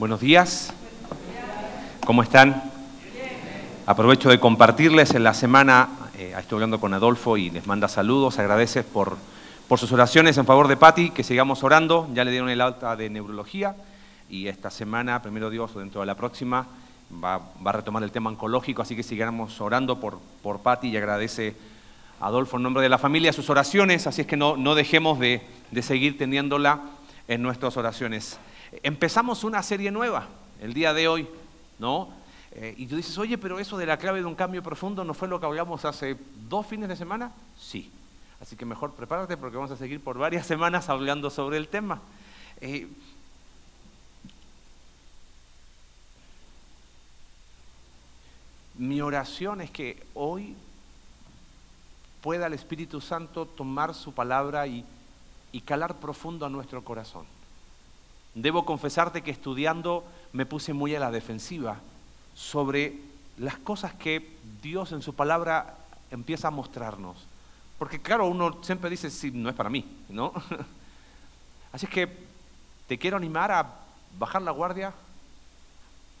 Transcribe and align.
Buenos 0.00 0.20
días. 0.20 0.72
¿Cómo 2.06 2.22
están? 2.22 2.72
Aprovecho 3.84 4.30
de 4.30 4.40
compartirles 4.40 5.14
en 5.14 5.22
la 5.22 5.34
semana, 5.34 5.90
eh, 6.16 6.32
estoy 6.38 6.56
hablando 6.56 6.80
con 6.80 6.94
Adolfo 6.94 7.36
y 7.36 7.50
les 7.50 7.66
manda 7.66 7.86
saludos, 7.86 8.38
agradece 8.38 8.82
por, 8.82 9.18
por 9.68 9.78
sus 9.78 9.92
oraciones 9.92 10.38
en 10.38 10.46
favor 10.46 10.68
de 10.68 10.78
Patti, 10.78 11.10
que 11.10 11.22
sigamos 11.22 11.62
orando, 11.64 12.08
ya 12.14 12.24
le 12.24 12.30
dieron 12.30 12.48
el 12.48 12.62
alta 12.62 12.96
de 12.96 13.10
neurología 13.10 13.76
y 14.30 14.46
esta 14.46 14.70
semana, 14.70 15.20
primero 15.20 15.50
Dios, 15.50 15.74
dentro 15.74 16.00
de 16.00 16.06
la 16.06 16.14
próxima, 16.14 16.66
va, 17.22 17.42
a 17.62 17.72
retomar 17.72 18.02
el 18.02 18.10
tema 18.10 18.30
oncológico, 18.30 18.80
así 18.80 18.96
que 18.96 19.02
sigamos 19.02 19.60
orando 19.60 20.00
por, 20.00 20.18
por 20.42 20.60
Patti 20.60 20.88
y 20.88 20.96
agradece 20.96 21.54
Adolfo 22.20 22.56
en 22.56 22.62
nombre 22.62 22.82
de 22.82 22.88
la 22.88 22.96
familia 22.96 23.34
sus 23.34 23.50
oraciones, 23.50 24.06
así 24.06 24.22
es 24.22 24.26
que 24.26 24.38
no, 24.38 24.56
no 24.56 24.74
dejemos 24.74 25.18
de, 25.18 25.42
de 25.70 25.82
seguir 25.82 26.16
teniéndola 26.16 26.80
en 27.28 27.42
nuestras 27.42 27.76
oraciones. 27.76 28.38
Empezamos 28.82 29.42
una 29.42 29.62
serie 29.62 29.90
nueva 29.90 30.28
el 30.60 30.74
día 30.74 30.94
de 30.94 31.08
hoy, 31.08 31.28
¿no? 31.78 32.10
Eh, 32.52 32.74
y 32.76 32.86
tú 32.86 32.96
dices, 32.96 33.16
oye, 33.18 33.38
pero 33.38 33.58
eso 33.58 33.76
de 33.76 33.86
la 33.86 33.96
clave 33.96 34.20
de 34.20 34.26
un 34.26 34.34
cambio 34.34 34.62
profundo 34.62 35.04
no 35.04 35.14
fue 35.14 35.28
lo 35.28 35.40
que 35.40 35.46
hablamos 35.46 35.84
hace 35.84 36.16
dos 36.48 36.66
fines 36.66 36.88
de 36.88 36.96
semana? 36.96 37.32
Sí. 37.58 37.90
Así 38.40 38.56
que 38.56 38.64
mejor 38.64 38.92
prepárate 38.94 39.36
porque 39.36 39.56
vamos 39.56 39.70
a 39.70 39.76
seguir 39.76 40.00
por 40.00 40.18
varias 40.18 40.46
semanas 40.48 40.88
hablando 40.88 41.30
sobre 41.30 41.56
el 41.56 41.68
tema. 41.68 42.00
Eh, 42.60 42.88
mi 48.78 49.00
oración 49.00 49.60
es 49.60 49.70
que 49.70 50.02
hoy 50.14 50.54
pueda 52.22 52.46
el 52.46 52.54
Espíritu 52.54 53.00
Santo 53.00 53.46
tomar 53.46 53.94
su 53.94 54.12
palabra 54.12 54.66
y 54.66 54.84
calar 55.64 55.96
profundo 55.96 56.46
a 56.46 56.48
nuestro 56.48 56.84
corazón. 56.84 57.26
Debo 58.34 58.64
confesarte 58.64 59.22
que 59.22 59.30
estudiando 59.30 60.04
me 60.32 60.46
puse 60.46 60.72
muy 60.72 60.94
a 60.94 61.00
la 61.00 61.10
defensiva 61.10 61.78
sobre 62.34 62.98
las 63.38 63.58
cosas 63.58 63.94
que 63.94 64.36
Dios 64.62 64.92
en 64.92 65.02
su 65.02 65.14
palabra 65.14 65.76
empieza 66.10 66.48
a 66.48 66.52
mostrarnos. 66.52 67.26
Porque 67.78 68.00
claro, 68.00 68.26
uno 68.26 68.62
siempre 68.62 68.90
dice, 68.90 69.10
sí, 69.10 69.30
no 69.30 69.48
es 69.48 69.54
para 69.54 69.70
mí, 69.70 69.86
¿no? 70.08 70.32
Así 71.72 71.86
que 71.86 72.08
te 72.86 72.98
quiero 72.98 73.16
animar 73.16 73.50
a 73.50 73.66
bajar 74.18 74.42
la 74.42 74.50
guardia, 74.50 74.92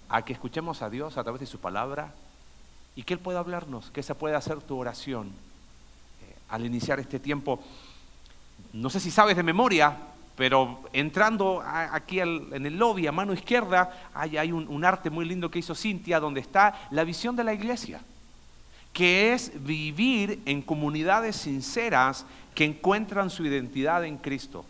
a 0.08 0.22
que 0.22 0.32
escuchemos 0.32 0.82
a 0.82 0.90
Dios 0.90 1.16
a 1.16 1.22
través 1.22 1.40
de 1.40 1.46
su 1.46 1.58
palabra 1.58 2.12
y 2.96 3.02
que 3.02 3.14
Él 3.14 3.20
pueda 3.20 3.38
hablarnos, 3.38 3.90
que 3.90 4.00
esa 4.00 4.14
pueda 4.14 4.40
ser 4.40 4.60
tu 4.60 4.78
oración 4.78 5.28
eh, 5.28 6.36
al 6.48 6.64
iniciar 6.64 6.98
este 6.98 7.20
tiempo. 7.20 7.60
No 8.72 8.90
sé 8.90 9.00
si 9.00 9.10
sabes 9.10 9.36
de 9.36 9.42
memoria, 9.42 9.96
pero 10.36 10.80
entrando 10.92 11.62
aquí 11.64 12.20
en 12.20 12.64
el 12.64 12.78
lobby, 12.78 13.06
a 13.06 13.12
mano 13.12 13.32
izquierda, 13.32 14.10
hay, 14.14 14.52
un, 14.52 14.84
arte 14.84 15.10
muy 15.10 15.24
lindo 15.24 15.50
que 15.50 15.58
hizo 15.58 15.74
Cintia, 15.74 16.18
donde 16.18 16.40
está 16.40 16.88
la 16.90 17.04
visión 17.04 17.36
de 17.36 17.44
la 17.44 17.52
iglesia, 17.52 18.00
que 18.92 19.34
es 19.34 19.52
vivir 19.64 20.40
en 20.46 20.62
comunidades 20.62 21.36
sinceras 21.36 22.24
que 22.54 22.64
encuentran 22.64 23.28
su 23.30 23.44
identidad 23.44 24.04
en 24.04 24.16
Cristo. 24.16 24.64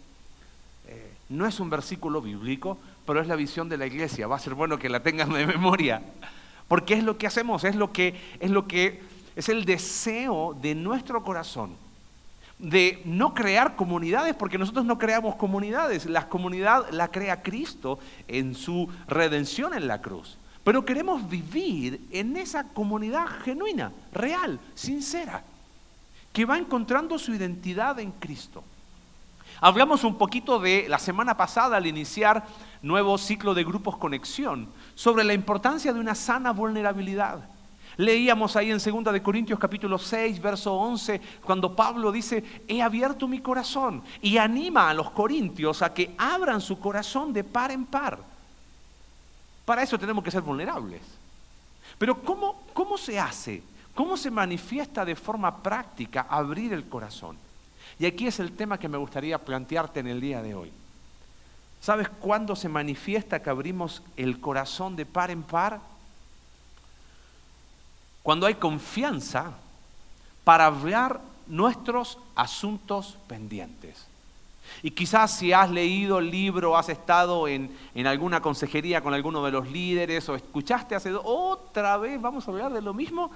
Eh, 0.89 1.13
no 1.29 1.47
es 1.47 1.61
un 1.61 1.71
versículo 1.71 2.21
bíblico, 2.21 2.77
pero 3.07 3.21
es 3.21 3.29
la 3.29 3.37
visión 3.37 3.69
de 3.69 3.79
la 3.79 3.87
iglesia. 3.87 4.27
Va 4.27 4.37
a 4.37 4.41
ser 4.41 4.55
bueno 4.55 4.79
que 4.79 4.89
la 4.89 5.03
tengan 5.03 5.33
de 5.33 5.47
memoria, 5.47 6.03
porque 6.67 6.95
es 6.95 7.05
lo 7.05 7.17
que 7.17 7.27
hacemos, 7.27 7.63
es 7.65 7.77
lo 7.77 7.93
que 7.93 8.15
es 8.41 8.51
lo 8.51 8.67
que 8.67 9.01
es 9.37 9.49
el 9.49 9.65
deseo 9.65 10.57
de 10.61 10.75
nuestro 10.75 11.23
corazón 11.23 11.77
de 12.61 13.01
no 13.05 13.33
crear 13.33 13.75
comunidades, 13.75 14.35
porque 14.35 14.59
nosotros 14.59 14.85
no 14.85 14.99
creamos 14.99 15.37
comunidades, 15.37 16.07
la 16.07 16.29
comunidad 16.29 16.91
la 16.91 17.09
crea 17.09 17.43
Cristo 17.43 17.99
en 18.29 18.55
su 18.55 18.89
redención 19.09 19.75
en 19.75 19.89
la 19.89 20.01
cruz. 20.01 20.37
Pero 20.63 20.85
queremos 20.85 21.29
vivir 21.29 22.07
en 22.11 22.37
esa 22.37 22.65
comunidad 22.65 23.27
genuina, 23.45 23.93
real, 24.13 24.61
sincera, 24.75 25.43
que 26.33 26.45
va 26.45 26.59
encontrando 26.59 27.19
su 27.19 27.35
identidad 27.35 27.99
en 27.99 28.13
Cristo. 28.13 28.63
Hablamos 29.63 30.05
un 30.05 30.17
poquito 30.17 30.59
de 30.59 30.87
la 30.89 30.99
semana 30.99 31.37
pasada 31.37 31.77
al 31.77 31.87
iniciar 31.87 32.45
nuevo 32.83 33.17
ciclo 33.19 33.55
de 33.55 33.65
grupos 33.65 33.97
conexión 33.97 34.69
sobre 34.95 35.25
la 35.25 35.35
importancia 35.35 35.93
de 35.93 36.01
una 36.01 36.15
sana 36.15 36.53
vulnerabilidad. 36.53 37.41
Leíamos 38.01 38.57
ahí 38.57 38.71
en 38.71 38.79
2 38.79 39.13
de 39.13 39.23
Corintios 39.23 39.59
capítulo 39.59 39.99
6, 39.99 40.41
verso 40.41 40.73
11, 40.73 41.21
cuando 41.45 41.77
Pablo 41.77 42.11
dice, 42.11 42.43
"He 42.67 42.81
abierto 42.81 43.29
mi 43.29 43.41
corazón" 43.41 44.03
y 44.23 44.39
anima 44.39 44.89
a 44.89 44.95
los 44.95 45.11
corintios 45.11 45.83
a 45.83 45.93
que 45.93 46.15
abran 46.17 46.63
su 46.63 46.79
corazón 46.81 47.31
de 47.35 47.45
par 47.45 47.71
en 47.71 47.85
par. 47.85 48.19
Para 49.67 49.83
eso 49.83 49.99
tenemos 49.99 50.25
que 50.25 50.31
ser 50.31 50.41
vulnerables. 50.41 51.03
Pero 51.99 52.23
¿cómo, 52.23 52.63
cómo 52.73 52.97
se 52.97 53.21
hace? 53.21 53.63
¿Cómo 53.95 54.17
se 54.17 54.31
manifiesta 54.31 55.05
de 55.05 55.15
forma 55.15 55.63
práctica 55.63 56.27
abrir 56.31 56.73
el 56.73 56.89
corazón? 56.89 57.37
Y 57.99 58.07
aquí 58.07 58.27
es 58.27 58.41
el 58.41 58.53
tema 58.53 58.79
que 58.79 58.89
me 58.89 58.97
gustaría 58.97 59.37
plantearte 59.37 60.01
en 60.01 60.07
el 60.07 60.23
día 60.23 60.41
de 60.41 60.55
hoy. 60.55 60.73
¿Sabes 61.83 62.09
cuándo 62.09 62.57
se 62.57 62.71
manifiesta 62.71 63.43
que 63.43 63.51
abrimos 63.51 64.03
el 64.17 64.41
corazón 64.41 64.97
de 64.97 65.05
par 65.05 65.31
en 65.31 65.43
par? 65.43 65.90
Cuando 68.23 68.47
hay 68.47 68.55
confianza 68.55 69.53
para 70.45 70.67
hablar 70.67 71.21
nuestros 71.47 72.19
asuntos 72.35 73.17
pendientes. 73.27 74.07
Y 74.83 74.93
quizás 74.93 75.37
si 75.37 75.53
has 75.53 75.71
leído 75.71 76.19
el 76.19 76.31
libro, 76.31 76.77
has 76.77 76.89
estado 76.89 77.49
en, 77.49 77.77
alguna 78.07 78.41
consejería 78.41 79.03
con 79.03 79.15
alguno 79.15 79.45
de 79.45 79.51
los 79.51 79.69
líderes 79.71 80.29
o 80.29 80.37
escuchaste 80.37 80.95
hace 80.95 81.13
otra 81.13 81.97
vez, 81.97 82.21
vamos 82.21 82.47
a 82.47 82.51
hablar 82.51 82.73
de 82.73 82.83
lo 82.83 82.95
mismo. 82.95 83.31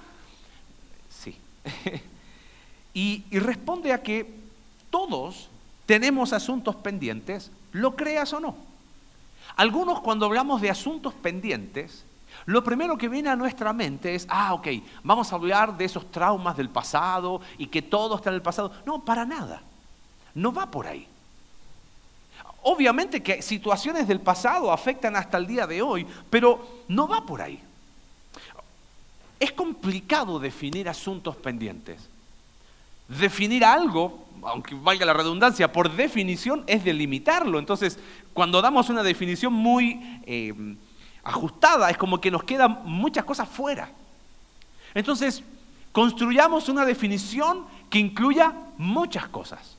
Sí. 1.09 1.35
y 2.93 3.23
responde 3.31 3.91
a 3.91 4.01
que 4.01 4.33
todos 4.89 5.49
tenemos 5.85 6.33
asuntos 6.33 6.75
pendientes, 6.75 7.51
lo 7.73 7.95
creas 7.95 8.31
o 8.33 8.39
no. 8.39 8.55
Algunos 9.55 10.01
cuando 10.01 10.25
hablamos 10.25 10.61
de 10.61 10.69
asuntos 10.69 11.13
pendientes, 11.13 12.03
lo 12.45 12.63
primero 12.63 12.97
que 12.97 13.09
viene 13.09 13.29
a 13.29 13.35
nuestra 13.35 13.73
mente 13.73 14.13
es, 14.15 14.27
ah, 14.29 14.53
ok, 14.53 14.67
vamos 15.03 15.31
a 15.31 15.35
hablar 15.35 15.75
de 15.77 15.85
esos 15.85 16.11
traumas 16.11 16.55
del 16.57 16.69
pasado 16.69 17.41
y 17.57 17.67
que 17.67 17.81
todo 17.81 18.15
está 18.17 18.29
en 18.29 18.35
el 18.35 18.41
pasado. 18.41 18.71
No, 18.85 19.03
para 19.03 19.25
nada. 19.25 19.61
No 20.33 20.51
va 20.53 20.69
por 20.69 20.85
ahí. 20.85 21.07
Obviamente 22.67 23.21
que 23.21 23.41
situaciones 23.41 24.07
del 24.07 24.19
pasado 24.19 24.71
afectan 24.71 25.15
hasta 25.15 25.37
el 25.37 25.47
día 25.47 25.67
de 25.67 25.81
hoy, 25.81 26.05
pero 26.29 26.83
no 26.87 27.07
va 27.07 27.25
por 27.25 27.41
ahí. 27.41 27.59
Es 29.39 29.51
complicado 29.51 30.39
definir 30.39 30.89
asuntos 30.89 31.35
pendientes. 31.35 32.09
Definir 33.07 33.63
algo, 33.63 34.25
aunque 34.43 34.73
valga 34.75 35.05
la 35.05 35.13
redundancia, 35.13 35.71
por 35.71 35.95
definición 35.95 36.63
es 36.67 36.83
delimitarlo. 36.83 37.59
Entonces, 37.59 37.99
cuando 38.33 38.61
damos 38.61 38.89
una 38.89 39.03
definición 39.03 39.53
muy 39.53 40.21
eh, 40.25 40.53
ajustada, 41.25 41.89
es 41.89 41.97
como 41.97 42.21
que 42.21 42.31
nos 42.31 42.43
quedan 42.43 42.81
muchas 42.85 43.25
cosas 43.25 43.49
fuera. 43.49 43.89
Entonces, 44.93 45.43
construyamos 45.91 46.69
una 46.69 46.85
definición 46.85 47.65
que 47.89 47.99
incluya 47.99 48.53
muchas 48.77 49.27
cosas. 49.27 49.75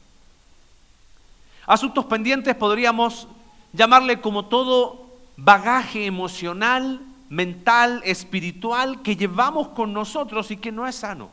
Asuntos 1.66 2.04
pendientes 2.06 2.54
podríamos 2.54 3.28
llamarle 3.72 4.20
como 4.20 4.46
todo 4.46 5.06
bagaje 5.36 6.06
emocional, 6.06 7.00
mental, 7.28 8.02
espiritual 8.04 9.02
que 9.02 9.16
llevamos 9.16 9.68
con 9.68 9.92
nosotros 9.92 10.50
y 10.50 10.56
que 10.56 10.72
no 10.72 10.86
es 10.86 10.96
sano. 10.96 11.30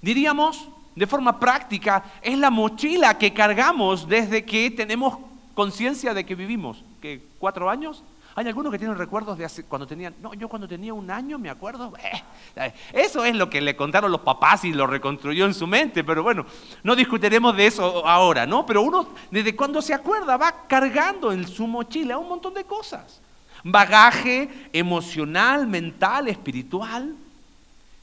Diríamos, 0.00 0.68
de 0.94 1.06
forma 1.06 1.38
práctica, 1.38 2.04
es 2.22 2.38
la 2.38 2.50
mochila 2.50 3.18
que 3.18 3.34
cargamos 3.34 4.08
desde 4.08 4.44
que 4.44 4.70
tenemos 4.70 5.18
conciencia 5.54 6.14
de 6.14 6.24
que 6.24 6.34
vivimos. 6.34 6.82
¿Qué, 7.02 7.22
¿Cuatro 7.38 7.68
años? 7.68 8.02
Hay 8.34 8.46
algunos 8.46 8.70
que 8.70 8.78
tienen 8.78 8.96
recuerdos 8.96 9.36
de 9.36 9.44
hace, 9.44 9.64
cuando 9.64 9.86
tenían, 9.86 10.14
no, 10.20 10.34
yo 10.34 10.48
cuando 10.48 10.68
tenía 10.68 10.94
un 10.94 11.10
año 11.10 11.38
me 11.38 11.50
acuerdo, 11.50 11.92
eh, 12.56 12.72
eso 12.92 13.24
es 13.24 13.34
lo 13.34 13.50
que 13.50 13.60
le 13.60 13.74
contaron 13.74 14.12
los 14.12 14.20
papás 14.20 14.64
y 14.64 14.72
lo 14.72 14.86
reconstruyó 14.86 15.46
en 15.46 15.54
su 15.54 15.66
mente, 15.66 16.04
pero 16.04 16.22
bueno, 16.22 16.46
no 16.84 16.94
discutiremos 16.94 17.56
de 17.56 17.66
eso 17.66 18.06
ahora, 18.06 18.46
¿no? 18.46 18.64
Pero 18.64 18.82
uno 18.82 19.08
desde 19.30 19.56
cuando 19.56 19.82
se 19.82 19.94
acuerda 19.94 20.36
va 20.36 20.66
cargando 20.68 21.32
en 21.32 21.46
su 21.46 21.66
mochila 21.66 22.18
un 22.18 22.28
montón 22.28 22.54
de 22.54 22.64
cosas. 22.64 23.20
Bagaje 23.64 24.48
emocional, 24.72 25.66
mental, 25.66 26.28
espiritual. 26.28 27.14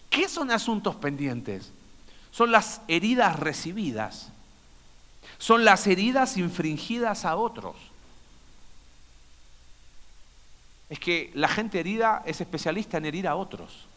¿Qué 0.10 0.28
son 0.28 0.52
asuntos 0.52 0.96
pendientes? 0.96 1.72
Son 2.32 2.52
las 2.52 2.82
heridas 2.88 3.40
recibidas. 3.40 4.32
Son 5.40 5.66
las 5.66 5.88
heridas 5.88 6.38
infringidas 6.38 7.26
a 7.26 7.36
otros 7.36 7.76
es 10.90 11.00
que 11.00 11.32
la 11.34 11.48
gente 11.48 11.80
herida 11.80 12.24
es 12.26 12.42
especialista 12.42 12.98
en 12.98 13.06
herir 13.06 13.28
a 13.28 13.36
otros. 13.36 13.88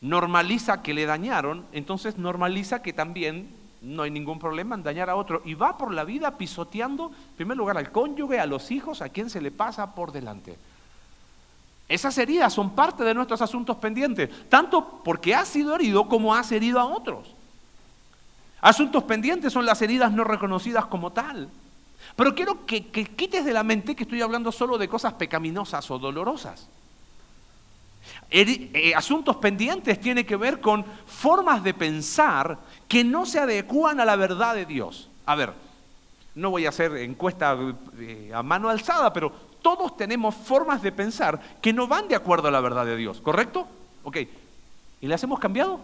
Normaliza 0.00 0.82
que 0.82 0.94
le 0.94 1.06
dañaron, 1.06 1.64
entonces 1.72 2.16
normaliza 2.18 2.82
que 2.82 2.92
también 2.92 3.48
no 3.82 4.02
hay 4.02 4.10
ningún 4.10 4.38
problema 4.38 4.74
en 4.74 4.82
dañar 4.82 5.10
a 5.10 5.16
otro. 5.16 5.42
Y 5.44 5.54
va 5.54 5.76
por 5.76 5.92
la 5.92 6.04
vida 6.04 6.38
pisoteando, 6.38 7.08
en 7.08 7.36
primer 7.36 7.56
lugar, 7.56 7.76
al 7.76 7.92
cónyuge, 7.92 8.40
a 8.40 8.46
los 8.46 8.70
hijos, 8.70 9.02
a 9.02 9.08
quien 9.08 9.30
se 9.30 9.40
le 9.40 9.50
pasa 9.50 9.94
por 9.94 10.12
delante. 10.12 10.56
Esas 11.88 12.18
heridas 12.18 12.52
son 12.52 12.70
parte 12.70 13.04
de 13.04 13.14
nuestros 13.14 13.40
asuntos 13.42 13.76
pendientes, 13.76 14.28
tanto 14.48 15.00
porque 15.04 15.34
has 15.34 15.48
sido 15.48 15.74
herido 15.74 16.08
como 16.08 16.34
has 16.34 16.50
herido 16.50 16.80
a 16.80 16.86
otros. 16.86 17.28
Asuntos 18.60 19.04
pendientes 19.04 19.52
son 19.52 19.66
las 19.66 19.80
heridas 19.82 20.10
no 20.12 20.24
reconocidas 20.24 20.86
como 20.86 21.12
tal. 21.12 21.48
Pero 22.16 22.34
quiero 22.34 22.64
que, 22.64 22.82
quites 22.90 23.44
de 23.44 23.52
la 23.52 23.62
mente 23.62 23.94
que 23.94 24.04
estoy 24.04 24.22
hablando 24.22 24.50
solo 24.50 24.78
de 24.78 24.88
cosas 24.88 25.12
pecaminosas 25.12 25.90
o 25.90 25.98
dolorosas. 25.98 26.66
Eh, 28.30 28.94
asuntos 28.96 29.36
pendientes 29.36 30.00
tiene 30.00 30.24
que 30.24 30.36
ver 30.36 30.60
con 30.60 30.84
formas 31.06 31.62
de 31.62 31.74
pensar 31.74 32.58
que 32.88 33.04
no 33.04 33.26
se 33.26 33.38
adecúan 33.38 34.00
a 34.00 34.06
la 34.06 34.16
verdad 34.16 34.54
de 34.54 34.64
Dios. 34.64 35.10
A 35.26 35.34
ver, 35.34 35.52
no 36.34 36.50
voy 36.50 36.64
a 36.64 36.70
hacer 36.70 36.96
encuesta 36.96 37.56
eh, 37.98 38.30
a 38.34 38.42
mano 38.42 38.70
alzada, 38.70 39.12
pero 39.12 39.30
todos 39.60 39.96
tenemos 39.96 40.34
formas 40.34 40.80
de 40.80 40.92
pensar 40.92 41.58
que 41.60 41.72
no 41.72 41.86
van 41.86 42.08
de 42.08 42.14
acuerdo 42.14 42.48
a 42.48 42.50
la 42.50 42.60
verdad 42.60 42.86
de 42.86 42.96
Dios, 42.96 43.20
¿correcto? 43.20 43.66
Ok. 44.04 44.18
¿Y 45.02 45.06
las 45.06 45.22
hemos 45.22 45.38
cambiado? 45.38 45.80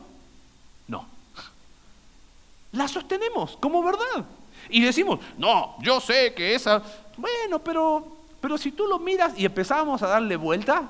No. 0.88 1.06
Las 2.72 2.90
sostenemos 2.90 3.58
como 3.58 3.82
verdad. 3.82 4.24
Y 4.72 4.80
decimos, 4.80 5.20
no, 5.38 5.76
yo 5.80 6.00
sé 6.00 6.34
que 6.34 6.54
esa... 6.54 6.82
Bueno, 7.16 7.58
pero, 7.60 8.16
pero 8.40 8.58
si 8.58 8.72
tú 8.72 8.86
lo 8.86 8.98
miras 8.98 9.34
y 9.38 9.44
empezamos 9.44 10.02
a 10.02 10.08
darle 10.08 10.34
vuelta, 10.36 10.88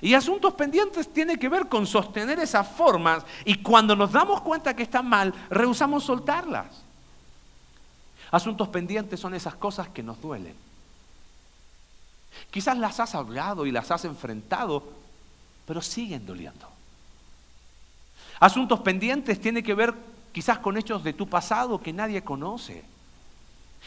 y 0.00 0.14
asuntos 0.14 0.54
pendientes 0.54 1.12
tiene 1.12 1.38
que 1.38 1.48
ver 1.48 1.68
con 1.68 1.86
sostener 1.86 2.38
esas 2.38 2.68
formas 2.68 3.24
y 3.44 3.62
cuando 3.62 3.96
nos 3.96 4.12
damos 4.12 4.42
cuenta 4.42 4.76
que 4.76 4.84
están 4.84 5.08
mal, 5.08 5.34
rehusamos 5.50 6.04
soltarlas. 6.04 6.66
Asuntos 8.30 8.68
pendientes 8.68 9.18
son 9.18 9.34
esas 9.34 9.54
cosas 9.54 9.88
que 9.88 10.02
nos 10.02 10.20
duelen. 10.20 10.54
Quizás 12.50 12.76
las 12.76 13.00
has 13.00 13.14
hablado 13.14 13.66
y 13.66 13.72
las 13.72 13.90
has 13.90 14.04
enfrentado, 14.04 14.82
pero 15.66 15.80
siguen 15.80 16.26
doliendo. 16.26 16.68
Asuntos 18.38 18.80
pendientes 18.80 19.40
tiene 19.40 19.62
que 19.62 19.74
ver 19.74 19.94
quizás 20.32 20.58
con 20.58 20.76
hechos 20.76 21.02
de 21.02 21.14
tu 21.14 21.26
pasado 21.26 21.80
que 21.80 21.92
nadie 21.92 22.22
conoce. 22.22 22.84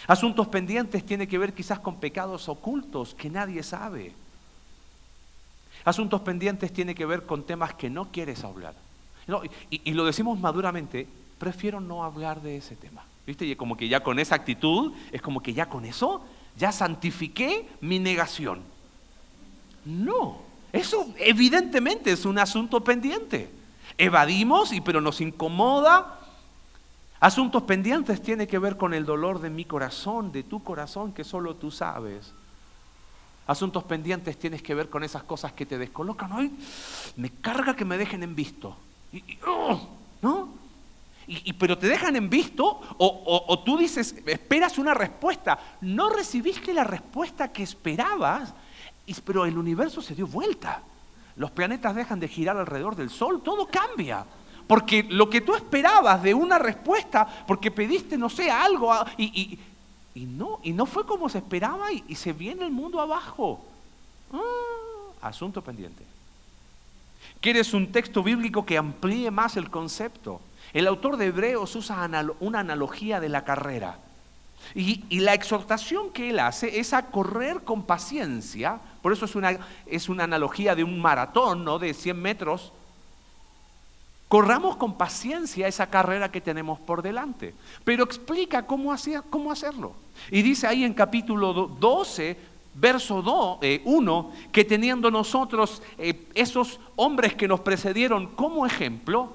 Asuntos 0.07 0.47
pendientes 0.47 1.05
tiene 1.05 1.27
que 1.27 1.37
ver 1.37 1.53
quizás 1.53 1.79
con 1.79 1.97
pecados 1.97 2.49
ocultos 2.49 3.13
que 3.15 3.29
nadie 3.29 3.63
sabe. 3.63 4.13
Asuntos 5.85 6.21
pendientes 6.21 6.73
tiene 6.73 6.95
que 6.95 7.05
ver 7.05 7.25
con 7.25 7.43
temas 7.43 7.73
que 7.73 7.89
no 7.89 8.11
quieres 8.11 8.43
hablar. 8.43 8.73
y, 9.69 9.93
lo 9.93 10.05
decimos 10.05 10.39
maduramente, 10.39 11.07
prefiero 11.37 11.79
no 11.79 12.03
hablar 12.03 12.41
de 12.41 12.57
ese 12.57 12.75
tema. 12.75 13.03
¿Viste? 13.25 13.45
Y 13.45 13.55
como 13.55 13.77
que 13.77 13.87
ya 13.87 14.01
con 14.01 14.19
esa 14.19 14.35
actitud, 14.35 14.93
es 15.11 15.21
como 15.21 15.41
que 15.41 15.53
ya 15.53 15.67
con 15.67 15.85
eso, 15.85 16.23
ya 16.57 16.71
santifiqué 16.71 17.67
mi 17.81 17.99
negación. 17.99 18.61
No, 19.85 20.39
eso 20.73 21.13
evidentemente 21.17 22.11
es 22.11 22.25
un 22.25 22.39
asunto 22.39 22.83
pendiente. 22.83 23.49
Evadimos, 23.97 24.73
y 24.73 24.81
pero 24.81 25.01
nos 25.01 25.21
incomoda. 25.21 26.18
Asuntos 27.19 27.63
pendientes 27.63 28.21
tiene 28.21 28.47
que 28.47 28.59
ver 28.59 28.77
con 28.77 28.93
el 28.93 29.05
dolor 29.05 29.39
de 29.39 29.49
mi 29.49 29.65
corazón, 29.65 30.31
de 30.31 30.43
tu 30.43 30.63
corazón, 30.63 31.11
que 31.11 31.25
solo 31.25 31.55
tú 31.55 31.69
sabes. 31.69 32.33
Asuntos 33.45 33.83
pendientes 33.83 34.37
tienes 34.37 34.61
que 34.61 34.73
ver 34.75 34.89
con 34.89 35.03
esas 35.03 35.23
cosas 35.23 35.51
que 35.51 35.65
te 35.65 35.77
descolocan. 35.77 36.31
Ay, 36.31 36.55
me 37.17 37.29
carga 37.29 37.75
que 37.75 37.83
me 37.83 37.97
dejen 37.97 38.23
en 38.23 38.35
visto. 38.35 38.77
Oh, 39.45 39.89
¿No? 40.21 40.49
Y, 41.27 41.53
pero 41.53 41.77
te 41.77 41.87
dejan 41.87 42.15
en 42.15 42.27
visto 42.27 42.65
o, 42.65 43.45
o, 43.47 43.59
tú 43.59 43.77
dices, 43.77 44.15
esperas 44.25 44.77
una 44.79 44.93
respuesta. 44.93 45.59
No 45.81 46.09
recibiste 46.09 46.73
la 46.73 46.83
respuesta 46.83 47.51
que 47.51 47.61
esperabas, 47.61 48.53
pero 49.25 49.45
el 49.45 49.57
universo 49.57 50.01
se 50.01 50.15
dio 50.15 50.25
vuelta. 50.25 50.81
Los 51.35 51.51
planetas 51.51 51.95
dejan 51.95 52.19
de 52.19 52.27
girar 52.27 52.57
alrededor 52.57 52.95
del 52.95 53.09
Sol, 53.09 53.41
todo 53.43 53.67
cambia. 53.67 54.25
Porque 54.69 55.01
lo 55.01 55.27
que 55.29 55.41
tú 55.41 55.55
esperabas 55.55 56.21
de 56.21 56.33
una 56.33 56.59
respuesta, 56.59 57.27
porque 57.47 57.71
pediste, 57.71 58.19
no 58.19 58.29
sé, 58.29 58.51
algo, 58.51 58.93
y, 59.17 59.57
y 60.13 60.25
no, 60.25 60.59
y 60.63 60.73
no 60.73 60.85
fue 60.85 61.05
como 61.05 61.29
se 61.29 61.37
esperaba 61.37 61.91
y, 61.91 62.15
se 62.15 62.33
viene 62.33 62.65
el 62.65 62.71
mundo 62.71 62.99
abajo. 62.99 63.65
Ah, 64.33 65.27
asunto 65.27 65.63
pendiente. 65.63 66.03
¿Quieres 67.41 67.73
un 67.73 67.91
texto 67.91 68.21
bíblico 68.21 68.65
que 68.65 68.77
amplíe 68.77 69.31
más 69.31 69.55
el 69.55 69.69
concepto? 69.69 70.41
El 70.73 70.87
autor 70.87 71.17
de 71.17 71.27
Hebreos 71.27 71.75
usa 71.75 72.09
una 72.39 72.59
analogía 72.59 73.19
de 73.19 73.29
la 73.29 73.45
carrera. 73.45 73.97
Y, 74.75 75.05
y, 75.09 75.21
la 75.21 75.33
exhortación 75.33 76.11
que 76.11 76.31
él 76.31 76.39
hace 76.39 76.79
es 76.79 76.93
a 76.93 77.05
correr 77.05 77.61
con 77.63 77.83
paciencia, 77.83 78.79
por 79.01 79.13
eso 79.13 79.23
es 79.23 79.35
una, 79.35 79.57
es 79.85 80.09
una 80.09 80.25
analogía 80.25 80.75
de 80.75 80.83
un 80.83 81.01
maratón, 81.01 81.63
¿no? 81.63 81.79
De 81.79 81.93
100 81.93 82.21
metros, 82.21 82.73
Corramos 84.29 84.77
con 84.77 84.93
paciencia 84.93 85.67
esa 85.67 85.89
carrera 85.89 86.31
que 86.31 86.39
tenemos 86.39 86.79
por 86.79 87.01
delante, 87.01 87.55
pero 87.83 88.03
explica 88.03 88.67
cómo, 88.67 88.95
cómo 89.31 89.51
hacerlo. 89.51 89.93
Y 90.29 90.43
dice 90.43 90.67
ahí 90.67 90.83
en 90.83 90.93
capítulo 90.93 91.51
12, 91.51 92.37
verso 92.75 93.23
1, 93.23 93.59
eh, 93.63 94.49
que 94.51 94.65
teniendo 94.65 95.09
nosotros 95.09 95.81
eh, 95.97 96.27
esos 96.35 96.79
hombres 96.95 97.33
que 97.33 97.47
nos 97.47 97.61
precedieron 97.61 98.27
como 98.27 98.67
ejemplo, 98.67 99.33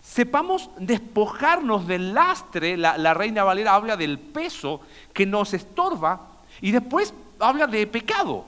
sepamos 0.00 0.70
despojarnos 0.78 1.88
del 1.88 2.14
lastre, 2.14 2.76
la, 2.76 2.96
la 2.96 3.14
Reina 3.14 3.42
Valera 3.42 3.74
habla 3.74 3.96
del 3.96 4.20
peso 4.20 4.82
que 5.12 5.26
nos 5.26 5.52
estorba 5.52 6.28
y 6.60 6.70
después 6.70 7.12
habla 7.40 7.66
de 7.66 7.88
pecado. 7.88 8.44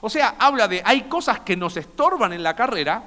O 0.00 0.10
sea, 0.10 0.34
habla 0.40 0.66
de 0.66 0.82
hay 0.84 1.02
cosas 1.02 1.38
que 1.38 1.56
nos 1.56 1.76
estorban 1.76 2.32
en 2.32 2.42
la 2.42 2.56
carrera 2.56 3.04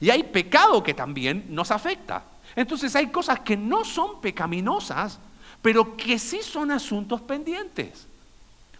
y 0.00 0.10
hay 0.10 0.22
pecado 0.24 0.82
que 0.82 0.94
también 0.94 1.44
nos 1.50 1.70
afecta. 1.70 2.24
Entonces 2.56 2.96
hay 2.96 3.08
cosas 3.08 3.40
que 3.40 3.56
no 3.56 3.84
son 3.84 4.20
pecaminosas, 4.20 5.18
pero 5.62 5.96
que 5.96 6.18
sí 6.18 6.40
son 6.42 6.70
asuntos 6.70 7.20
pendientes. 7.20 8.06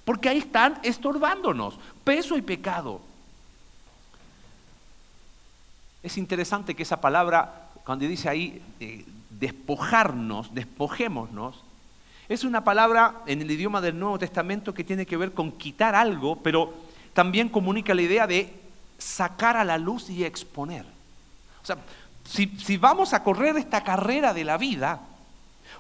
Porque 0.05 0.28
ahí 0.28 0.38
están 0.38 0.81
estorbándonos, 0.82 1.78
peso 2.05 2.37
y 2.37 2.43
pecado. 2.43 3.00
Es 6.02 6.17
interesante 6.17 6.75
que 6.75 6.82
esa 6.82 7.00
palabra, 7.00 7.69
cuando 7.84 8.06
dice 8.06 8.28
ahí 8.28 8.62
eh, 8.81 9.05
despojarnos, 9.28 10.55
despojémonos, 10.55 11.62
es 12.31 12.44
una 12.44 12.64
palabra 12.64 13.23
en 13.26 13.43
el 13.43 13.50
idioma 13.50 13.81
del 13.81 13.99
Nuevo 13.99 14.19
Testamento 14.19 14.73
que 14.73 14.84
tiene 14.84 15.05
que 15.05 15.16
ver 15.16 15.32
con 15.32 15.52
quitar 15.52 15.94
algo, 15.94 16.37
pero 16.37 16.73
también 17.12 17.49
comunica 17.49 17.93
la 17.93 18.02
idea 18.02 18.26
de 18.26 18.54
sacar 18.99 19.56
a 19.56 19.64
la 19.64 19.76
luz 19.76 20.09
y 20.09 20.25
exponer. 20.25 21.00
O 21.62 21.67
sea, 21.67 21.76
si, 22.25 22.76
vamos 22.76 23.12
a 23.12 23.23
correr 23.23 23.57
esta 23.57 23.83
carrera 23.83 24.33
de 24.33 24.45
la 24.45 24.57
vida, 24.57 25.00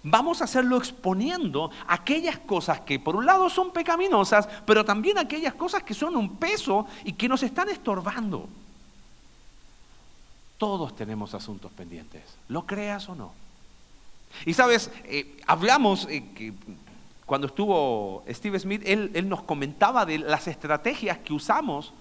vamos 0.02 0.40
a 0.40 0.44
hacerlo 0.44 0.76
exponiendo 0.76 1.70
aquellas 1.86 2.38
cosas 2.38 2.80
que 2.80 2.98
por 2.98 3.16
un 3.16 3.26
lado 3.26 3.48
son 3.48 3.70
pecaminosas, 3.70 4.48
pero 4.66 4.84
también 4.84 5.18
aquellas 5.18 5.54
cosas 5.54 5.82
que 5.82 5.94
son 5.94 6.16
un 6.16 6.36
peso 6.36 6.86
y 7.04 7.12
que 7.12 7.28
nos 7.28 7.42
están 7.42 7.68
estorbando. 7.68 8.48
Todos 10.58 10.94
tenemos 10.94 11.34
asuntos 11.34 11.70
pendientes, 11.72 12.22
lo 12.48 12.66
creas 12.66 13.08
o 13.08 13.14
no. 13.14 13.32
Y 14.44 14.54
sabes, 14.54 14.90
eh, 15.04 15.40
hablamos 15.46 16.06
eh, 16.10 16.52
cuando 17.26 17.46
estuvo 17.46 18.24
Steve 18.28 18.58
Smith, 18.58 18.82
él 18.84 19.28
nos 19.28 19.42
comentaba 19.42 20.04
de 20.04 20.18
las 20.18 20.48
estrategias 20.48 21.18
que 21.18 21.32
usamos 21.32 21.92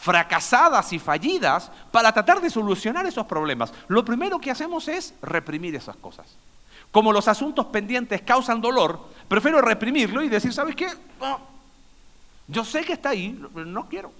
fracasadas 0.00 0.94
y 0.94 0.98
fallidas 0.98 1.70
para 1.92 2.10
tratar 2.10 2.40
de 2.40 2.48
solucionar 2.48 3.04
esos 3.04 3.26
problemas. 3.26 3.72
Lo 3.86 4.02
primero 4.02 4.38
que 4.38 4.50
hacemos 4.50 4.88
es 4.88 5.14
reprimir 5.20 5.74
esas 5.74 5.94
cosas. 5.96 6.26
Como 6.90 7.12
los 7.12 7.28
asuntos 7.28 7.66
pendientes 7.66 8.22
causan 8.22 8.62
dolor, 8.62 8.98
prefiero 9.28 9.60
reprimirlo 9.60 10.22
y 10.22 10.30
decir, 10.30 10.52
¿sabes 10.52 10.74
qué? 10.74 10.88
yo 12.48 12.64
sé 12.64 12.82
que 12.82 12.94
está 12.94 13.10
ahí, 13.10 13.38
no 13.54 13.88
quiero. 13.88 14.10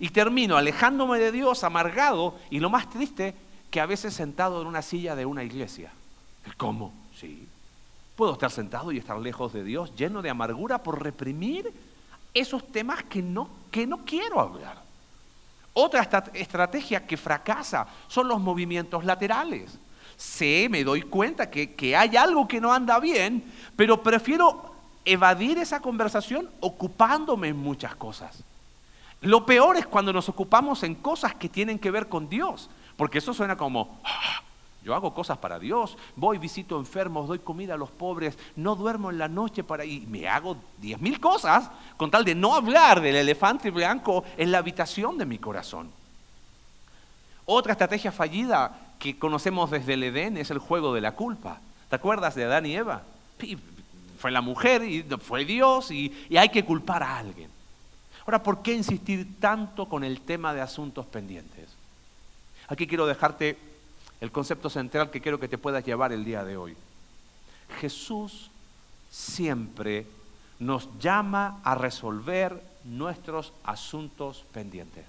Y 0.00 0.08
termino 0.08 0.56
alejándome 0.56 1.18
de 1.18 1.30
Dios, 1.30 1.62
amargado, 1.62 2.34
y 2.50 2.58
lo 2.58 2.70
más 2.70 2.88
triste, 2.88 3.34
que 3.70 3.80
a 3.80 3.86
veces 3.86 4.14
sentado 4.14 4.62
en 4.62 4.66
una 4.66 4.80
silla 4.80 5.14
de 5.14 5.26
una 5.26 5.44
iglesia. 5.44 5.92
¿Cómo? 6.56 6.92
Sí. 7.14 7.46
Puedo 8.16 8.32
estar 8.32 8.50
sentado 8.50 8.92
y 8.92 8.98
estar 8.98 9.18
lejos 9.18 9.52
de 9.52 9.62
Dios, 9.62 9.94
lleno 9.94 10.22
de 10.22 10.30
amargura 10.30 10.82
por 10.82 11.02
reprimir 11.02 11.70
esos 12.32 12.66
temas 12.66 13.04
que 13.04 13.20
no, 13.20 13.50
que 13.70 13.86
no 13.86 14.04
quiero 14.06 14.40
hablar. 14.40 14.85
Otra 15.78 16.08
estrategia 16.32 17.06
que 17.06 17.18
fracasa 17.18 17.86
son 18.08 18.28
los 18.28 18.40
movimientos 18.40 19.04
laterales. 19.04 19.78
Sé, 20.16 20.68
me 20.70 20.82
doy 20.82 21.02
cuenta 21.02 21.50
que, 21.50 21.94
hay 21.94 22.16
algo 22.16 22.48
que 22.48 22.62
no 22.62 22.72
anda 22.72 22.98
bien, 22.98 23.44
pero 23.76 24.02
prefiero 24.02 24.72
evadir 25.04 25.58
esa 25.58 25.80
conversación 25.80 26.48
ocupándome 26.60 27.48
en 27.48 27.58
muchas 27.58 27.94
cosas. 27.94 28.42
Lo 29.20 29.44
peor 29.44 29.76
es 29.76 29.86
cuando 29.86 30.14
nos 30.14 30.30
ocupamos 30.30 30.82
en 30.82 30.94
cosas 30.94 31.34
que 31.34 31.50
tienen 31.50 31.78
que 31.78 31.90
ver 31.90 32.08
con 32.08 32.30
Dios, 32.30 32.70
porque 32.96 33.18
eso 33.18 33.34
suena 33.34 33.58
como, 33.58 34.00
Yo 34.86 34.94
hago 34.94 35.12
cosas 35.12 35.36
para 35.38 35.58
Dios, 35.58 35.98
voy, 36.14 36.38
visito 36.38 36.78
enfermos, 36.78 37.26
doy 37.26 37.40
comida 37.40 37.74
a 37.74 37.76
los 37.76 37.90
pobres, 37.90 38.38
no 38.54 38.76
duermo 38.76 39.10
en 39.10 39.18
la 39.18 39.26
noche 39.26 39.64
para 39.64 39.84
y 39.84 40.06
me 40.06 40.28
hago 40.28 40.56
diez 40.78 41.00
mil 41.00 41.18
cosas 41.18 41.72
con 41.96 42.08
tal 42.08 42.24
de 42.24 42.36
no 42.36 42.54
hablar 42.54 43.00
del 43.00 43.16
elefante 43.16 43.72
blanco 43.72 44.22
en 44.36 44.52
la 44.52 44.58
habitación 44.58 45.18
de 45.18 45.26
mi 45.26 45.38
corazón. 45.38 45.90
Otra 47.46 47.72
estrategia 47.72 48.12
fallida 48.12 48.92
que 49.00 49.18
conocemos 49.18 49.72
desde 49.72 49.94
el 49.94 50.04
Edén 50.04 50.36
es 50.36 50.52
el 50.52 50.58
juego 50.58 50.94
de 50.94 51.00
la 51.00 51.16
culpa. 51.16 51.58
¿Te 51.90 51.96
acuerdas 51.96 52.36
de 52.36 52.44
Adán 52.44 52.66
y 52.66 52.76
Eva? 52.76 53.02
Fue 54.20 54.30
la 54.30 54.40
mujer 54.40 54.84
y 54.84 55.02
fue 55.20 55.44
Dios 55.44 55.90
y, 55.90 56.16
y 56.30 56.36
hay 56.36 56.50
que 56.50 56.64
culpar 56.64 57.02
a 57.02 57.18
alguien. 57.18 57.50
Ahora, 58.24 58.40
¿por 58.40 58.62
qué 58.62 58.74
insistir 58.74 59.40
tanto 59.40 59.88
con 59.88 60.04
el 60.04 60.20
tema 60.20 60.54
de 60.54 60.60
asuntos 60.60 61.06
pendientes? 61.06 61.74
Aquí 62.68 62.86
quiero 62.86 63.06
dejarte 63.06 63.74
el 64.20 64.32
concepto 64.32 64.70
central 64.70 65.10
que 65.10 65.20
quiero 65.20 65.40
que 65.40 65.48
te 65.48 65.58
puedas 65.58 65.84
llevar 65.84 66.12
el 66.12 66.24
día 66.24 66.44
de 66.44 66.56
hoy. 66.56 66.76
Jesús 67.80 68.50
siempre 69.10 70.06
nos 70.58 70.88
llama 70.98 71.60
a 71.64 71.74
resolver 71.74 72.62
nuestros 72.84 73.52
asuntos 73.64 74.44
pendientes. 74.52 75.04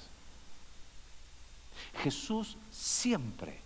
Jesús 2.02 2.58
siempre 2.72 3.60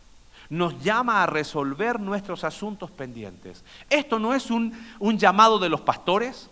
nos 0.49 0.83
llama 0.83 1.23
a 1.23 1.27
resolver 1.27 1.99
nuestros 1.99 2.43
asuntos 2.43 2.91
pendientes. 2.91 3.63
Esto 3.89 4.19
no 4.19 4.33
es 4.33 4.51
un, 4.51 4.73
un 4.99 5.17
llamado 5.17 5.59
de 5.59 5.69
los 5.69 5.79
pastores, 5.79 6.49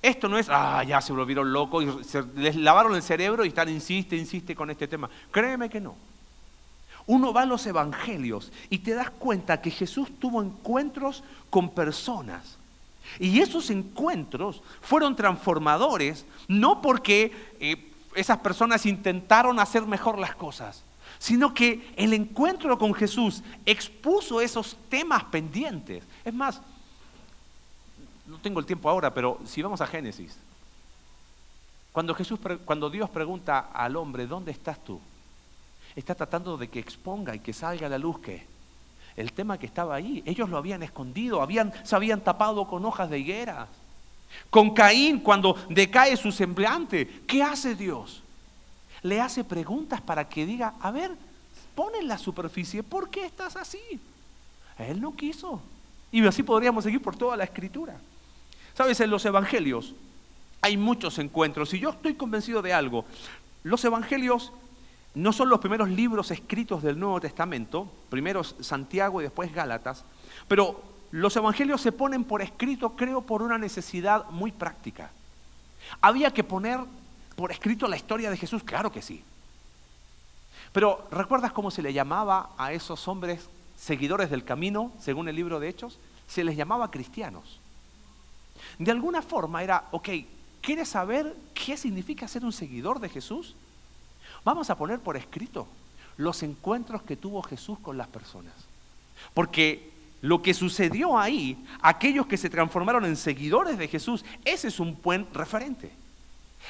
esto 0.00 0.28
no 0.28 0.38
es, 0.38 0.48
ah, 0.50 0.84
ya 0.84 1.00
se 1.00 1.12
volvieron 1.12 1.52
locos 1.52 1.84
y 1.84 2.04
se 2.04 2.22
les 2.36 2.56
lavaron 2.56 2.94
el 2.94 3.02
cerebro 3.02 3.44
y 3.44 3.48
están, 3.48 3.68
insiste, 3.68 4.16
insiste 4.16 4.54
con 4.54 4.70
este 4.70 4.86
tema. 4.86 5.10
Créeme 5.30 5.68
que 5.68 5.80
no. 5.80 5.96
Uno 7.06 7.32
va 7.32 7.42
a 7.42 7.46
los 7.46 7.66
evangelios 7.66 8.50
y 8.70 8.78
te 8.78 8.94
das 8.94 9.10
cuenta 9.10 9.60
que 9.60 9.70
Jesús 9.70 10.08
tuvo 10.18 10.42
encuentros 10.42 11.22
con 11.50 11.70
personas. 11.70 12.56
Y 13.18 13.40
esos 13.40 13.70
encuentros 13.70 14.62
fueron 14.80 15.14
transformadores, 15.14 16.24
no 16.48 16.80
porque 16.80 17.32
eh, 17.60 17.92
esas 18.14 18.38
personas 18.38 18.86
intentaron 18.86 19.60
hacer 19.60 19.82
mejor 19.86 20.18
las 20.18 20.34
cosas, 20.34 20.82
sino 21.18 21.52
que 21.52 21.92
el 21.96 22.14
encuentro 22.14 22.78
con 22.78 22.94
Jesús 22.94 23.42
expuso 23.66 24.40
esos 24.40 24.76
temas 24.88 25.24
pendientes. 25.24 26.04
Es 26.24 26.32
más, 26.32 26.60
no 28.26 28.38
tengo 28.38 28.60
el 28.60 28.66
tiempo 28.66 28.88
ahora, 28.88 29.12
pero 29.12 29.38
si 29.44 29.60
vamos 29.60 29.80
a 29.80 29.86
Génesis, 29.86 30.38
cuando, 31.92 32.14
Jesús, 32.14 32.40
cuando 32.64 32.90
Dios 32.90 33.08
pregunta 33.10 33.70
al 33.72 33.96
hombre, 33.96 34.26
¿dónde 34.26 34.50
estás 34.50 34.82
tú? 34.82 35.00
Está 35.96 36.14
tratando 36.14 36.56
de 36.56 36.68
que 36.68 36.80
exponga 36.80 37.34
y 37.34 37.40
que 37.40 37.52
salga 37.52 37.86
a 37.86 37.90
la 37.90 37.98
luz 37.98 38.18
que 38.20 38.54
el 39.16 39.32
tema 39.32 39.58
que 39.58 39.66
estaba 39.66 39.94
ahí, 39.94 40.22
ellos 40.26 40.48
lo 40.48 40.56
habían 40.56 40.82
escondido, 40.82 41.40
habían, 41.40 41.72
se 41.84 41.94
habían 41.94 42.20
tapado 42.20 42.66
con 42.66 42.84
hojas 42.84 43.10
de 43.10 43.20
higuera. 43.20 43.68
Con 44.50 44.74
Caín, 44.74 45.20
cuando 45.20 45.54
decae 45.68 46.16
su 46.16 46.32
semblante, 46.32 47.22
¿qué 47.26 47.42
hace 47.42 47.76
Dios? 47.76 48.22
Le 49.02 49.20
hace 49.20 49.44
preguntas 49.44 50.00
para 50.00 50.28
que 50.28 50.44
diga, 50.44 50.74
a 50.80 50.90
ver, 50.90 51.12
pon 51.74 51.94
en 51.94 52.08
la 52.08 52.18
superficie, 52.18 52.82
¿por 52.82 53.08
qué 53.08 53.24
estás 53.24 53.54
así? 53.54 53.78
Él 54.78 55.00
no 55.00 55.14
quiso. 55.14 55.60
Y 56.10 56.26
así 56.26 56.42
podríamos 56.42 56.82
seguir 56.84 57.00
por 57.00 57.16
toda 57.16 57.36
la 57.36 57.44
escritura. 57.44 57.96
Sabes, 58.76 58.98
en 59.00 59.10
los 59.10 59.24
evangelios 59.24 59.94
hay 60.60 60.76
muchos 60.76 61.18
encuentros 61.18 61.72
y 61.74 61.78
yo 61.78 61.90
estoy 61.90 62.14
convencido 62.14 62.62
de 62.62 62.72
algo. 62.72 63.04
Los 63.62 63.84
evangelios 63.84 64.52
no 65.14 65.32
son 65.32 65.48
los 65.48 65.60
primeros 65.60 65.88
libros 65.88 66.30
escritos 66.30 66.82
del 66.82 66.98
Nuevo 66.98 67.20
Testamento, 67.20 67.88
primero 68.10 68.42
Santiago 68.42 69.20
y 69.20 69.24
después 69.24 69.52
Gálatas, 69.52 70.04
pero 70.48 70.82
los 71.12 71.36
evangelios 71.36 71.80
se 71.80 71.92
ponen 71.92 72.24
por 72.24 72.42
escrito, 72.42 72.96
creo, 72.96 73.22
por 73.22 73.42
una 73.42 73.56
necesidad 73.56 74.28
muy 74.30 74.50
práctica. 74.50 75.10
¿Había 76.00 76.32
que 76.32 76.42
poner 76.42 76.80
por 77.36 77.52
escrito 77.52 77.86
la 77.86 77.96
historia 77.96 78.30
de 78.30 78.36
Jesús? 78.36 78.64
Claro 78.64 78.90
que 78.90 79.02
sí. 79.02 79.22
Pero 80.72 81.06
¿recuerdas 81.12 81.52
cómo 81.52 81.70
se 81.70 81.82
le 81.82 81.92
llamaba 81.92 82.50
a 82.58 82.72
esos 82.72 83.06
hombres 83.06 83.48
seguidores 83.78 84.30
del 84.30 84.44
camino, 84.44 84.90
según 84.98 85.28
el 85.28 85.36
libro 85.36 85.60
de 85.60 85.68
Hechos? 85.68 86.00
Se 86.26 86.42
les 86.42 86.56
llamaba 86.56 86.90
cristianos. 86.90 87.60
De 88.78 88.90
alguna 88.90 89.22
forma 89.22 89.62
era, 89.62 89.84
ok, 89.92 90.08
¿quieres 90.60 90.88
saber 90.88 91.36
qué 91.54 91.76
significa 91.76 92.26
ser 92.26 92.44
un 92.44 92.52
seguidor 92.52 92.98
de 92.98 93.08
Jesús? 93.08 93.54
Vamos 94.44 94.70
a 94.70 94.76
poner 94.76 95.00
por 95.00 95.16
escrito 95.16 95.66
los 96.16 96.42
encuentros 96.42 97.02
que 97.02 97.16
tuvo 97.16 97.42
Jesús 97.42 97.78
con 97.80 97.96
las 97.96 98.08
personas. 98.08 98.54
Porque 99.32 99.90
lo 100.20 100.42
que 100.42 100.54
sucedió 100.54 101.18
ahí, 101.18 101.56
aquellos 101.82 102.26
que 102.26 102.36
se 102.36 102.50
transformaron 102.50 103.04
en 103.04 103.16
seguidores 103.16 103.78
de 103.78 103.88
Jesús, 103.88 104.24
ese 104.44 104.68
es 104.68 104.80
un 104.80 104.98
buen 105.02 105.26
referente. 105.32 105.92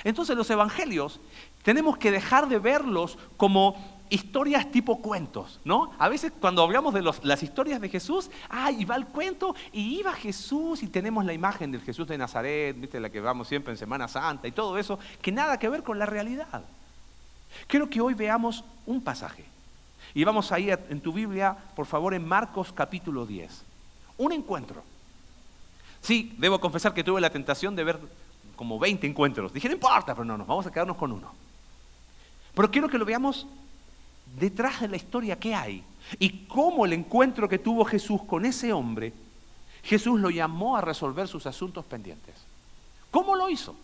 Entonces 0.03 0.37
los 0.37 0.51
evangelios 0.51 1.21
tenemos 1.63 1.97
que 1.97 2.11
dejar 2.11 2.49
de 2.49 2.59
verlos 2.59 3.17
como 3.37 3.77
historias 4.11 4.71
tipo 4.71 5.01
cuentos, 5.01 5.61
¿no? 5.65 5.93
A 5.99 6.09
veces 6.09 6.33
cuando 6.41 6.63
hablamos 6.63 6.95
de 6.95 7.03
las 7.23 7.43
historias 7.43 7.81
de 7.81 7.89
Jesús, 7.89 8.31
ah, 8.51 8.71
va 8.89 8.97
el 8.97 9.07
cuento 9.07 9.55
y 9.73 9.99
iba 9.99 10.13
Jesús 10.13 10.83
y 10.83 10.89
tenemos 10.89 11.25
la 11.25 11.33
imagen 11.33 11.73
del 11.73 11.81
Jesús 11.81 12.07
de 12.07 12.19
Nazaret, 12.19 12.79
¿viste? 12.79 13.01
La 13.01 13.11
que 13.11 13.21
vamos 13.21 13.49
siempre 13.49 13.73
en 13.73 13.79
Semana 13.79 14.09
Santa 14.09 14.47
y 14.47 14.53
todo 14.53 14.79
eso, 14.79 14.99
que 15.23 15.33
nada 15.33 15.59
que 15.59 15.69
ver 15.69 15.83
con 15.83 15.99
la 15.99 16.07
realidad. 16.07 16.65
Quiero 17.67 17.89
que 17.89 18.01
hoy 18.01 18.15
veamos 18.15 18.65
un 18.87 19.03
pasaje. 19.03 19.45
Y 20.15 20.25
vamos 20.25 20.53
a 20.53 20.61
ir 20.61 20.79
en 20.89 21.01
tu 21.01 21.13
Biblia, 21.13 21.57
por 21.75 21.87
favor, 21.87 22.15
en 22.15 22.27
Marcos 22.27 22.73
capítulo 22.73 23.27
10. 23.27 23.65
Un 24.19 24.33
encuentro. 24.33 24.83
Sí, 26.01 26.35
debo 26.39 26.61
confesar 26.61 26.95
que 26.95 27.03
tuve 27.03 27.21
la 27.21 27.31
tentación 27.31 27.75
de 27.75 27.85
ver 27.85 27.99
como 28.57 28.79
20 28.79 29.07
encuentros. 29.07 29.53
Dije, 29.53 29.69
no 29.69 29.75
importa, 29.75 30.15
pero 30.15 30.25
no, 30.25 30.37
nos 30.37 30.47
vamos 30.47 30.67
a 30.67 30.71
quedarnos 30.71 30.97
con 30.97 31.11
uno. 31.11 31.33
Pero 32.55 32.71
quiero 32.71 32.89
que 32.89 32.99
lo 32.99 33.05
veamos 33.05 33.47
detrás 34.39 34.81
de 34.81 34.89
la 34.89 34.97
historia 34.97 35.39
que 35.39 35.55
hay 35.55 35.85
y 36.19 36.47
cómo 36.47 36.85
el 36.85 36.93
encuentro 36.93 37.49
que 37.49 37.59
tuvo 37.59 37.85
Jesús 37.85 38.23
con 38.25 38.45
ese 38.45 38.73
hombre, 38.73 39.13
Jesús 39.83 40.21
lo 40.21 40.31
llamó 40.31 40.77
a 40.77 40.81
resolver 40.81 41.27
sus 41.29 41.47
asuntos 41.47 41.85
pendientes. 41.85 42.35
¿Cómo 43.11 43.35
lo 43.35 43.49
hizo? 43.49 43.77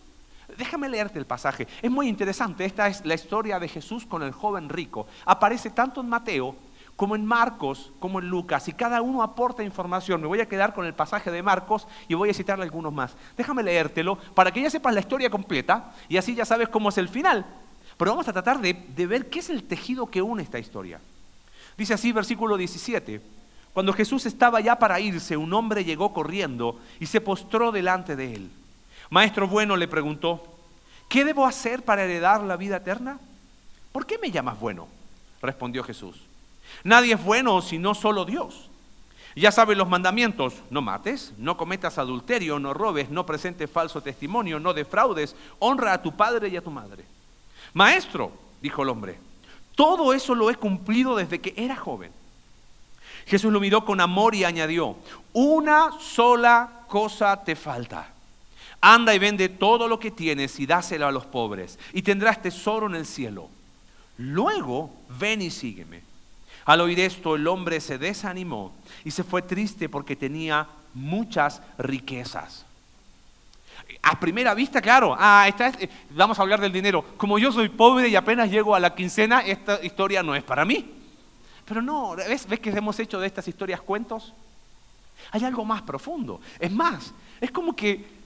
Déjame 0.57 0.89
leerte 0.89 1.19
el 1.19 1.25
pasaje. 1.25 1.67
Es 1.81 1.91
muy 1.91 2.07
interesante. 2.07 2.65
Esta 2.65 2.87
es 2.87 3.05
la 3.05 3.15
historia 3.15 3.59
de 3.59 3.67
Jesús 3.67 4.05
con 4.05 4.23
el 4.23 4.31
joven 4.31 4.69
rico. 4.69 5.07
Aparece 5.25 5.69
tanto 5.69 6.01
en 6.01 6.09
Mateo 6.09 6.55
como 6.95 7.15
en 7.15 7.25
Marcos, 7.25 7.91
como 7.99 8.19
en 8.19 8.29
Lucas, 8.29 8.67
y 8.67 8.73
cada 8.73 9.01
uno 9.01 9.23
aporta 9.23 9.63
información. 9.63 10.21
Me 10.21 10.27
voy 10.27 10.39
a 10.39 10.47
quedar 10.47 10.73
con 10.73 10.85
el 10.85 10.93
pasaje 10.93 11.31
de 11.31 11.41
Marcos 11.41 11.87
y 12.07 12.13
voy 12.13 12.29
a 12.29 12.33
citarle 12.33 12.63
algunos 12.63 12.93
más. 12.93 13.15
Déjame 13.35 13.63
leértelo 13.63 14.17
para 14.35 14.51
que 14.51 14.61
ya 14.61 14.69
sepas 14.69 14.93
la 14.93 14.99
historia 14.99 15.29
completa 15.29 15.93
y 16.07 16.17
así 16.17 16.35
ya 16.35 16.45
sabes 16.45 16.69
cómo 16.69 16.89
es 16.89 16.97
el 16.99 17.09
final. 17.09 17.45
Pero 17.97 18.11
vamos 18.11 18.27
a 18.27 18.33
tratar 18.33 18.59
de, 18.61 18.73
de 18.73 19.07
ver 19.07 19.29
qué 19.29 19.39
es 19.39 19.49
el 19.49 19.63
tejido 19.63 20.07
que 20.07 20.21
une 20.21 20.43
esta 20.43 20.59
historia. 20.59 20.99
Dice 21.77 21.95
así, 21.95 22.11
versículo 22.11 22.57
17. 22.57 23.21
Cuando 23.73 23.93
Jesús 23.93 24.25
estaba 24.25 24.59
ya 24.59 24.77
para 24.77 24.99
irse, 24.99 25.37
un 25.37 25.53
hombre 25.53 25.83
llegó 25.83 26.13
corriendo 26.13 26.79
y 26.99 27.05
se 27.05 27.21
postró 27.21 27.71
delante 27.71 28.15
de 28.15 28.35
él. 28.35 28.51
Maestro 29.11 29.45
bueno 29.45 29.75
le 29.75 29.89
preguntó, 29.89 30.41
¿qué 31.09 31.25
debo 31.25 31.45
hacer 31.45 31.83
para 31.83 32.05
heredar 32.05 32.41
la 32.41 32.55
vida 32.55 32.77
eterna? 32.77 33.19
¿Por 33.91 34.05
qué 34.05 34.17
me 34.17 34.31
llamas 34.31 34.57
bueno? 34.57 34.87
Respondió 35.41 35.83
Jesús. 35.83 36.15
Nadie 36.85 37.15
es 37.15 37.23
bueno 37.23 37.61
sino 37.61 37.93
solo 37.93 38.23
Dios. 38.23 38.69
Ya 39.35 39.51
sabes 39.51 39.77
los 39.77 39.89
mandamientos, 39.89 40.55
no 40.69 40.81
mates, 40.81 41.33
no 41.37 41.57
cometas 41.57 41.97
adulterio, 41.97 42.57
no 42.57 42.73
robes, 42.73 43.09
no 43.09 43.25
presentes 43.25 43.69
falso 43.69 44.01
testimonio, 44.01 44.61
no 44.61 44.73
defraudes, 44.73 45.35
honra 45.59 45.91
a 45.91 46.01
tu 46.01 46.15
padre 46.15 46.47
y 46.47 46.55
a 46.55 46.63
tu 46.63 46.71
madre. 46.71 47.03
Maestro, 47.73 48.31
dijo 48.61 48.83
el 48.83 48.89
hombre, 48.89 49.19
todo 49.75 50.13
eso 50.13 50.35
lo 50.35 50.49
he 50.49 50.55
cumplido 50.55 51.17
desde 51.17 51.41
que 51.41 51.53
era 51.57 51.75
joven. 51.75 52.13
Jesús 53.25 53.51
lo 53.51 53.59
miró 53.59 53.83
con 53.83 53.99
amor 53.99 54.35
y 54.35 54.45
añadió, 54.45 54.95
una 55.33 55.91
sola 55.99 56.85
cosa 56.87 57.43
te 57.43 57.57
falta. 57.57 58.10
Anda 58.81 59.13
y 59.13 59.19
vende 59.19 59.47
todo 59.47 59.87
lo 59.87 59.99
que 59.99 60.09
tienes 60.09 60.59
y 60.59 60.65
dáselo 60.65 61.07
a 61.07 61.11
los 61.11 61.25
pobres, 61.25 61.77
y 61.93 62.01
tendrás 62.01 62.41
tesoro 62.41 62.87
en 62.87 62.95
el 62.95 63.05
cielo. 63.05 63.49
Luego 64.17 64.91
ven 65.19 65.41
y 65.41 65.51
sígueme. 65.51 66.01
Al 66.65 66.81
oír 66.81 66.99
esto, 66.99 67.35
el 67.35 67.47
hombre 67.47 67.79
se 67.79 67.97
desanimó 67.97 68.73
y 69.03 69.11
se 69.11 69.23
fue 69.23 69.41
triste 69.41 69.89
porque 69.89 70.15
tenía 70.15 70.67
muchas 70.93 71.61
riquezas. 71.77 72.65
A 74.03 74.19
primera 74.19 74.53
vista, 74.53 74.81
claro, 74.81 75.15
ah, 75.17 75.47
vamos 76.11 76.37
a 76.37 76.41
hablar 76.41 76.61
del 76.61 76.71
dinero. 76.71 77.03
Como 77.17 77.37
yo 77.39 77.51
soy 77.51 77.69
pobre 77.69 78.07
y 78.09 78.15
apenas 78.15 78.49
llego 78.49 78.75
a 78.75 78.79
la 78.79 78.95
quincena, 78.95 79.41
esta 79.41 79.83
historia 79.83 80.23
no 80.23 80.35
es 80.35 80.43
para 80.43 80.65
mí. 80.65 80.91
Pero 81.65 81.81
no, 81.81 82.15
¿ves, 82.15 82.47
¿ves 82.47 82.59
que 82.59 82.69
hemos 82.69 82.99
hecho 82.99 83.19
de 83.19 83.27
estas 83.27 83.47
historias 83.47 83.81
cuentos? 83.81 84.33
Hay 85.31 85.43
algo 85.43 85.63
más 85.65 85.81
profundo. 85.83 86.41
Es 86.59 86.71
más, 86.71 87.13
es 87.39 87.51
como 87.51 87.75
que 87.75 88.20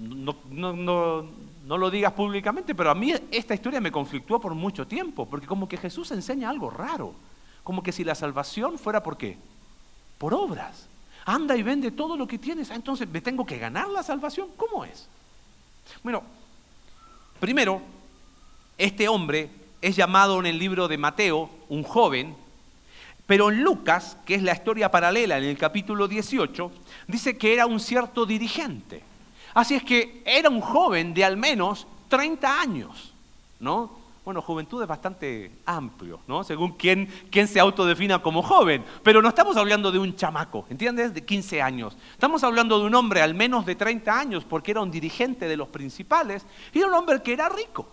no, 0.00 0.36
no, 0.50 1.26
no, 1.64 1.78
lo 1.78 1.90
digas 1.90 2.12
públicamente, 2.12 2.74
pero 2.74 2.90
a 2.90 2.94
mí 2.94 3.12
esta 3.30 3.54
historia 3.54 3.80
me 3.80 3.92
conflictúa 3.92 4.40
por 4.40 4.54
mucho 4.54 4.86
tiempo, 4.86 5.26
porque 5.26 5.46
como 5.46 5.68
que 5.68 5.76
Jesús 5.76 6.10
enseña 6.10 6.48
algo 6.48 6.70
raro. 6.70 7.14
Como 7.62 7.82
que 7.82 7.92
si 7.92 8.02
la 8.02 8.14
salvación 8.14 8.78
fuera 8.78 9.02
por 9.02 9.16
qué? 9.16 9.38
Por 10.18 10.34
obras. 10.34 10.88
Anda 11.24 11.56
y 11.56 11.62
vende 11.62 11.92
todo 11.92 12.16
lo 12.16 12.26
que 12.26 12.38
tienes. 12.38 12.70
Ah, 12.70 12.74
entonces, 12.74 13.08
¿me 13.08 13.20
tengo 13.20 13.46
que 13.46 13.58
ganar 13.58 13.88
la 13.88 14.02
salvación? 14.02 14.48
¿Cómo 14.56 14.84
es? 14.84 15.08
Bueno, 16.02 16.22
primero, 17.38 17.80
este 18.76 19.08
hombre 19.08 19.50
es 19.80 19.94
llamado 19.94 20.40
en 20.40 20.46
el 20.46 20.58
libro 20.58 20.88
de 20.88 20.98
Mateo 20.98 21.50
un 21.68 21.84
joven, 21.84 22.34
pero 23.26 23.50
en 23.50 23.62
Lucas, 23.62 24.16
que 24.26 24.34
es 24.34 24.42
la 24.42 24.52
historia 24.52 24.90
paralela 24.90 25.38
en 25.38 25.44
el 25.44 25.56
capítulo 25.56 26.08
18, 26.08 26.72
dice 27.06 27.38
que 27.38 27.54
era 27.54 27.66
un 27.66 27.78
cierto 27.78 28.26
dirigente. 28.26 29.11
Así 29.54 29.74
es 29.74 29.82
que 29.82 30.22
era 30.24 30.48
un 30.48 30.60
joven 30.60 31.14
de 31.14 31.24
al 31.24 31.36
menos 31.36 31.86
30 32.08 32.60
años, 32.60 33.12
¿no? 33.60 34.02
Bueno, 34.24 34.40
juventud 34.40 34.80
es 34.80 34.88
bastante 34.88 35.50
amplio, 35.66 36.20
¿no? 36.28 36.44
Según 36.44 36.72
quién, 36.72 37.08
quién 37.30 37.48
se 37.48 37.58
autodefina 37.58 38.20
como 38.20 38.40
joven. 38.42 38.84
Pero 39.02 39.20
no 39.20 39.28
estamos 39.28 39.56
hablando 39.56 39.90
de 39.90 39.98
un 39.98 40.14
chamaco, 40.14 40.64
¿entiendes? 40.70 41.12
De 41.12 41.24
15 41.24 41.60
años. 41.60 41.96
Estamos 42.12 42.44
hablando 42.44 42.78
de 42.78 42.86
un 42.86 42.94
hombre 42.94 43.20
al 43.20 43.34
menos 43.34 43.66
de 43.66 43.74
30 43.74 44.16
años, 44.16 44.44
porque 44.44 44.70
era 44.70 44.80
un 44.80 44.92
dirigente 44.92 45.48
de 45.48 45.56
los 45.56 45.68
principales 45.68 46.46
y 46.72 46.78
era 46.78 46.86
un 46.86 46.94
hombre 46.94 47.20
que 47.20 47.32
era 47.32 47.48
rico. 47.48 47.88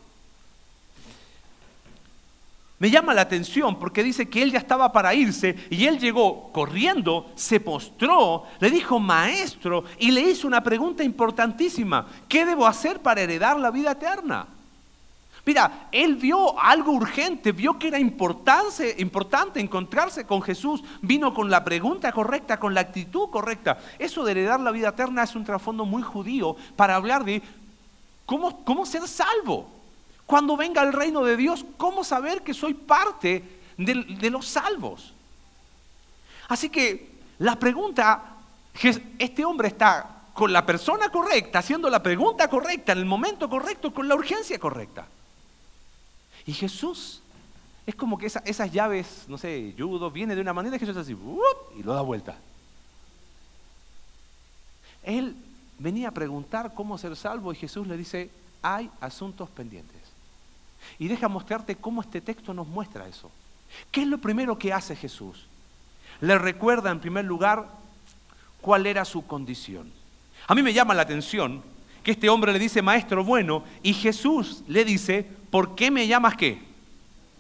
Me 2.79 2.89
llama 2.89 3.13
la 3.13 3.21
atención 3.21 3.77
porque 3.77 4.03
dice 4.03 4.29
que 4.29 4.41
él 4.41 4.53
ya 4.53 4.59
estaba 4.59 4.93
para 4.93 5.13
irse 5.13 5.53
y 5.69 5.85
él 5.85 5.99
llegó 5.99 6.49
corriendo, 6.53 7.29
se 7.35 7.59
postró, 7.59 8.45
le 8.59 8.71
dijo 8.71 8.99
maestro 8.99 9.83
y 9.99 10.11
le 10.11 10.21
hizo 10.21 10.47
una 10.47 10.63
pregunta 10.63 11.03
importantísima. 11.03 12.07
¿Qué 12.29 12.45
debo 12.45 12.65
hacer 12.65 13.01
para 13.01 13.19
heredar 13.19 13.59
la 13.59 13.69
vida 13.69 13.91
eterna? 13.91 14.47
Mira, 15.45 15.89
él 15.91 16.15
vio 16.15 16.57
algo 16.57 16.93
urgente, 16.93 17.51
vio 17.51 17.77
que 17.77 17.89
era 17.89 17.99
importante, 17.99 19.59
encontrarse 19.59 20.25
con 20.25 20.41
Jesús, 20.41 20.81
vino 21.01 21.33
con 21.33 21.49
la 21.49 21.63
pregunta 21.65 22.13
correcta, 22.13 22.59
con 22.59 22.73
la 22.73 22.81
actitud 22.81 23.29
correcta. 23.29 23.77
Eso 23.97 24.23
de 24.23 24.31
heredar 24.31 24.61
la 24.61 24.71
vida 24.71 24.89
eterna 24.89 25.23
es 25.23 25.35
un 25.35 25.43
trasfondo 25.43 25.85
muy 25.85 26.01
judío 26.01 26.55
para 26.77 26.95
hablar 26.95 27.25
de 27.25 27.41
cómo, 28.25 28.63
cómo 28.63 28.85
ser 28.85 29.05
salvo. 29.05 29.78
Cuando 30.29 30.55
venga 30.55 30.83
el 30.83 30.93
reino 30.93 31.23
de 31.23 31.35
Dios, 31.35 31.65
¿cómo 31.75 32.03
saber 32.03 32.43
que 32.43 32.53
soy 32.53 32.75
parte 32.75 33.43
de, 33.77 34.29
los 34.29 34.45
salvos? 34.45 35.11
Así 36.49 36.69
que 36.69 37.13
la 37.39 37.57
pregunta, 37.57 38.35
este 39.17 39.43
hombre 39.43 39.69
está 39.69 40.27
con 40.35 40.53
la 40.53 40.63
persona 40.67 41.09
correcta, 41.09 41.57
haciendo 41.57 41.89
la 41.89 42.03
pregunta 42.03 42.47
correcta, 42.47 42.91
en 42.91 42.99
el 42.99 43.05
momento 43.05 43.49
correcto, 43.49 43.91
con 43.91 44.07
la 44.07 44.13
urgencia 44.13 44.59
correcta. 44.59 45.07
Y 46.45 46.53
Jesús 46.53 47.23
es 47.87 47.95
como 47.95 48.15
que 48.15 48.27
esas 48.27 48.71
llaves, 48.71 49.25
no 49.27 49.39
sé, 49.39 49.73
judo, 49.75 50.11
viene 50.11 50.35
de 50.35 50.41
una 50.41 50.53
manera 50.53 50.75
y 50.75 50.79
Jesús 50.79 50.95
así, 50.95 51.17
y 51.75 51.81
lo 51.81 51.93
da 51.95 52.01
vuelta. 52.01 52.37
Él 55.01 55.35
venía 55.79 56.09
a 56.09 56.11
preguntar 56.11 56.75
cómo 56.75 56.99
ser 56.99 57.15
salvo 57.15 57.51
y 57.51 57.55
Jesús 57.55 57.87
le 57.87 57.97
dice, 57.97 58.29
hay 58.61 58.91
asuntos 59.01 59.49
pendientes. 59.49 59.98
Y 60.97 61.07
deja 61.07 61.27
mostrarte 61.27 61.75
cómo 61.75 62.01
este 62.01 62.21
texto 62.21 62.53
nos 62.53 62.67
muestra 62.67 63.07
eso. 63.07 63.29
¿Qué 63.91 64.01
es 64.01 64.07
lo 64.07 64.17
primero 64.17 64.57
que 64.57 64.73
hace 64.73 64.95
Jesús? 64.95 65.45
Le 66.21 66.37
recuerda 66.37 66.91
en 66.91 66.99
primer 66.99 67.25
lugar 67.25 67.67
cuál 68.61 68.85
era 68.85 69.05
su 69.05 69.25
condición. 69.25 69.91
A 70.47 70.55
mí 70.55 70.63
me 70.63 70.73
llama 70.73 70.93
la 70.93 71.03
atención 71.03 71.61
que 72.03 72.11
este 72.11 72.29
hombre 72.29 72.53
le 72.53 72.59
dice 72.59 72.81
maestro 72.81 73.23
bueno 73.23 73.63
y 73.83 73.93
Jesús 73.93 74.63
le 74.67 74.85
dice 74.85 75.29
¿por 75.51 75.75
qué 75.75 75.91
me 75.91 76.07
llamas 76.07 76.35
qué? 76.35 76.61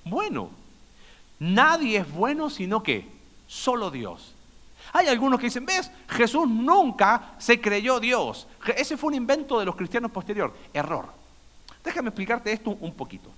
Bueno. 0.05 0.51
Nadie 1.39 1.99
es 1.99 2.11
bueno 2.11 2.49
sino 2.49 2.83
que 2.83 3.07
solo 3.47 3.89
Dios. 3.89 4.35
Hay 4.91 5.07
algunos 5.07 5.39
que 5.39 5.47
dicen, 5.47 5.65
ves, 5.65 5.91
Jesús 6.07 6.47
nunca 6.47 7.35
se 7.37 7.61
creyó 7.61 7.99
Dios. 7.99 8.47
Ese 8.75 8.97
fue 8.97 9.09
un 9.09 9.15
invento 9.15 9.59
de 9.59 9.65
los 9.65 9.75
cristianos 9.75 10.11
posterior. 10.11 10.53
Error. 10.73 11.07
Déjame 11.83 12.09
explicarte 12.09 12.51
esto 12.51 12.71
un 12.71 12.93
poquito. 12.93 13.29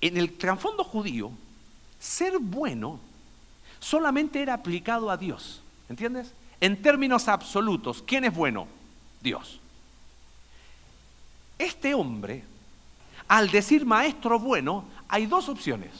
En 0.00 0.16
el 0.16 0.36
trasfondo 0.36 0.84
judío, 0.84 1.30
ser 1.98 2.38
bueno 2.38 2.98
solamente 3.78 4.40
era 4.40 4.54
aplicado 4.54 5.10
a 5.10 5.16
Dios. 5.16 5.62
¿Entiendes? 5.88 6.32
En 6.60 6.80
términos 6.80 7.28
absolutos, 7.28 8.02
¿quién 8.06 8.24
es 8.24 8.34
bueno? 8.34 8.66
Dios. 9.20 9.60
Este 11.58 11.94
hombre, 11.94 12.44
al 13.28 13.50
decir 13.50 13.84
maestro 13.84 14.38
bueno, 14.38 14.84
hay 15.08 15.26
dos 15.26 15.48
opciones. 15.48 15.90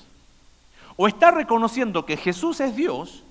O 0.96 1.08
está 1.08 1.30
reconociendo 1.30 2.06
que 2.06 2.16
Jesús 2.16 2.60
es 2.60 2.76
Dios, 2.76 3.22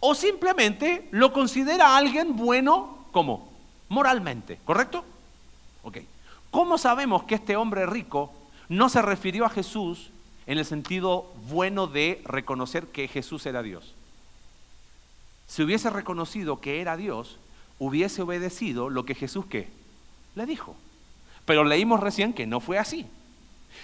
o 0.00 0.14
simplemente 0.14 1.08
lo 1.10 1.32
considera 1.32 1.96
alguien 1.96 2.36
bueno 2.36 3.06
como 3.12 3.50
moralmente, 3.88 4.58
¿correcto? 4.64 5.04
Ok. 5.82 5.98
¿Cómo 6.50 6.78
sabemos 6.78 7.24
que 7.24 7.34
este 7.34 7.56
hombre 7.56 7.84
rico 7.86 8.32
no 8.68 8.88
se 8.88 9.02
refirió 9.02 9.44
a 9.44 9.50
Jesús 9.50 10.10
en 10.46 10.58
el 10.58 10.64
sentido 10.64 11.32
bueno 11.48 11.86
de 11.86 12.22
reconocer 12.24 12.86
que 12.86 13.08
Jesús 13.08 13.46
era 13.46 13.62
Dios? 13.62 13.94
Si 15.46 15.62
hubiese 15.62 15.90
reconocido 15.90 16.60
que 16.60 16.80
era 16.80 16.96
Dios, 16.96 17.38
hubiese 17.78 18.22
obedecido 18.22 18.90
lo 18.90 19.04
que 19.04 19.14
Jesús? 19.14 19.46
Le 20.34 20.46
dijo. 20.46 20.76
Pero 21.44 21.64
leímos 21.64 22.00
recién 22.00 22.34
que 22.34 22.46
no 22.46 22.60
fue 22.60 22.78
así. 22.78 23.06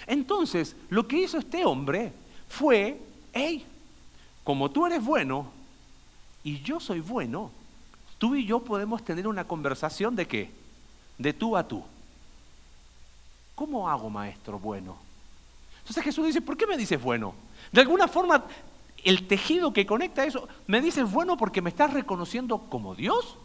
Entonces, 0.07 0.75
lo 0.89 1.07
que 1.07 1.17
hizo 1.17 1.37
este 1.37 1.65
hombre 1.65 2.13
fue, 2.47 2.99
hey, 3.33 3.65
como 4.43 4.69
tú 4.69 4.85
eres 4.85 5.03
bueno 5.03 5.51
y 6.43 6.61
yo 6.61 6.79
soy 6.79 6.99
bueno, 6.99 7.51
tú 8.19 8.35
y 8.35 8.45
yo 8.45 8.59
podemos 8.63 9.03
tener 9.03 9.27
una 9.27 9.47
conversación 9.47 10.15
de 10.15 10.27
qué? 10.27 10.51
De 11.17 11.33
tú 11.33 11.57
a 11.57 11.67
tú. 11.67 11.83
¿Cómo 13.55 13.89
hago 13.89 14.09
maestro 14.09 14.59
bueno? 14.59 14.97
Entonces 15.79 16.03
Jesús 16.03 16.27
dice, 16.27 16.41
¿por 16.41 16.57
qué 16.57 16.67
me 16.67 16.77
dices 16.77 17.01
bueno? 17.01 17.33
De 17.71 17.81
alguna 17.81 18.07
forma, 18.07 18.43
el 19.03 19.27
tejido 19.27 19.73
que 19.73 19.85
conecta 19.85 20.25
eso, 20.25 20.47
¿me 20.67 20.81
dices 20.81 21.09
bueno 21.09 21.37
porque 21.37 21.61
me 21.61 21.69
estás 21.69 21.93
reconociendo 21.93 22.59
como 22.69 22.95
Dios? 22.95 23.37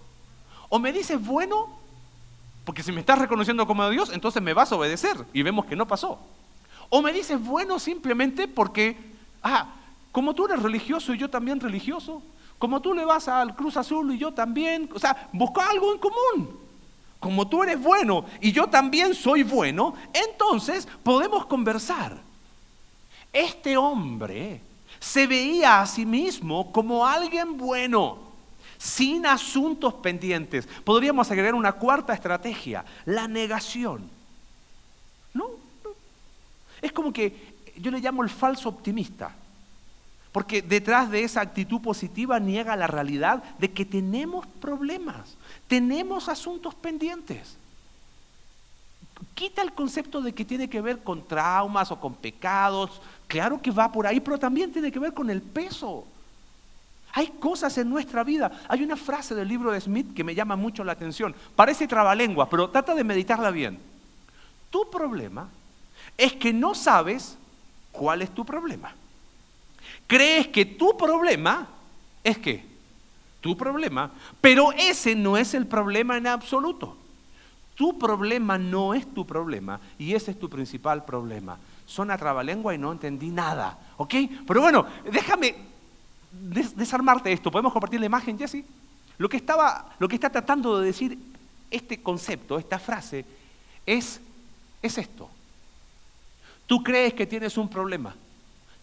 ¿O 0.68 0.78
me 0.78 0.92
dices 0.92 1.24
bueno 1.24 1.80
porque 2.70 2.84
si 2.84 2.92
me 2.92 3.00
estás 3.00 3.18
reconociendo 3.18 3.66
como 3.66 3.88
Dios, 3.90 4.10
entonces 4.12 4.40
me 4.40 4.54
vas 4.54 4.70
a 4.70 4.76
obedecer. 4.76 5.16
Y 5.32 5.42
vemos 5.42 5.66
que 5.66 5.74
no 5.74 5.88
pasó. 5.88 6.20
O 6.88 7.02
me 7.02 7.12
dices, 7.12 7.42
bueno, 7.42 7.80
simplemente 7.80 8.46
porque, 8.46 8.96
ah, 9.42 9.74
como 10.12 10.34
tú 10.34 10.46
eres 10.46 10.62
religioso 10.62 11.12
y 11.12 11.18
yo 11.18 11.28
también 11.28 11.58
religioso, 11.58 12.22
como 12.58 12.80
tú 12.80 12.94
le 12.94 13.04
vas 13.04 13.26
al 13.26 13.56
Cruz 13.56 13.76
Azul 13.76 14.14
y 14.14 14.18
yo 14.18 14.32
también, 14.32 14.88
o 14.94 15.00
sea, 15.00 15.28
busca 15.32 15.68
algo 15.68 15.92
en 15.92 15.98
común. 15.98 16.59
Como 17.20 17.46
tú 17.46 17.62
eres 17.62 17.80
bueno 17.80 18.24
y 18.40 18.50
yo 18.50 18.66
también 18.68 19.14
soy 19.14 19.42
bueno, 19.42 19.94
entonces 20.12 20.88
podemos 21.02 21.46
conversar. 21.46 22.16
Este 23.32 23.76
hombre 23.76 24.60
se 24.98 25.26
veía 25.26 25.80
a 25.80 25.86
sí 25.86 26.04
mismo 26.04 26.72
como 26.72 27.06
alguien 27.06 27.56
bueno 27.56 28.30
sin 28.78 29.26
asuntos 29.26 29.92
pendientes. 29.94 30.66
Podríamos 30.66 31.30
agregar 31.30 31.54
una 31.54 31.72
cuarta 31.72 32.14
estrategia, 32.14 32.82
la 33.04 33.28
negación. 33.28 34.08
No, 35.34 35.50
no. 35.84 35.90
Es 36.80 36.90
como 36.90 37.12
que 37.12 37.60
yo 37.76 37.90
le 37.90 38.00
llamo 38.00 38.22
el 38.22 38.30
falso 38.30 38.70
optimista. 38.70 39.36
Porque 40.32 40.62
detrás 40.62 41.10
de 41.10 41.24
esa 41.24 41.40
actitud 41.40 41.80
positiva 41.80 42.38
niega 42.38 42.76
la 42.76 42.86
realidad 42.86 43.42
de 43.58 43.72
que 43.72 43.84
tenemos 43.84 44.46
problemas, 44.46 45.36
tenemos 45.66 46.28
asuntos 46.28 46.74
pendientes. 46.74 47.56
Quita 49.34 49.62
el 49.62 49.72
concepto 49.72 50.22
de 50.22 50.32
que 50.32 50.44
tiene 50.44 50.68
que 50.68 50.80
ver 50.80 51.02
con 51.02 51.26
traumas 51.26 51.90
o 51.90 52.00
con 52.00 52.14
pecados. 52.14 53.02
Claro 53.26 53.60
que 53.60 53.70
va 53.70 53.90
por 53.90 54.06
ahí, 54.06 54.20
pero 54.20 54.38
también 54.38 54.72
tiene 54.72 54.90
que 54.90 54.98
ver 54.98 55.12
con 55.12 55.28
el 55.30 55.42
peso. 55.42 56.06
Hay 57.12 57.28
cosas 57.28 57.76
en 57.78 57.90
nuestra 57.90 58.22
vida. 58.22 58.50
Hay 58.68 58.82
una 58.82 58.96
frase 58.96 59.34
del 59.34 59.48
libro 59.48 59.72
de 59.72 59.80
Smith 59.80 60.14
que 60.14 60.24
me 60.24 60.34
llama 60.34 60.56
mucho 60.56 60.84
la 60.84 60.92
atención. 60.92 61.34
Parece 61.56 61.88
trabalengua, 61.88 62.48
pero 62.48 62.70
trata 62.70 62.94
de 62.94 63.04
meditarla 63.04 63.50
bien. 63.50 63.78
Tu 64.70 64.88
problema 64.90 65.48
es 66.16 66.32
que 66.34 66.52
no 66.52 66.74
sabes 66.74 67.36
cuál 67.92 68.22
es 68.22 68.30
tu 68.30 68.44
problema. 68.44 68.94
Crees 70.10 70.48
que 70.48 70.64
tu 70.64 70.96
problema 70.96 71.68
es 72.24 72.36
que 72.36 72.64
tu 73.40 73.56
problema, 73.56 74.10
pero 74.40 74.72
ese 74.72 75.14
no 75.14 75.36
es 75.36 75.54
el 75.54 75.68
problema 75.68 76.16
en 76.16 76.26
absoluto. 76.26 76.96
Tu 77.76 77.96
problema 77.96 78.58
no 78.58 78.92
es 78.92 79.06
tu 79.14 79.24
problema 79.24 79.78
y 80.00 80.14
ese 80.14 80.32
es 80.32 80.40
tu 80.40 80.50
principal 80.50 81.04
problema. 81.04 81.60
Son 81.86 82.10
a 82.10 82.18
trabalengua 82.18 82.74
y 82.74 82.78
no 82.78 82.90
entendí 82.90 83.28
nada, 83.28 83.78
¿ok? 83.98 84.14
Pero 84.48 84.60
bueno, 84.60 84.84
déjame 85.12 85.54
desarmarte 86.32 87.32
esto. 87.32 87.52
¿Podemos 87.52 87.72
compartir 87.72 88.00
la 88.00 88.06
imagen, 88.06 88.36
Jesse? 88.36 88.64
Lo 89.16 89.28
que, 89.28 89.36
estaba, 89.36 89.94
lo 90.00 90.08
que 90.08 90.16
está 90.16 90.28
tratando 90.28 90.80
de 90.80 90.86
decir 90.86 91.16
este 91.70 92.02
concepto, 92.02 92.58
esta 92.58 92.80
frase, 92.80 93.24
es, 93.86 94.20
es 94.82 94.98
esto. 94.98 95.30
Tú 96.66 96.82
crees 96.82 97.14
que 97.14 97.28
tienes 97.28 97.56
un 97.56 97.68
problema, 97.68 98.16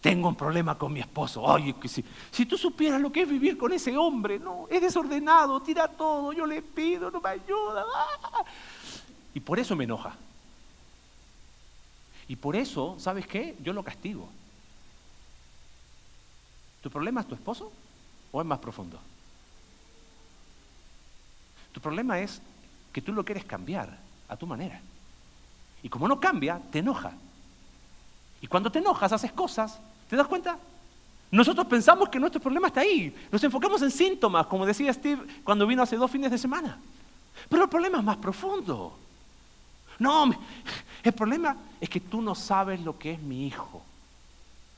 tengo 0.00 0.28
un 0.28 0.36
problema 0.36 0.76
con 0.76 0.92
mi 0.92 1.00
esposo. 1.00 1.44
Si, 1.86 2.04
si 2.30 2.46
tú 2.46 2.56
supieras 2.56 3.00
lo 3.00 3.10
que 3.10 3.22
es 3.22 3.28
vivir 3.28 3.58
con 3.58 3.72
ese 3.72 3.96
hombre, 3.96 4.38
no, 4.38 4.66
es 4.70 4.80
desordenado, 4.80 5.60
tira 5.60 5.88
todo, 5.88 6.32
yo 6.32 6.46
le 6.46 6.62
pido, 6.62 7.10
no 7.10 7.20
me 7.20 7.30
ayuda. 7.30 7.84
Ah. 7.94 8.44
Y 9.34 9.40
por 9.40 9.58
eso 9.58 9.74
me 9.74 9.84
enoja. 9.84 10.14
Y 12.28 12.36
por 12.36 12.54
eso, 12.54 12.96
¿sabes 12.98 13.26
qué? 13.26 13.56
Yo 13.62 13.72
lo 13.72 13.82
castigo. 13.82 14.28
¿Tu 16.82 16.90
problema 16.90 17.22
es 17.22 17.26
tu 17.26 17.34
esposo 17.34 17.72
o 18.30 18.40
es 18.40 18.46
más 18.46 18.58
profundo? 18.58 18.98
Tu 21.72 21.80
problema 21.80 22.20
es 22.20 22.40
que 22.92 23.02
tú 23.02 23.12
lo 23.12 23.24
quieres 23.24 23.44
cambiar 23.44 23.98
a 24.28 24.36
tu 24.36 24.46
manera. 24.46 24.80
Y 25.82 25.88
como 25.88 26.06
no 26.06 26.20
cambia, 26.20 26.60
te 26.70 26.80
enoja. 26.80 27.12
Y 28.40 28.46
cuando 28.46 28.70
te 28.70 28.78
enojas, 28.78 29.12
haces 29.12 29.32
cosas, 29.32 29.80
¿te 30.08 30.16
das 30.16 30.26
cuenta? 30.26 30.58
Nosotros 31.30 31.66
pensamos 31.66 32.08
que 32.08 32.18
nuestro 32.18 32.40
problema 32.40 32.68
está 32.68 32.80
ahí. 32.80 33.14
Nos 33.30 33.42
enfocamos 33.44 33.82
en 33.82 33.90
síntomas, 33.90 34.46
como 34.46 34.64
decía 34.64 34.92
Steve 34.92 35.22
cuando 35.44 35.66
vino 35.66 35.82
hace 35.82 35.96
dos 35.96 36.10
fines 36.10 36.30
de 36.30 36.38
semana. 36.38 36.78
Pero 37.48 37.64
el 37.64 37.68
problema 37.68 37.98
es 37.98 38.04
más 38.04 38.16
profundo. 38.16 38.98
No, 39.98 40.30
el 41.02 41.12
problema 41.12 41.56
es 41.80 41.88
que 41.88 42.00
tú 42.00 42.22
no 42.22 42.34
sabes 42.34 42.80
lo 42.80 42.98
que 42.98 43.12
es 43.12 43.20
mi 43.20 43.46
hijo. 43.46 43.82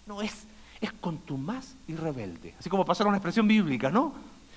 No, 0.06 0.22
es, 0.22 0.44
es 0.80 0.92
con 0.94 1.18
tu 1.18 1.36
más 1.36 1.74
y 1.86 1.94
rebelde. 1.94 2.54
Así 2.58 2.68
como 2.68 2.84
pasar 2.84 3.06
una 3.06 3.18
expresión 3.18 3.46
bíblica, 3.46 3.90
¿no? 3.90 4.12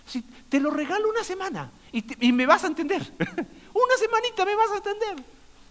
Si 0.05 0.21
te 0.21 0.59
lo 0.59 0.69
regalo 0.69 1.09
una 1.09 1.23
semana 1.23 1.69
y, 1.91 2.27
y 2.27 2.31
me 2.31 2.45
vas 2.45 2.63
a 2.63 2.67
entender. 2.67 3.01
una 3.19 3.97
semanita 3.97 4.45
me 4.45 4.55
vas 4.55 4.71
a 4.71 4.77
entender. 4.77 5.23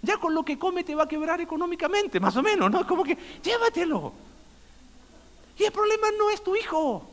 Ya 0.02 0.16
con 0.18 0.34
lo 0.34 0.44
que 0.44 0.58
come 0.58 0.84
te 0.84 0.94
va 0.94 1.04
a 1.04 1.08
quebrar 1.08 1.40
económicamente, 1.40 2.20
más 2.20 2.36
o 2.36 2.42
menos, 2.42 2.70
¿no? 2.70 2.86
Como 2.86 3.02
que 3.02 3.16
llévatelo. 3.42 4.12
Y 5.58 5.64
el 5.64 5.72
problema 5.72 6.08
no 6.18 6.30
es 6.30 6.42
tu 6.42 6.56
hijo. 6.56 7.08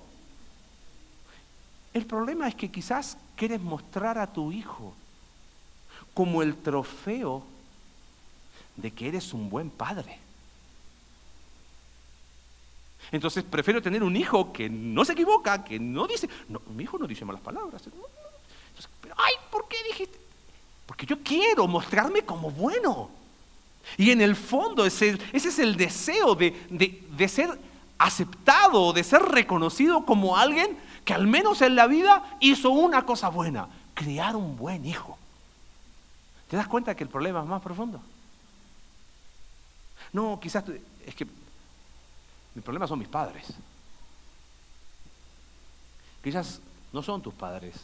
El 1.93 2.05
problema 2.05 2.47
es 2.47 2.55
que 2.55 2.69
quizás 2.69 3.17
quieres 3.35 3.59
mostrar 3.59 4.17
a 4.17 4.31
tu 4.31 4.51
hijo 4.51 4.93
como 6.13 6.41
el 6.41 6.55
trofeo 6.55 7.43
de 8.75 8.91
que 8.91 9.07
eres 9.07 9.33
un 9.33 9.49
buen 9.49 9.69
padre. 9.69 10.19
Entonces 13.11 13.43
prefiero 13.43 13.81
tener 13.81 14.03
un 14.03 14.15
hijo 14.15 14.53
que 14.53 14.69
no 14.69 15.03
se 15.03 15.13
equivoca, 15.13 15.63
que 15.63 15.79
no 15.79 16.05
dice, 16.05 16.29
no, 16.47 16.61
mi 16.75 16.83
hijo 16.83 16.97
no 16.97 17.07
dice 17.07 17.25
malas 17.25 17.41
palabras. 17.41 17.81
pero, 19.01 19.15
ay, 19.17 19.33
¿por 19.49 19.67
qué 19.67 19.77
dijiste? 19.87 20.19
Porque 20.85 21.05
yo 21.05 21.19
quiero 21.23 21.67
mostrarme 21.67 22.23
como 22.23 22.51
bueno. 22.51 23.09
Y 23.97 24.11
en 24.11 24.21
el 24.21 24.35
fondo 24.35 24.85
ese, 24.85 25.17
es 25.33 25.59
el 25.59 25.75
deseo 25.75 26.35
de, 26.35 26.51
de, 26.69 27.01
de 27.09 27.27
ser 27.27 27.57
aceptado, 27.99 28.93
de 28.93 29.03
ser 29.03 29.21
reconocido 29.21 30.05
como 30.05 30.37
alguien 30.37 30.77
que 31.05 31.13
al 31.13 31.27
menos 31.27 31.61
en 31.61 31.75
la 31.75 31.85
vida 31.85 32.37
hizo 32.39 32.71
una 32.71 33.05
cosa 33.05 33.29
buena, 33.29 33.67
criar 33.93 34.35
un 34.35 34.57
buen 34.57 34.85
hijo. 34.85 35.17
¿Te 36.49 36.57
das 36.57 36.67
cuenta 36.67 36.95
que 36.95 37.03
el 37.03 37.09
problema 37.09 37.41
es 37.41 37.45
más 37.45 37.61
profundo? 37.61 38.01
No, 40.13 40.39
quizás 40.39 40.63
es 41.05 41.13
que 41.13 41.25
mi 42.55 42.61
problema 42.61 42.87
son 42.87 42.99
mis 42.99 43.07
padres. 43.07 43.53
Quizás 46.23 46.59
no 46.91 47.03
son 47.03 47.21
tus 47.21 47.33
padres, 47.33 47.75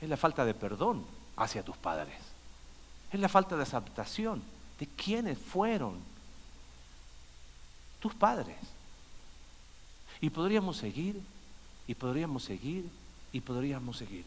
es 0.00 0.08
la 0.08 0.16
falta 0.16 0.44
de 0.44 0.54
perdón 0.54 1.04
hacia 1.36 1.62
tus 1.62 1.76
padres. 1.76 2.16
Es 3.12 3.20
la 3.20 3.28
falta 3.28 3.56
de 3.56 3.62
aceptación 3.62 4.42
de 4.78 4.86
quiénes 4.88 5.38
fueron 5.38 5.94
tus 8.00 8.14
padres. 8.14 8.56
Y 10.20 10.30
podríamos 10.30 10.76
seguir, 10.76 11.20
y 11.86 11.94
podríamos 11.94 12.44
seguir, 12.44 12.84
y 13.32 13.40
podríamos 13.40 13.96
seguir. 13.96 14.24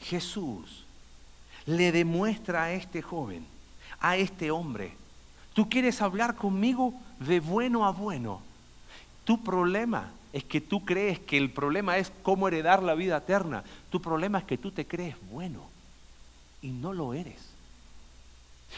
Jesús 0.00 0.84
le 1.66 1.92
demuestra 1.92 2.64
a 2.64 2.72
este 2.72 3.02
joven, 3.02 3.46
a 4.00 4.16
este 4.16 4.50
hombre, 4.50 4.92
Tú 5.54 5.68
quieres 5.68 6.02
hablar 6.02 6.34
conmigo 6.34 6.92
de 7.20 7.40
bueno 7.40 7.86
a 7.86 7.92
bueno. 7.92 8.42
Tu 9.24 9.42
problema 9.42 10.10
es 10.32 10.42
que 10.42 10.60
tú 10.60 10.84
crees 10.84 11.20
que 11.20 11.38
el 11.38 11.50
problema 11.50 11.96
es 11.96 12.12
cómo 12.24 12.48
heredar 12.48 12.82
la 12.82 12.94
vida 12.94 13.16
eterna. 13.16 13.62
Tu 13.88 14.02
problema 14.02 14.40
es 14.40 14.44
que 14.44 14.58
tú 14.58 14.72
te 14.72 14.84
crees 14.84 15.14
bueno 15.30 15.62
y 16.60 16.68
no 16.68 16.92
lo 16.92 17.14
eres. 17.14 17.40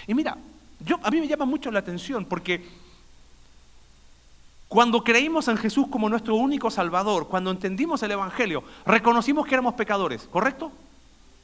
Y 0.06 0.12
mira, 0.12 0.36
yo, 0.80 1.00
a 1.02 1.10
mí 1.10 1.18
me 1.18 1.26
llama 1.26 1.46
mucho 1.46 1.70
la 1.70 1.78
atención 1.78 2.26
porque 2.26 2.62
cuando 4.68 5.04
creímos 5.04 5.46
en 5.48 5.56
Jesús 5.56 5.86
como 5.88 6.08
nuestro 6.08 6.34
único 6.34 6.70
Salvador, 6.70 7.28
cuando 7.28 7.50
entendimos 7.50 8.02
el 8.02 8.10
Evangelio, 8.10 8.64
reconocimos 8.84 9.46
que 9.46 9.54
éramos 9.54 9.74
pecadores, 9.74 10.24
¿correcto? 10.24 10.72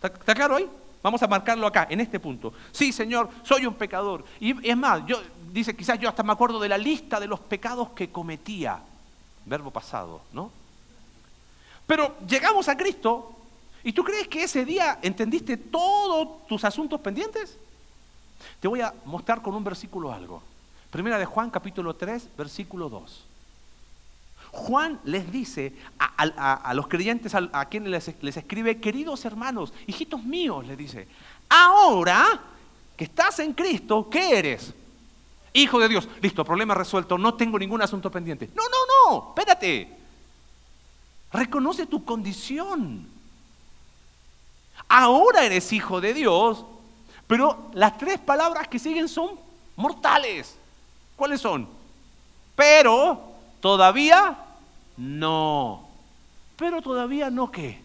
¿Está, 0.02 0.34
claro 0.34 0.56
ahí? 0.56 0.68
Vamos 1.02 1.22
a 1.22 1.28
marcarlo 1.28 1.66
acá, 1.66 1.86
en 1.88 2.00
este 2.00 2.18
punto. 2.18 2.52
Sí, 2.72 2.92
Señor, 2.92 3.28
soy 3.42 3.66
un 3.66 3.74
pecador. 3.74 4.24
Y 4.40 4.68
es 4.68 4.76
más, 4.76 5.04
yo, 5.06 5.20
dice, 5.52 5.76
quizás 5.76 5.98
yo 5.98 6.08
hasta 6.08 6.22
me 6.22 6.32
acuerdo 6.32 6.58
de 6.60 6.68
la 6.68 6.78
lista 6.78 7.20
de 7.20 7.26
los 7.26 7.40
pecados 7.40 7.90
que 7.90 8.10
cometía. 8.10 8.80
Verbo 9.44 9.70
pasado, 9.70 10.22
¿no? 10.32 10.50
Pero 11.86 12.16
llegamos 12.26 12.68
a 12.68 12.76
Cristo 12.76 13.34
y 13.84 13.92
tú 13.92 14.04
crees 14.04 14.28
que 14.28 14.44
ese 14.44 14.64
día 14.64 14.98
entendiste 15.02 15.56
todos 15.56 16.46
tus 16.46 16.64
asuntos 16.64 17.00
pendientes. 17.00 17.58
Te 18.60 18.68
voy 18.68 18.80
a 18.80 18.94
mostrar 19.04 19.42
con 19.42 19.54
un 19.54 19.64
versículo 19.64 20.12
algo. 20.12 20.42
Primera 20.92 21.18
de 21.18 21.24
Juan 21.24 21.48
capítulo 21.48 21.96
3, 21.96 22.36
versículo 22.36 22.90
2. 22.90 23.24
Juan 24.50 25.00
les 25.04 25.32
dice 25.32 25.74
a, 25.98 26.74
los 26.74 26.86
creyentes 26.86 27.34
a, 27.34 27.64
quienes 27.70 27.90
les, 27.90 28.22
les, 28.22 28.36
escribe, 28.36 28.78
queridos 28.78 29.24
hermanos, 29.24 29.72
hijitos 29.86 30.22
míos, 30.22 30.66
les 30.66 30.76
dice, 30.76 31.08
ahora 31.48 32.38
que 32.94 33.04
estás 33.04 33.38
en 33.38 33.54
Cristo, 33.54 34.06
¿qué 34.10 34.38
eres? 34.38 34.74
Hijo 35.54 35.80
de 35.80 35.88
Dios. 35.88 36.06
Listo, 36.20 36.44
problema 36.44 36.74
resuelto, 36.74 37.16
no 37.16 37.32
tengo 37.36 37.58
ningún 37.58 37.80
asunto 37.80 38.10
pendiente. 38.10 38.50
No, 38.54 38.64
no, 38.64 39.12
no, 39.16 39.28
espérate. 39.30 39.96
Reconoce 41.32 41.86
tu 41.86 42.04
condición. 42.04 43.08
Ahora 44.90 45.46
eres 45.46 45.72
hijo 45.72 46.02
de 46.02 46.12
Dios, 46.12 46.66
pero 47.26 47.70
las 47.72 47.96
tres 47.96 48.18
palabras 48.18 48.68
que 48.68 48.78
siguen 48.78 49.08
son 49.08 49.30
mortales. 49.74 50.58
¿Cuáles 51.16 51.40
son? 51.40 51.68
Pero 52.56 53.32
Todavía 53.62 54.36
no. 54.96 55.88
Pero 56.56 56.82
todavía 56.82 57.30
no 57.30 57.52
qué. 57.52 57.80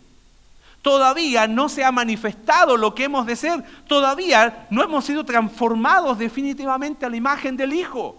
Todavía 0.81 1.45
no 1.45 1.69
se 1.69 1.83
ha 1.83 1.91
manifestado 1.91 2.75
lo 2.75 2.95
que 2.95 3.03
hemos 3.03 3.27
de 3.27 3.35
ser. 3.35 3.63
Todavía 3.87 4.65
no 4.71 4.81
hemos 4.81 5.05
sido 5.05 5.23
transformados 5.23 6.17
definitivamente 6.17 7.05
a 7.05 7.09
la 7.09 7.15
imagen 7.15 7.55
del 7.55 7.73
Hijo. 7.73 8.15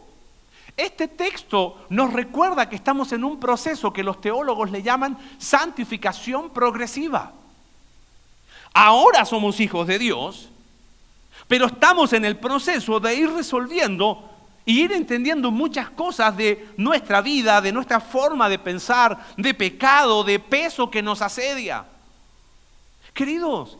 Este 0.77 1.09
texto 1.09 1.85
nos 1.89 2.13
recuerda 2.13 2.69
que 2.69 2.77
estamos 2.77 3.11
en 3.11 3.25
un 3.25 3.41
proceso 3.41 3.93
que 3.93 4.05
los 4.05 4.21
teólogos 4.21 4.71
le 4.71 4.85
llaman 4.85 5.19
santificación 5.39 6.51
progresiva. 6.51 7.33
Ahora 8.73 9.25
somos 9.25 9.59
hijos 9.59 9.89
de 9.89 9.99
Dios, 9.99 10.49
pero 11.49 11.67
estamos 11.67 12.13
en 12.13 12.25
el 12.25 12.37
proceso 12.37 13.01
de 13.01 13.17
ir 13.17 13.33
resolviendo 13.33 14.38
y 14.69 14.83
ir 14.83 14.93
entendiendo 14.93 15.51
muchas 15.51 15.89
cosas 15.89 16.37
de 16.37 16.69
nuestra 16.77 17.23
vida, 17.23 17.59
de 17.63 17.73
nuestra 17.73 18.01
forma 18.01 18.51
de 18.51 18.59
pensar, 18.59 19.19
de 19.35 19.55
pecado, 19.55 20.23
de 20.23 20.39
peso 20.39 20.91
que 20.91 21.03
nos 21.03 21.23
asedia. 21.23 21.87
Queridos, 23.15 23.79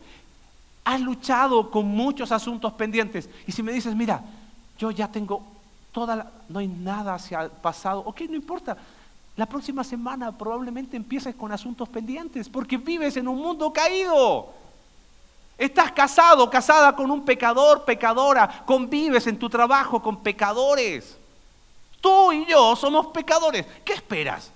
has 0.83 0.99
luchado 0.99 1.69
con 1.69 1.85
muchos 1.85 2.31
asuntos 2.31 2.73
pendientes. 2.73 3.29
Y 3.45 3.51
si 3.51 3.61
me 3.61 3.71
dices, 3.71 3.93
mira, 3.95 4.23
yo 4.79 4.89
ya 4.89 5.07
tengo 5.07 5.43
toda 5.91 6.15
la, 6.15 6.31
no 6.49 6.57
hay 6.57 6.67
nada 6.67 7.13
hacia 7.13 7.43
el 7.43 7.51
pasado, 7.51 7.99
ok, 7.99 8.21
no 8.21 8.35
importa. 8.35 8.75
La 9.37 9.45
próxima 9.45 9.83
semana 9.83 10.35
probablemente 10.35 10.97
empieces 10.97 11.35
con 11.35 11.51
asuntos 11.51 11.87
pendientes 11.87 12.49
porque 12.49 12.77
vives 12.77 13.15
en 13.15 13.27
un 13.27 13.37
mundo 13.37 13.71
caído. 13.71 14.49
Estás 15.59 15.91
casado, 15.91 16.49
casada 16.49 16.95
con 16.95 17.11
un 17.11 17.25
pecador, 17.25 17.83
pecadora, 17.83 18.63
convives 18.65 19.27
en 19.27 19.37
tu 19.37 19.49
trabajo 19.49 20.01
con 20.01 20.23
pecadores. 20.23 21.17
Tú 21.99 22.31
y 22.31 22.45
yo 22.45 22.77
somos 22.77 23.07
pecadores. 23.07 23.65
¿Qué 23.83 23.91
esperas? 23.91 24.51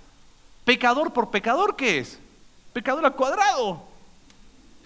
¿Pecador 0.64 1.12
por 1.12 1.30
pecador 1.30 1.76
qué 1.76 1.98
es? 1.98 2.18
¿Pecador 2.72 3.04
al 3.04 3.14
cuadrado? 3.14 3.82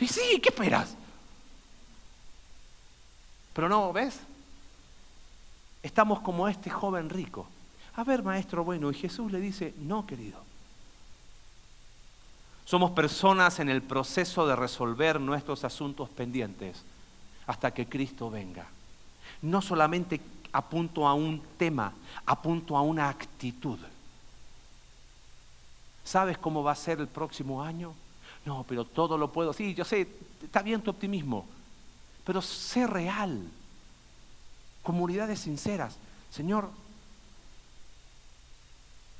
Y 0.00 0.08
sí, 0.08 0.40
¿qué 0.42 0.48
esperas? 0.48 0.96
Pero 3.52 3.68
no, 3.68 3.92
¿ves? 3.92 4.18
Estamos 5.84 6.18
como 6.18 6.48
este 6.48 6.68
joven 6.68 7.10
rico. 7.10 7.46
A 7.94 8.02
ver, 8.02 8.24
maestro 8.24 8.64
bueno, 8.64 8.90
y 8.90 8.94
Jesús 8.94 9.30
le 9.30 9.38
dice, 9.38 9.72
no, 9.78 10.04
querido. 10.04 10.47
Somos 12.68 12.90
personas 12.90 13.60
en 13.60 13.70
el 13.70 13.80
proceso 13.80 14.46
de 14.46 14.54
resolver 14.54 15.18
nuestros 15.18 15.64
asuntos 15.64 16.10
pendientes 16.10 16.82
hasta 17.46 17.72
que 17.72 17.86
Cristo 17.86 18.28
venga. 18.28 18.66
No 19.40 19.62
solamente 19.62 20.20
apunto 20.52 21.08
a 21.08 21.14
un 21.14 21.40
tema, 21.56 21.94
apunto 22.26 22.76
a 22.76 22.82
una 22.82 23.08
actitud. 23.08 23.78
¿Sabes 26.04 26.36
cómo 26.36 26.62
va 26.62 26.72
a 26.72 26.76
ser 26.76 27.00
el 27.00 27.08
próximo 27.08 27.62
año? 27.62 27.94
No, 28.44 28.66
pero 28.68 28.84
todo 28.84 29.16
lo 29.16 29.32
puedo. 29.32 29.54
Sí, 29.54 29.72
yo 29.72 29.86
sé, 29.86 30.06
está 30.42 30.60
bien 30.60 30.82
tu 30.82 30.90
optimismo, 30.90 31.46
pero 32.22 32.42
sé 32.42 32.86
real. 32.86 33.48
Comunidades 34.82 35.38
sinceras. 35.38 35.96
Señor, 36.30 36.68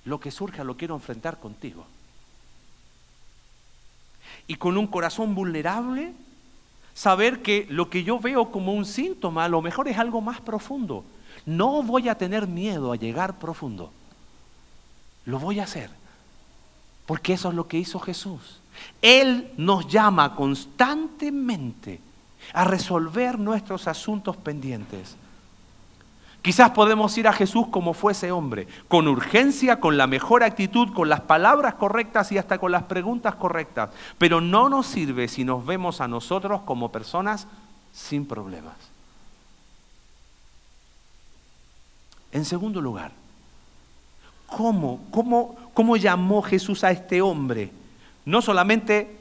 lo 0.04 0.20
que 0.20 0.30
surja 0.30 0.64
lo 0.64 0.76
quiero 0.76 0.94
enfrentar 0.94 1.40
contigo. 1.40 1.86
Y 4.48 4.56
con 4.56 4.76
un 4.76 4.88
corazón 4.88 5.36
vulnerable, 5.36 6.12
saber 6.94 7.42
que 7.42 7.66
lo 7.70 7.88
que 7.88 8.02
yo 8.02 8.18
veo 8.18 8.50
como 8.50 8.72
un 8.72 8.84
síntoma 8.84 9.44
a 9.44 9.48
lo 9.48 9.62
mejor 9.62 9.86
es 9.86 9.98
algo 9.98 10.20
más 10.20 10.40
profundo. 10.40 11.04
No 11.46 11.84
voy 11.84 12.08
a 12.08 12.16
tener 12.16 12.48
miedo 12.48 12.90
a 12.90 12.96
llegar 12.96 13.38
profundo. 13.38 13.92
Lo 15.24 15.38
voy 15.38 15.60
a 15.60 15.64
hacer. 15.64 15.90
Porque 17.06 17.34
eso 17.34 17.50
es 17.50 17.54
lo 17.54 17.68
que 17.68 17.78
hizo 17.78 18.00
Jesús. 18.00 18.60
Él 19.00 19.52
nos 19.56 19.86
llama 19.86 20.34
constantemente 20.34 22.00
a 22.52 22.64
resolver 22.64 23.38
nuestros 23.38 23.86
asuntos 23.86 24.36
pendientes. 24.36 25.16
Quizás 26.42 26.70
podemos 26.70 27.16
ir 27.18 27.26
a 27.26 27.32
Jesús 27.32 27.66
como 27.68 27.92
fuese 27.94 28.30
hombre, 28.30 28.68
con 28.86 29.08
urgencia, 29.08 29.80
con 29.80 29.96
la 29.96 30.06
mejor 30.06 30.42
actitud, 30.44 30.92
con 30.94 31.08
las 31.08 31.20
palabras 31.20 31.74
correctas 31.74 32.30
y 32.30 32.38
hasta 32.38 32.58
con 32.58 32.70
las 32.70 32.84
preguntas 32.84 33.34
correctas, 33.34 33.90
pero 34.18 34.40
no 34.40 34.68
nos 34.68 34.86
sirve 34.86 35.28
si 35.28 35.44
nos 35.44 35.66
vemos 35.66 36.00
a 36.00 36.08
nosotros 36.08 36.62
como 36.62 36.92
personas 36.92 37.48
sin 37.92 38.24
problemas. 38.24 38.76
En 42.30 42.44
segundo 42.44 42.80
lugar, 42.80 43.10
¿cómo, 44.46 45.00
cómo, 45.10 45.56
cómo 45.74 45.96
llamó 45.96 46.42
Jesús 46.42 46.84
a 46.84 46.92
este 46.92 47.20
hombre? 47.20 47.72
No 48.24 48.42
solamente 48.42 49.18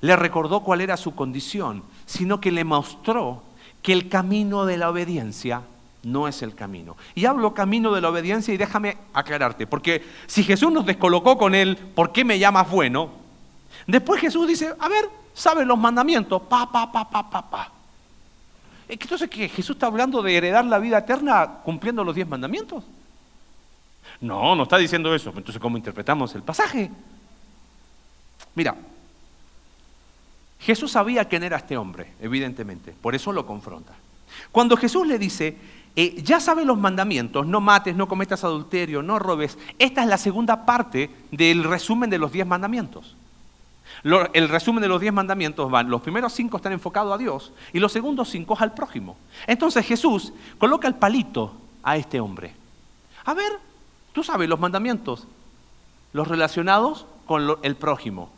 le 0.00 0.14
recordó 0.14 0.60
cuál 0.60 0.82
era 0.82 0.96
su 0.96 1.14
condición, 1.14 1.82
sino 2.06 2.40
que 2.40 2.52
le 2.52 2.62
mostró 2.64 3.42
que 3.82 3.92
el 3.92 4.08
camino 4.08 4.66
de 4.66 4.76
la 4.76 4.90
obediencia 4.90 5.62
no 6.04 6.28
es 6.28 6.42
el 6.42 6.54
camino. 6.54 6.96
Y 7.14 7.26
hablo 7.26 7.54
camino 7.54 7.92
de 7.92 8.00
la 8.00 8.10
obediencia 8.10 8.52
y 8.52 8.56
déjame 8.56 8.96
aclararte, 9.12 9.66
porque 9.66 10.04
si 10.26 10.42
Jesús 10.42 10.70
nos 10.72 10.86
descolocó 10.86 11.36
con 11.38 11.54
él, 11.54 11.76
¿por 11.76 12.12
qué 12.12 12.24
me 12.24 12.38
llamas 12.38 12.70
bueno? 12.70 13.10
Después 13.86 14.20
Jesús 14.20 14.48
dice, 14.48 14.74
a 14.78 14.88
ver, 14.88 15.08
¿saben 15.34 15.68
los 15.68 15.78
mandamientos? 15.78 16.42
Pa, 16.42 16.70
pa, 16.70 16.90
pa, 16.90 17.08
pa, 17.08 17.30
pa, 17.30 17.50
pa. 17.50 17.72
Entonces, 18.88 19.28
¿qué? 19.28 19.48
¿Jesús 19.48 19.76
está 19.76 19.86
hablando 19.86 20.22
de 20.22 20.36
heredar 20.36 20.64
la 20.64 20.78
vida 20.78 20.98
eterna 20.98 21.60
cumpliendo 21.64 22.04
los 22.04 22.14
diez 22.14 22.28
mandamientos? 22.28 22.84
No, 24.20 24.54
no 24.54 24.64
está 24.64 24.76
diciendo 24.76 25.14
eso. 25.14 25.32
Entonces, 25.36 25.58
¿cómo 25.60 25.76
interpretamos 25.76 26.34
el 26.34 26.42
pasaje? 26.42 26.90
Mira, 28.54 28.76
Jesús 30.60 30.92
sabía 30.92 31.26
quién 31.26 31.42
era 31.42 31.56
este 31.56 31.76
hombre, 31.76 32.12
evidentemente, 32.20 32.94
por 33.02 33.14
eso 33.14 33.32
lo 33.32 33.46
confronta. 33.46 33.92
Cuando 34.50 34.76
Jesús 34.76 35.06
le 35.06 35.18
dice, 35.18 35.56
eh, 35.96 36.22
ya 36.22 36.40
sabes 36.40 36.66
los 36.66 36.78
mandamientos, 36.78 37.46
no 37.46 37.60
mates, 37.60 37.94
no 37.94 38.08
cometas 38.08 38.44
adulterio, 38.44 39.02
no 39.02 39.18
robes, 39.18 39.58
esta 39.78 40.02
es 40.02 40.08
la 40.08 40.18
segunda 40.18 40.66
parte 40.66 41.10
del 41.30 41.64
resumen 41.64 42.10
de 42.10 42.18
los 42.18 42.32
diez 42.32 42.46
mandamientos 42.46 43.16
el 44.02 44.48
resumen 44.48 44.82
de 44.82 44.88
los 44.88 45.00
diez 45.00 45.12
mandamientos 45.12 45.70
van, 45.70 45.88
los 45.88 46.02
primeros 46.02 46.32
cinco 46.32 46.58
están 46.58 46.72
enfocados 46.72 47.14
a 47.14 47.18
Dios 47.18 47.52
y 47.72 47.78
los 47.78 47.92
segundos 47.92 48.28
cinco 48.28 48.56
al 48.58 48.74
prójimo. 48.74 49.16
Entonces 49.46 49.86
Jesús 49.86 50.32
coloca 50.58 50.88
el 50.88 50.94
palito 50.94 51.54
a 51.82 51.96
este 51.96 52.20
hombre. 52.20 52.54
A 53.24 53.32
ver, 53.32 53.52
tú 54.12 54.22
sabes 54.22 54.48
los 54.48 54.60
mandamientos, 54.60 55.26
los 56.12 56.28
relacionados 56.28 57.06
con 57.26 57.56
el 57.62 57.76
prójimo. 57.76 58.28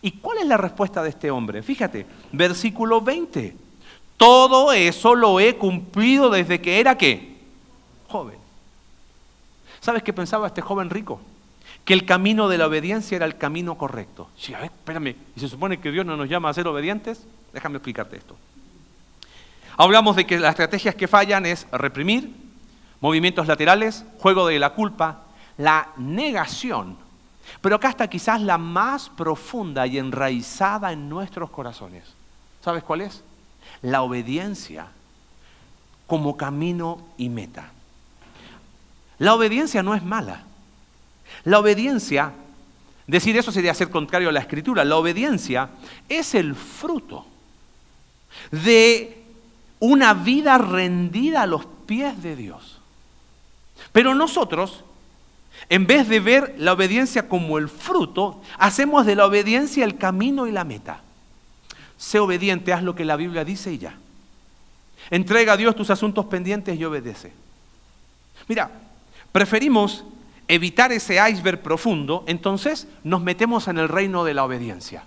¿Y 0.00 0.12
cuál 0.12 0.38
es 0.38 0.46
la 0.46 0.56
respuesta 0.56 1.02
de 1.02 1.10
este 1.10 1.30
hombre? 1.30 1.62
Fíjate, 1.62 2.06
versículo 2.32 3.00
20. 3.00 3.56
Todo 4.20 4.72
eso 4.72 5.14
lo 5.14 5.40
he 5.40 5.56
cumplido 5.56 6.28
desde 6.28 6.60
que 6.60 6.78
era 6.78 6.98
qué? 6.98 7.38
Joven. 8.06 8.38
¿Sabes 9.80 10.02
qué 10.02 10.12
pensaba 10.12 10.46
este 10.46 10.60
joven 10.60 10.90
rico? 10.90 11.20
que 11.84 11.94
el 11.94 12.04
camino 12.04 12.48
de 12.48 12.58
la 12.58 12.66
obediencia 12.66 13.16
era 13.16 13.26
el 13.26 13.36
camino 13.36 13.76
correcto. 13.76 14.28
Sí, 14.36 14.54
a 14.54 14.60
ver, 14.60 14.70
espérame, 14.70 15.16
¿y 15.34 15.40
se 15.40 15.48
supone 15.48 15.80
que 15.80 15.90
Dios 15.90 16.06
no 16.06 16.16
nos 16.16 16.28
llama 16.28 16.48
a 16.48 16.54
ser 16.54 16.68
obedientes? 16.68 17.26
Déjame 17.52 17.78
explicarte 17.78 18.16
esto. 18.16 18.36
Hablamos 19.76 20.16
de 20.16 20.26
que 20.26 20.38
las 20.38 20.50
estrategias 20.50 20.94
que 20.94 21.08
fallan 21.08 21.46
es 21.46 21.66
reprimir, 21.72 22.32
movimientos 23.00 23.46
laterales, 23.46 24.04
juego 24.18 24.46
de 24.46 24.58
la 24.58 24.70
culpa, 24.70 25.22
la 25.56 25.88
negación. 25.96 26.96
Pero 27.60 27.76
acá 27.76 27.88
está 27.88 28.08
quizás 28.08 28.40
la 28.42 28.58
más 28.58 29.08
profunda 29.08 29.86
y 29.86 29.98
enraizada 29.98 30.92
en 30.92 31.08
nuestros 31.08 31.50
corazones. 31.50 32.04
¿Sabes 32.62 32.82
cuál 32.82 33.00
es? 33.00 33.24
La 33.82 34.02
obediencia 34.02 34.86
como 36.06 36.36
camino 36.36 37.00
y 37.16 37.28
meta. 37.28 37.70
La 39.18 39.34
obediencia 39.34 39.82
no 39.82 39.94
es 39.94 40.02
mala. 40.02 40.44
La 41.44 41.58
obediencia, 41.58 42.32
decir 43.06 43.36
eso 43.36 43.52
sería 43.52 43.74
ser 43.74 43.90
contrario 43.90 44.28
a 44.28 44.32
la 44.32 44.40
escritura, 44.40 44.84
la 44.84 44.96
obediencia 44.96 45.70
es 46.08 46.34
el 46.34 46.54
fruto 46.54 47.26
de 48.50 49.22
una 49.78 50.14
vida 50.14 50.58
rendida 50.58 51.42
a 51.42 51.46
los 51.46 51.64
pies 51.86 52.22
de 52.22 52.36
Dios. 52.36 52.80
Pero 53.92 54.14
nosotros, 54.14 54.84
en 55.68 55.86
vez 55.86 56.08
de 56.08 56.20
ver 56.20 56.54
la 56.58 56.72
obediencia 56.72 57.28
como 57.28 57.58
el 57.58 57.68
fruto, 57.68 58.42
hacemos 58.58 59.06
de 59.06 59.16
la 59.16 59.26
obediencia 59.26 59.84
el 59.84 59.96
camino 59.96 60.46
y 60.46 60.52
la 60.52 60.64
meta. 60.64 61.02
Sé 62.00 62.18
obediente, 62.18 62.72
haz 62.72 62.82
lo 62.82 62.94
que 62.94 63.04
la 63.04 63.14
Biblia 63.14 63.44
dice 63.44 63.74
y 63.74 63.76
ya. 63.76 63.94
Entrega 65.10 65.52
a 65.52 65.56
Dios 65.58 65.76
tus 65.76 65.90
asuntos 65.90 66.24
pendientes 66.24 66.80
y 66.80 66.82
obedece. 66.82 67.30
Mira, 68.48 68.70
preferimos 69.32 70.02
evitar 70.48 70.92
ese 70.92 71.18
iceberg 71.30 71.60
profundo, 71.60 72.24
entonces 72.26 72.88
nos 73.04 73.20
metemos 73.20 73.68
en 73.68 73.76
el 73.76 73.90
reino 73.90 74.24
de 74.24 74.32
la 74.32 74.44
obediencia. 74.44 75.04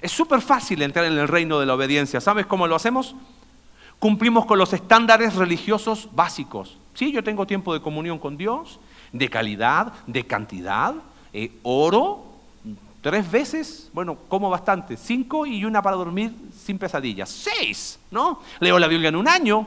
Es 0.00 0.10
súper 0.10 0.40
fácil 0.40 0.82
entrar 0.82 1.04
en 1.04 1.16
el 1.16 1.28
reino 1.28 1.60
de 1.60 1.66
la 1.66 1.74
obediencia. 1.74 2.20
¿Sabes 2.20 2.46
cómo 2.46 2.66
lo 2.66 2.74
hacemos? 2.74 3.14
Cumplimos 4.00 4.44
con 4.44 4.58
los 4.58 4.72
estándares 4.72 5.36
religiosos 5.36 6.08
básicos. 6.10 6.78
Sí, 6.94 7.12
yo 7.12 7.22
tengo 7.22 7.46
tiempo 7.46 7.72
de 7.72 7.80
comunión 7.80 8.18
con 8.18 8.36
Dios, 8.36 8.80
de 9.12 9.28
calidad, 9.28 9.92
de 10.08 10.26
cantidad, 10.26 10.96
eh, 11.32 11.52
oro 11.62 12.31
tres 13.02 13.30
veces, 13.30 13.90
bueno, 13.92 14.16
como 14.28 14.48
bastante, 14.48 14.96
cinco 14.96 15.44
y 15.44 15.64
una 15.64 15.82
para 15.82 15.96
dormir 15.96 16.32
sin 16.56 16.78
pesadillas, 16.78 17.28
seis, 17.28 17.98
¿no? 18.10 18.40
Leo 18.60 18.78
la 18.78 18.86
Biblia 18.86 19.08
en 19.08 19.16
un 19.16 19.28
año, 19.28 19.66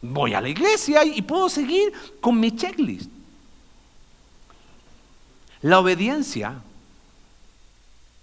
voy 0.00 0.32
a 0.34 0.40
la 0.40 0.48
iglesia 0.48 1.04
y 1.04 1.20
puedo 1.22 1.48
seguir 1.48 1.92
con 2.20 2.38
mi 2.38 2.54
checklist. 2.54 3.10
La 5.62 5.80
obediencia 5.80 6.62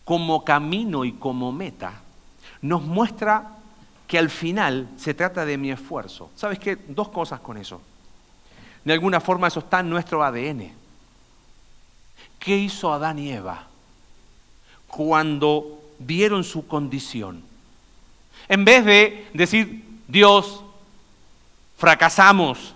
como 0.05 0.43
camino 0.45 1.03
y 1.03 1.11
como 1.11 1.51
meta 1.51 2.01
nos 2.61 2.81
muestra 2.81 3.57
que 4.07 4.17
al 4.17 4.29
final 4.29 4.87
se 4.97 5.13
trata 5.13 5.45
de 5.45 5.57
mi 5.57 5.69
esfuerzo. 5.69 6.31
¿Sabes 6.35 6.57
qué? 6.57 6.77
Dos 6.87 7.09
cosas 7.09 7.41
con 7.41 7.57
eso. 7.57 7.81
De 8.85 8.93
alguna 8.93 9.19
forma 9.19 9.49
eso 9.49 9.59
está 9.59 9.81
en 9.81 9.89
nuestro 9.89 10.23
ADN. 10.23 10.71
¿Qué 12.39 12.57
hizo 12.57 12.93
Adán 12.93 13.19
y 13.19 13.31
Eva 13.33 13.67
cuando 14.97 15.79
vieron 15.99 16.43
su 16.43 16.65
condición? 16.65 17.43
En 18.49 18.65
vez 18.65 18.83
de 18.83 19.27
decir, 19.31 19.85
Dios, 20.07 20.63
fracasamos, 21.77 22.73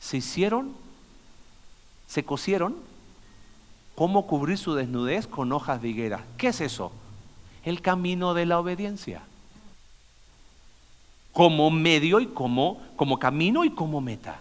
se 0.00 0.16
hicieron, 0.16 0.72
se 2.08 2.24
cosieron 2.24 2.74
cómo 3.94 4.26
cubrir 4.26 4.58
su 4.58 4.74
desnudez 4.74 5.28
con 5.28 5.52
hojas 5.52 5.80
de 5.80 5.90
higuera. 5.90 6.24
¿Qué 6.36 6.48
es 6.48 6.60
eso? 6.60 6.90
El 7.62 7.80
camino 7.80 8.34
de 8.34 8.46
la 8.46 8.58
obediencia. 8.58 9.22
Como 11.32 11.70
medio 11.70 12.18
y 12.18 12.26
como, 12.26 12.82
como 12.96 13.20
camino 13.20 13.64
y 13.64 13.70
como 13.70 14.00
meta. 14.00 14.40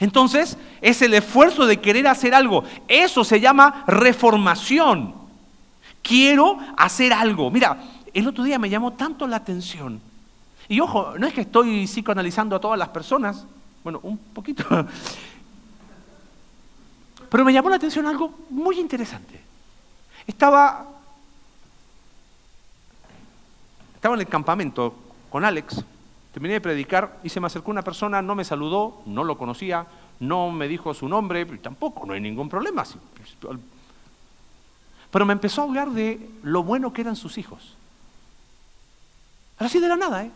Entonces, 0.00 0.56
es 0.80 1.02
el 1.02 1.14
esfuerzo 1.14 1.66
de 1.66 1.80
querer 1.80 2.06
hacer 2.06 2.34
algo. 2.34 2.64
Eso 2.86 3.24
se 3.24 3.40
llama 3.40 3.84
reformación. 3.86 5.14
Quiero 6.02 6.58
hacer 6.76 7.12
algo. 7.12 7.50
Mira, 7.50 7.82
el 8.14 8.26
otro 8.26 8.44
día 8.44 8.58
me 8.58 8.70
llamó 8.70 8.92
tanto 8.92 9.26
la 9.26 9.36
atención. 9.36 10.00
Y 10.68 10.80
ojo, 10.80 11.14
no 11.18 11.26
es 11.26 11.34
que 11.34 11.42
estoy 11.42 11.86
psicoanalizando 11.86 12.54
a 12.54 12.60
todas 12.60 12.78
las 12.78 12.88
personas, 12.88 13.44
bueno, 13.82 14.00
un 14.02 14.18
poquito, 14.18 14.64
pero 17.30 17.44
me 17.44 17.52
llamó 17.52 17.70
la 17.70 17.76
atención 17.76 18.06
algo 18.06 18.34
muy 18.50 18.78
interesante. 18.78 19.40
Estaba, 20.26 20.86
estaba 23.94 24.14
en 24.14 24.20
el 24.20 24.26
campamento 24.26 24.94
con 25.30 25.44
Alex 25.44 25.82
Terminé 26.38 26.54
de 26.54 26.60
predicar 26.60 27.18
y 27.24 27.30
se 27.30 27.40
me 27.40 27.48
acercó 27.48 27.72
una 27.72 27.82
persona, 27.82 28.22
no 28.22 28.36
me 28.36 28.44
saludó, 28.44 29.02
no 29.06 29.24
lo 29.24 29.36
conocía, 29.36 29.84
no 30.20 30.52
me 30.52 30.68
dijo 30.68 30.94
su 30.94 31.08
nombre, 31.08 31.44
tampoco, 31.58 32.06
no 32.06 32.12
hay 32.12 32.20
ningún 32.20 32.48
problema. 32.48 32.84
Pero 35.10 35.26
me 35.26 35.32
empezó 35.32 35.62
a 35.62 35.64
hablar 35.64 35.90
de 35.90 36.30
lo 36.44 36.62
bueno 36.62 36.92
que 36.92 37.00
eran 37.00 37.16
sus 37.16 37.38
hijos. 37.38 37.74
Así 39.58 39.80
de 39.80 39.88
la 39.88 39.96
nada, 39.96 40.26
¿eh? 40.26 40.30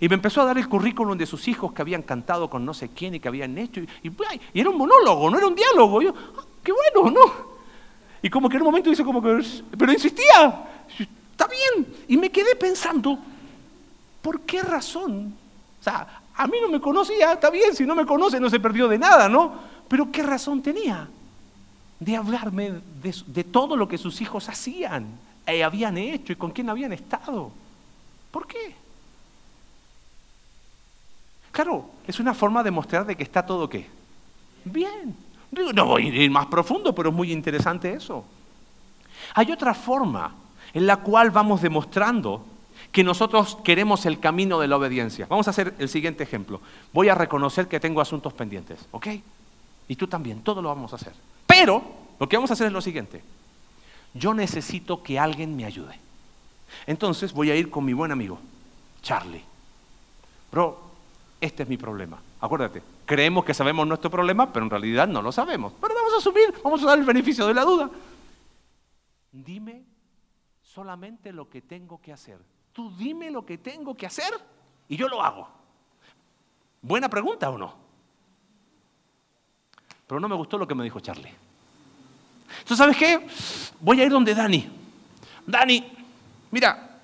Y 0.00 0.08
me 0.08 0.14
empezó 0.14 0.40
a 0.40 0.46
dar 0.46 0.56
el 0.56 0.70
currículum 0.70 1.18
de 1.18 1.26
sus 1.26 1.46
hijos 1.46 1.74
que 1.74 1.82
habían 1.82 2.00
cantado 2.00 2.48
con 2.48 2.64
no 2.64 2.72
sé 2.72 2.88
quién 2.88 3.14
y 3.14 3.20
que 3.20 3.28
habían 3.28 3.58
hecho. 3.58 3.82
Y, 4.02 4.10
era 4.54 4.70
un 4.70 4.78
monólogo, 4.78 5.28
no 5.28 5.36
era 5.36 5.48
un 5.48 5.54
diálogo. 5.54 6.00
yo, 6.00 6.14
ah, 6.38 6.44
qué 6.64 6.72
bueno, 6.72 7.10
¿no? 7.10 7.50
Y 8.22 8.30
como 8.30 8.48
que 8.48 8.56
en 8.56 8.62
un 8.62 8.68
momento 8.68 8.88
dice 8.88 9.04
como 9.04 9.20
que, 9.20 9.44
pero 9.76 9.92
insistía, 9.92 10.66
está 11.30 11.46
bien. 11.46 11.94
Y 12.08 12.16
me 12.16 12.30
quedé 12.30 12.56
pensando, 12.56 13.18
¿por 14.22 14.40
qué 14.42 14.62
razón? 14.62 15.34
O 15.80 15.82
sea, 15.82 16.22
a 16.34 16.46
mí 16.46 16.56
no 16.60 16.68
me 16.68 16.80
conocía, 16.80 17.32
está 17.32 17.50
bien, 17.50 17.74
si 17.74 17.84
no 17.84 17.94
me 17.94 18.06
conoce 18.06 18.40
no 18.40 18.50
se 18.50 18.60
perdió 18.60 18.88
de 18.88 18.98
nada, 18.98 19.28
¿no? 19.28 19.52
Pero 19.88 20.10
¿qué 20.10 20.22
razón 20.22 20.62
tenía 20.62 21.08
de 21.98 22.16
hablarme 22.16 22.80
de, 23.02 23.44
todo 23.44 23.76
lo 23.76 23.88
que 23.88 23.98
sus 23.98 24.20
hijos 24.20 24.48
hacían, 24.48 25.06
y 25.46 25.60
habían 25.62 25.98
hecho 25.98 26.32
y 26.32 26.36
con 26.36 26.50
quién 26.50 26.70
habían 26.70 26.92
estado? 26.92 27.50
¿Por 28.30 28.46
qué? 28.46 28.74
Claro, 31.50 31.90
es 32.06 32.20
una 32.20 32.32
forma 32.32 32.62
de 32.62 32.70
mostrar 32.70 33.04
de 33.04 33.16
que 33.16 33.24
está 33.24 33.44
todo 33.44 33.68
qué. 33.68 33.88
Bien. 34.64 35.16
No 35.74 35.86
voy 35.86 36.06
a 36.06 36.22
ir 36.22 36.30
más 36.30 36.46
profundo, 36.46 36.94
pero 36.94 37.10
es 37.10 37.14
muy 37.14 37.32
interesante 37.32 37.92
eso. 37.92 38.24
Hay 39.34 39.50
otra 39.50 39.74
forma 39.74 40.32
en 40.72 40.86
la 40.86 40.98
cual 40.98 41.30
vamos 41.30 41.60
demostrando 41.60 42.46
que 42.92 43.04
nosotros 43.04 43.56
queremos 43.62 44.04
el 44.06 44.18
camino 44.18 44.58
de 44.58 44.68
la 44.68 44.76
obediencia. 44.76 45.26
Vamos 45.28 45.46
a 45.46 45.50
hacer 45.50 45.74
el 45.78 45.88
siguiente 45.88 46.24
ejemplo. 46.24 46.60
Voy 46.92 47.08
a 47.08 47.14
reconocer 47.14 47.68
que 47.68 47.80
tengo 47.80 48.00
asuntos 48.00 48.32
pendientes, 48.32 48.86
¿ok? 48.90 49.06
Y 49.88 49.96
tú 49.96 50.06
también, 50.06 50.42
todo 50.42 50.60
lo 50.60 50.68
vamos 50.68 50.92
a 50.92 50.96
hacer. 50.96 51.12
Pero 51.46 51.82
lo 52.18 52.28
que 52.28 52.36
vamos 52.36 52.50
a 52.50 52.54
hacer 52.54 52.66
es 52.66 52.72
lo 52.72 52.80
siguiente. 52.80 53.22
Yo 54.14 54.34
necesito 54.34 55.02
que 55.02 55.18
alguien 55.18 55.56
me 55.56 55.64
ayude. 55.64 55.98
Entonces 56.86 57.32
voy 57.32 57.50
a 57.50 57.56
ir 57.56 57.70
con 57.70 57.84
mi 57.84 57.92
buen 57.92 58.10
amigo, 58.12 58.38
Charlie. 59.02 59.44
Bro, 60.50 60.80
este 61.40 61.62
es 61.62 61.68
mi 61.68 61.76
problema. 61.76 62.20
Acuérdate, 62.40 62.82
creemos 63.06 63.44
que 63.44 63.54
sabemos 63.54 63.86
nuestro 63.86 64.10
problema, 64.10 64.52
pero 64.52 64.64
en 64.64 64.70
realidad 64.70 65.06
no 65.06 65.22
lo 65.22 65.30
sabemos. 65.30 65.72
Pero 65.80 65.94
vamos 65.94 66.14
a 66.14 66.18
asumir, 66.18 66.54
vamos 66.62 66.82
a 66.82 66.86
dar 66.86 66.98
el 66.98 67.04
beneficio 67.04 67.46
de 67.46 67.54
la 67.54 67.64
duda. 67.64 67.90
Dime 69.30 69.84
solamente 70.62 71.32
lo 71.32 71.48
que 71.48 71.62
tengo 71.62 72.00
que 72.00 72.12
hacer. 72.12 72.38
Tú 72.72 72.94
dime 72.96 73.30
lo 73.30 73.44
que 73.44 73.58
tengo 73.58 73.96
que 73.96 74.06
hacer 74.06 74.32
y 74.88 74.96
yo 74.96 75.08
lo 75.08 75.22
hago. 75.22 75.48
Buena 76.82 77.08
pregunta 77.08 77.50
o 77.50 77.58
no. 77.58 77.74
Pero 80.06 80.20
no 80.20 80.28
me 80.28 80.34
gustó 80.34 80.58
lo 80.58 80.66
que 80.66 80.74
me 80.74 80.84
dijo 80.84 81.00
Charlie. 81.00 81.32
Entonces, 82.50 82.78
¿sabes 82.78 82.96
qué? 82.96 83.26
Voy 83.80 84.00
a 84.00 84.04
ir 84.04 84.10
donde 84.10 84.34
Dani. 84.34 84.68
Dani, 85.46 85.92
mira, 86.50 87.00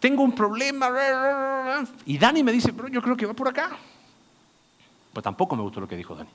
tengo 0.00 0.22
un 0.22 0.34
problema. 0.34 1.84
Y 2.06 2.18
Dani 2.18 2.42
me 2.42 2.52
dice, 2.52 2.72
pero 2.72 2.88
yo 2.88 3.02
creo 3.02 3.16
que 3.16 3.26
va 3.26 3.34
por 3.34 3.48
acá. 3.48 3.76
Pues 5.12 5.22
tampoco 5.22 5.54
me 5.54 5.62
gustó 5.62 5.80
lo 5.80 5.88
que 5.88 5.96
dijo 5.96 6.14
Dani. 6.14 6.30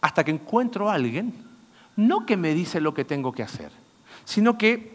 Hasta 0.00 0.24
que 0.24 0.32
encuentro 0.32 0.90
a 0.90 0.94
alguien, 0.94 1.32
no 1.96 2.26
que 2.26 2.36
me 2.36 2.54
dice 2.54 2.80
lo 2.80 2.92
que 2.92 3.04
tengo 3.04 3.32
que 3.32 3.42
hacer, 3.42 3.72
sino 4.24 4.58
que, 4.58 4.93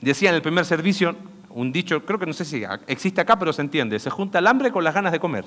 decía 0.00 0.30
en 0.30 0.36
el 0.36 0.42
primer 0.42 0.64
servicio, 0.64 1.16
un 1.50 1.72
dicho, 1.72 2.04
creo 2.04 2.18
que 2.18 2.26
no 2.26 2.32
sé 2.32 2.44
si 2.44 2.62
existe 2.86 3.20
acá, 3.20 3.38
pero 3.38 3.52
se 3.52 3.62
entiende, 3.62 3.98
se 3.98 4.10
junta 4.10 4.38
el 4.38 4.46
hambre 4.46 4.70
con 4.70 4.84
las 4.84 4.94
ganas 4.94 5.12
de 5.12 5.20
comer. 5.20 5.44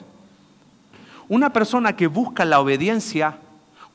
Una 1.29 1.53
persona 1.53 1.95
que 1.95 2.07
busca 2.07 2.43
la 2.43 2.59
obediencia 2.59 3.37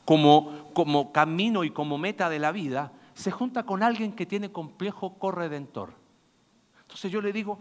como, 0.05 0.71
como 0.73 1.11
camino 1.11 1.63
y 1.63 1.71
como 1.71 1.97
meta 1.97 2.29
de 2.29 2.39
la 2.39 2.51
vida, 2.51 2.91
se 3.13 3.31
junta 3.31 3.63
con 3.63 3.83
alguien 3.83 4.13
que 4.13 4.25
tiene 4.25 4.51
complejo 4.51 5.17
corredentor. 5.17 5.91
Entonces 6.81 7.11
yo 7.11 7.21
le 7.21 7.33
digo, 7.33 7.59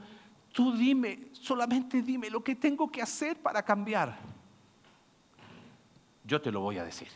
tú 0.53 0.73
dime, 0.73 1.29
solamente 1.33 2.03
dime 2.03 2.31
lo 2.31 2.43
que 2.45 2.55
tengo 2.55 2.91
que 2.91 3.03
hacer 3.03 3.37
para 3.37 3.63
cambiar. 3.63 4.17
Yo 6.25 6.41
te 6.41 6.51
lo 6.51 6.61
voy 6.61 6.79
a 6.79 6.85
decir. 6.85 7.09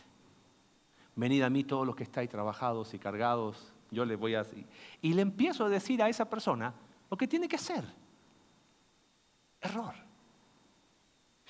Venid 1.15 1.41
a 1.43 1.49
mí 1.49 1.63
todos 1.63 1.85
los 1.85 1.95
que 1.95 2.03
estáis 2.03 2.29
trabajados 2.29 2.93
y 2.93 2.99
cargados, 2.99 3.73
yo 3.91 4.05
le 4.05 4.15
voy 4.15 4.33
a 4.35 4.39
decir. 4.43 4.65
Y 5.01 5.13
le 5.13 5.21
empiezo 5.21 5.65
a 5.65 5.69
decir 5.69 6.01
a 6.01 6.09
esa 6.09 6.29
persona 6.29 6.73
lo 7.09 7.17
que 7.17 7.27
tiene 7.27 7.47
que 7.47 7.57
hacer. 7.57 7.83
Error. 9.59 9.93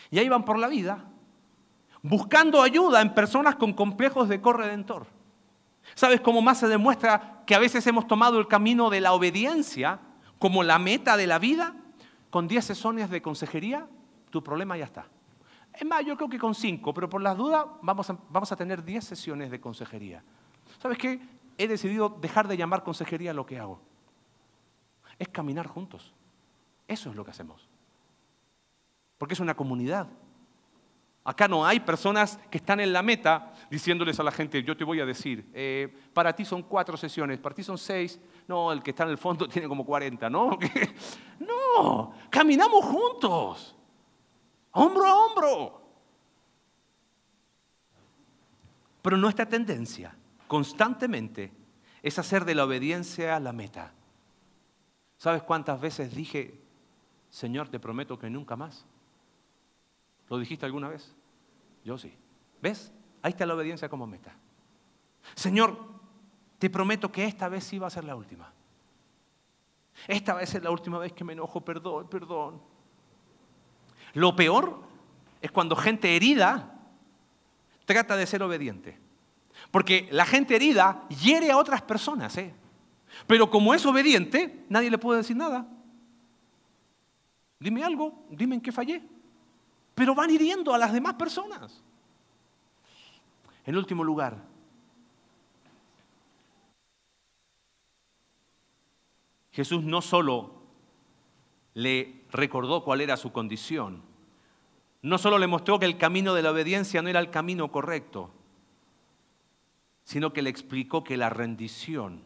Y 0.09 0.19
ahí 0.19 0.27
van 0.27 0.43
por 0.43 0.57
la 0.57 0.67
vida 0.67 1.05
buscando 2.01 2.61
ayuda 2.61 3.01
en 3.01 3.13
personas 3.13 3.55
con 3.55 3.73
complejos 3.73 4.27
de 4.27 4.41
corredentor. 4.41 5.05
¿Sabes 5.95 6.21
cómo 6.21 6.41
más 6.41 6.59
se 6.59 6.67
demuestra 6.67 7.43
que 7.45 7.55
a 7.55 7.59
veces 7.59 7.85
hemos 7.87 8.07
tomado 8.07 8.39
el 8.39 8.47
camino 8.47 8.89
de 8.89 9.01
la 9.01 9.13
obediencia 9.13 9.99
como 10.39 10.63
la 10.63 10.79
meta 10.79 11.17
de 11.17 11.27
la 11.27 11.37
vida, 11.37 11.75
con 12.29 12.47
10 12.47 12.65
sesiones 12.65 13.09
de 13.09 13.21
consejería, 13.21 13.87
tu 14.31 14.43
problema 14.43 14.77
ya 14.77 14.85
está. 14.85 15.05
Es 15.73 15.85
más, 15.85 16.03
yo 16.05 16.15
creo 16.17 16.29
que 16.29 16.39
con 16.39 16.55
5, 16.55 16.93
pero 16.93 17.09
por 17.09 17.21
las 17.21 17.37
dudas 17.37 17.65
vamos 17.81 18.09
a, 18.09 18.17
vamos 18.29 18.51
a 18.51 18.55
tener 18.55 18.83
10 18.83 19.03
sesiones 19.03 19.51
de 19.51 19.59
consejería. 19.59 20.23
¿Sabes 20.81 20.97
qué? 20.97 21.19
He 21.57 21.67
decidido 21.67 22.09
dejar 22.09 22.47
de 22.47 22.57
llamar 22.57 22.83
consejería 22.83 23.33
lo 23.33 23.45
que 23.45 23.59
hago. 23.59 23.81
Es 25.19 25.27
caminar 25.29 25.67
juntos. 25.67 26.13
Eso 26.87 27.09
es 27.09 27.15
lo 27.15 27.23
que 27.23 27.31
hacemos. 27.31 27.69
Porque 29.17 29.33
es 29.33 29.39
una 29.39 29.55
comunidad. 29.55 30.07
Acá 31.23 31.47
no 31.47 31.65
hay 31.65 31.79
personas 31.79 32.39
que 32.49 32.57
están 32.57 32.79
en 32.79 32.91
la 32.91 33.03
meta 33.03 33.53
diciéndoles 33.69 34.19
a 34.19 34.23
la 34.23 34.31
gente, 34.31 34.63
yo 34.63 34.75
te 34.75 34.83
voy 34.83 34.99
a 34.99 35.05
decir, 35.05 35.47
eh, 35.53 35.93
para 36.13 36.35
ti 36.35 36.43
son 36.43 36.63
cuatro 36.63 36.97
sesiones, 36.97 37.37
para 37.37 37.53
ti 37.53 37.61
son 37.61 37.77
seis, 37.77 38.19
no, 38.47 38.71
el 38.71 38.81
que 38.81 38.89
está 38.89 39.03
en 39.03 39.11
el 39.11 39.19
fondo 39.19 39.47
tiene 39.49 39.67
como 39.67 39.85
40, 39.85 40.29
¿no? 40.31 40.57
no, 41.39 42.13
caminamos 42.31 42.83
juntos, 42.83 43.75
hombro 44.71 45.05
a 45.05 45.15
hombro. 45.15 45.81
Pero 49.03 49.17
nuestra 49.17 49.45
tendencia 49.47 50.15
constantemente 50.51 51.49
es 52.03 52.19
hacer 52.19 52.43
de 52.43 52.55
la 52.55 52.65
obediencia 52.65 53.39
la 53.39 53.53
meta. 53.53 53.93
¿Sabes 55.15 55.43
cuántas 55.43 55.79
veces 55.79 56.13
dije, 56.13 56.59
Señor, 57.29 57.69
te 57.69 57.79
prometo 57.79 58.19
que 58.19 58.29
nunca 58.29 58.57
más? 58.57 58.85
¿Lo 60.27 60.37
dijiste 60.37 60.65
alguna 60.65 60.89
vez? 60.89 61.15
Yo 61.85 61.97
sí. 61.97 62.13
¿Ves? 62.61 62.91
Ahí 63.21 63.29
está 63.29 63.45
la 63.45 63.53
obediencia 63.53 63.87
como 63.87 64.05
meta. 64.05 64.35
Señor, 65.35 65.87
te 66.59 66.69
prometo 66.69 67.09
que 67.09 67.23
esta 67.23 67.47
vez 67.47 67.63
sí 67.63 67.79
va 67.79 67.87
a 67.87 67.89
ser 67.89 68.03
la 68.03 68.17
última. 68.17 68.51
Esta 70.05 70.33
vez 70.33 70.53
es 70.53 70.61
la 70.61 70.71
última 70.71 70.99
vez 70.99 71.13
que 71.13 71.23
me 71.23 71.31
enojo, 71.31 71.61
perdón, 71.61 72.09
perdón. 72.09 72.61
Lo 74.15 74.35
peor 74.35 74.83
es 75.41 75.49
cuando 75.49 75.77
gente 75.77 76.13
herida 76.13 76.77
trata 77.85 78.17
de 78.17 78.27
ser 78.27 78.43
obediente. 78.43 79.00
Porque 79.71 80.07
la 80.11 80.25
gente 80.25 80.55
herida 80.55 81.07
hiere 81.09 81.49
a 81.49 81.57
otras 81.57 81.81
personas, 81.81 82.37
¿eh? 82.37 82.53
Pero 83.25 83.49
como 83.49 83.73
es 83.73 83.85
obediente, 83.85 84.65
nadie 84.69 84.91
le 84.91 84.97
puede 84.97 85.19
decir 85.19 85.35
nada. 85.35 85.67
Dime 87.59 87.83
algo, 87.83 88.25
dime 88.29 88.55
en 88.55 88.61
qué 88.61 88.71
fallé 88.71 89.01
pero 90.01 90.15
van 90.15 90.31
hiriendo 90.31 90.73
a 90.73 90.77
las 90.77 90.93
demás 90.93 91.13
personas. 91.15 91.83
En 93.65 93.77
último 93.77 94.03
lugar, 94.03 94.43
Jesús 99.51 99.83
no 99.83 100.01
solo 100.01 100.61
le 101.73 102.23
recordó 102.31 102.83
cuál 102.83 103.01
era 103.01 103.17
su 103.17 103.31
condición, 103.31 104.01
no 105.03 105.17
solo 105.17 105.37
le 105.37 105.47
mostró 105.47 105.77
que 105.77 105.85
el 105.85 105.97
camino 105.97 106.33
de 106.33 106.41
la 106.41 106.51
obediencia 106.51 107.01
no 107.01 107.09
era 107.09 107.19
el 107.19 107.29
camino 107.29 107.71
correcto, 107.71 108.31
sino 110.11 110.33
que 110.33 110.41
le 110.41 110.49
explicó 110.49 111.05
que 111.05 111.15
la 111.15 111.29
rendición 111.29 112.21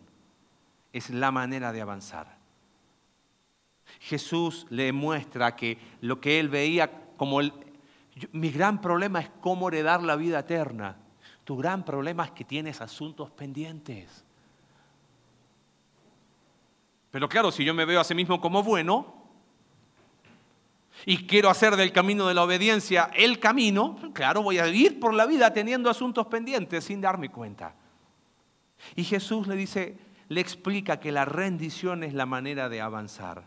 es 0.92 1.12
la 1.12 1.30
manera 1.30 1.72
de 1.72 1.82
avanzar. 1.82 2.36
Jesús 4.00 4.66
le 4.72 4.92
muestra 4.92 5.56
que 5.56 5.78
lo 6.02 6.20
que 6.20 6.40
él 6.40 6.50
veía 6.50 6.90
como 7.16 7.42
mi 8.32 8.50
gran 8.50 8.82
problema 8.82 9.20
es 9.20 9.30
cómo 9.40 9.68
heredar 9.68 10.02
la 10.02 10.16
vida 10.16 10.40
eterna. 10.40 10.98
Tu 11.44 11.56
gran 11.56 11.86
problema 11.86 12.26
es 12.26 12.32
que 12.32 12.44
tienes 12.44 12.82
asuntos 12.82 13.30
pendientes. 13.30 14.26
Pero 17.12 17.30
claro, 17.30 17.52
si 17.52 17.64
yo 17.64 17.76
me 17.76 17.86
veo 17.86 18.00
a 18.00 18.04
sí 18.04 18.16
mismo 18.16 18.42
como 18.42 18.64
bueno 18.64 19.25
y 21.06 21.28
quiero 21.28 21.50
hacer 21.50 21.76
del 21.76 21.92
camino 21.92 22.28
de 22.28 22.34
la 22.34 22.44
obediencia 22.44 23.12
el 23.14 23.40
camino, 23.40 23.98
claro, 24.14 24.42
voy 24.42 24.58
a 24.58 24.68
ir 24.68 25.00
por 25.00 25.14
la 25.14 25.26
vida 25.26 25.54
teniendo 25.54 25.90
asuntos 25.90 26.28
pendientes 26.28 26.84
sin 26.86 27.00
darme 27.00 27.30
cuenta. 27.30 27.76
Y 28.96 29.04
Jesús 29.04 29.48
le 29.48 29.56
dice, 29.56 29.98
le 30.30 30.42
explica 30.42 31.00
que 31.00 31.12
la 31.12 31.26
rendición 31.26 32.04
es 32.04 32.14
la 32.14 32.26
manera 32.26 32.70
de 32.70 32.82
avanzar. 32.82 33.44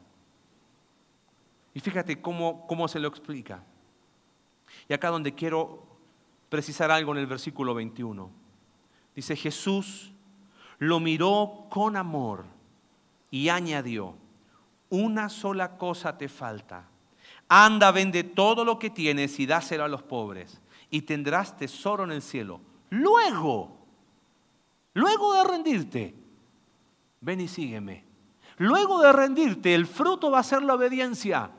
Y 1.75 1.81
fíjate 1.81 2.21
cómo, 2.21 2.67
cómo 2.67 2.87
se 2.87 3.01
lo 3.01 3.09
explica. 3.09 3.65
Y 4.89 4.93
acá 4.93 5.09
donde 5.09 5.35
quiero 5.35 5.87
precisar 6.49 6.91
algo 6.91 7.13
en 7.13 7.19
el 7.19 7.27
versículo 7.27 7.75
21. 7.75 8.31
Dice, 9.15 9.35
Jesús 9.35 10.13
lo 10.79 11.01
miró 11.01 11.67
con 11.71 11.97
amor 11.97 12.45
y 13.31 13.49
añadió, 13.49 14.15
una 14.91 15.29
sola 15.29 15.77
cosa 15.77 16.17
te 16.17 16.29
falta. 16.29 16.89
Anda, 17.49 17.91
vende 17.93 18.25
todo 18.25 18.65
lo 18.65 18.79
que 18.79 18.91
tienes 18.91 19.39
y 19.41 19.47
dáselo 19.47 19.85
a 19.85 19.89
los 19.89 20.03
pobres 20.03 20.61
y 20.91 21.03
tendrás 21.03 21.57
tesoro 21.57 22.05
en 22.05 22.13
el 22.13 22.23
cielo. 22.23 22.61
Luego, 22.91 23.77
luego 24.95 25.35
de 25.35 25.45
rendirte, 25.45 26.15
ven 27.21 27.41
y 27.41 27.49
sígueme. 27.49 28.05
Luego 28.59 29.01
de 29.01 29.13
rendirte, 29.13 29.75
el 29.75 29.87
fruto 29.87 30.31
va 30.31 30.41
a 30.41 30.43
ser 30.43 30.63
la 30.63 30.75
obediencia. 30.75 31.51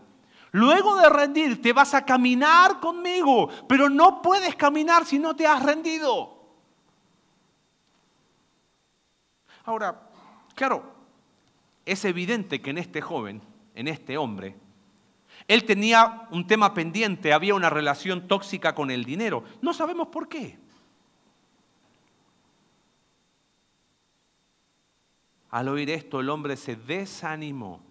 Luego 0.51 0.95
de 0.95 1.09
rendirte 1.09 1.73
vas 1.73 1.93
a 1.93 2.05
caminar 2.05 2.79
conmigo, 2.79 3.49
pero 3.67 3.89
no 3.89 4.21
puedes 4.21 4.55
caminar 4.55 5.05
si 5.05 5.17
no 5.17 5.35
te 5.35 5.47
has 5.47 5.63
rendido. 5.63 6.37
Ahora, 9.63 10.09
claro, 10.55 10.83
es 11.85 12.03
evidente 12.05 12.61
que 12.61 12.71
en 12.71 12.79
este 12.79 13.01
joven, 13.01 13.41
en 13.75 13.87
este 13.87 14.17
hombre, 14.17 14.55
él 15.49 15.65
tenía 15.65 16.27
un 16.29 16.45
tema 16.45 16.75
pendiente, 16.75 17.33
había 17.33 17.55
una 17.55 17.71
relación 17.71 18.27
tóxica 18.27 18.75
con 18.75 18.91
el 18.91 19.03
dinero. 19.03 19.43
No 19.63 19.73
sabemos 19.73 20.09
por 20.09 20.29
qué. 20.29 20.59
Al 25.49 25.67
oír 25.69 25.89
esto, 25.89 26.19
el 26.19 26.29
hombre 26.29 26.55
se 26.55 26.75
desanimó 26.75 27.81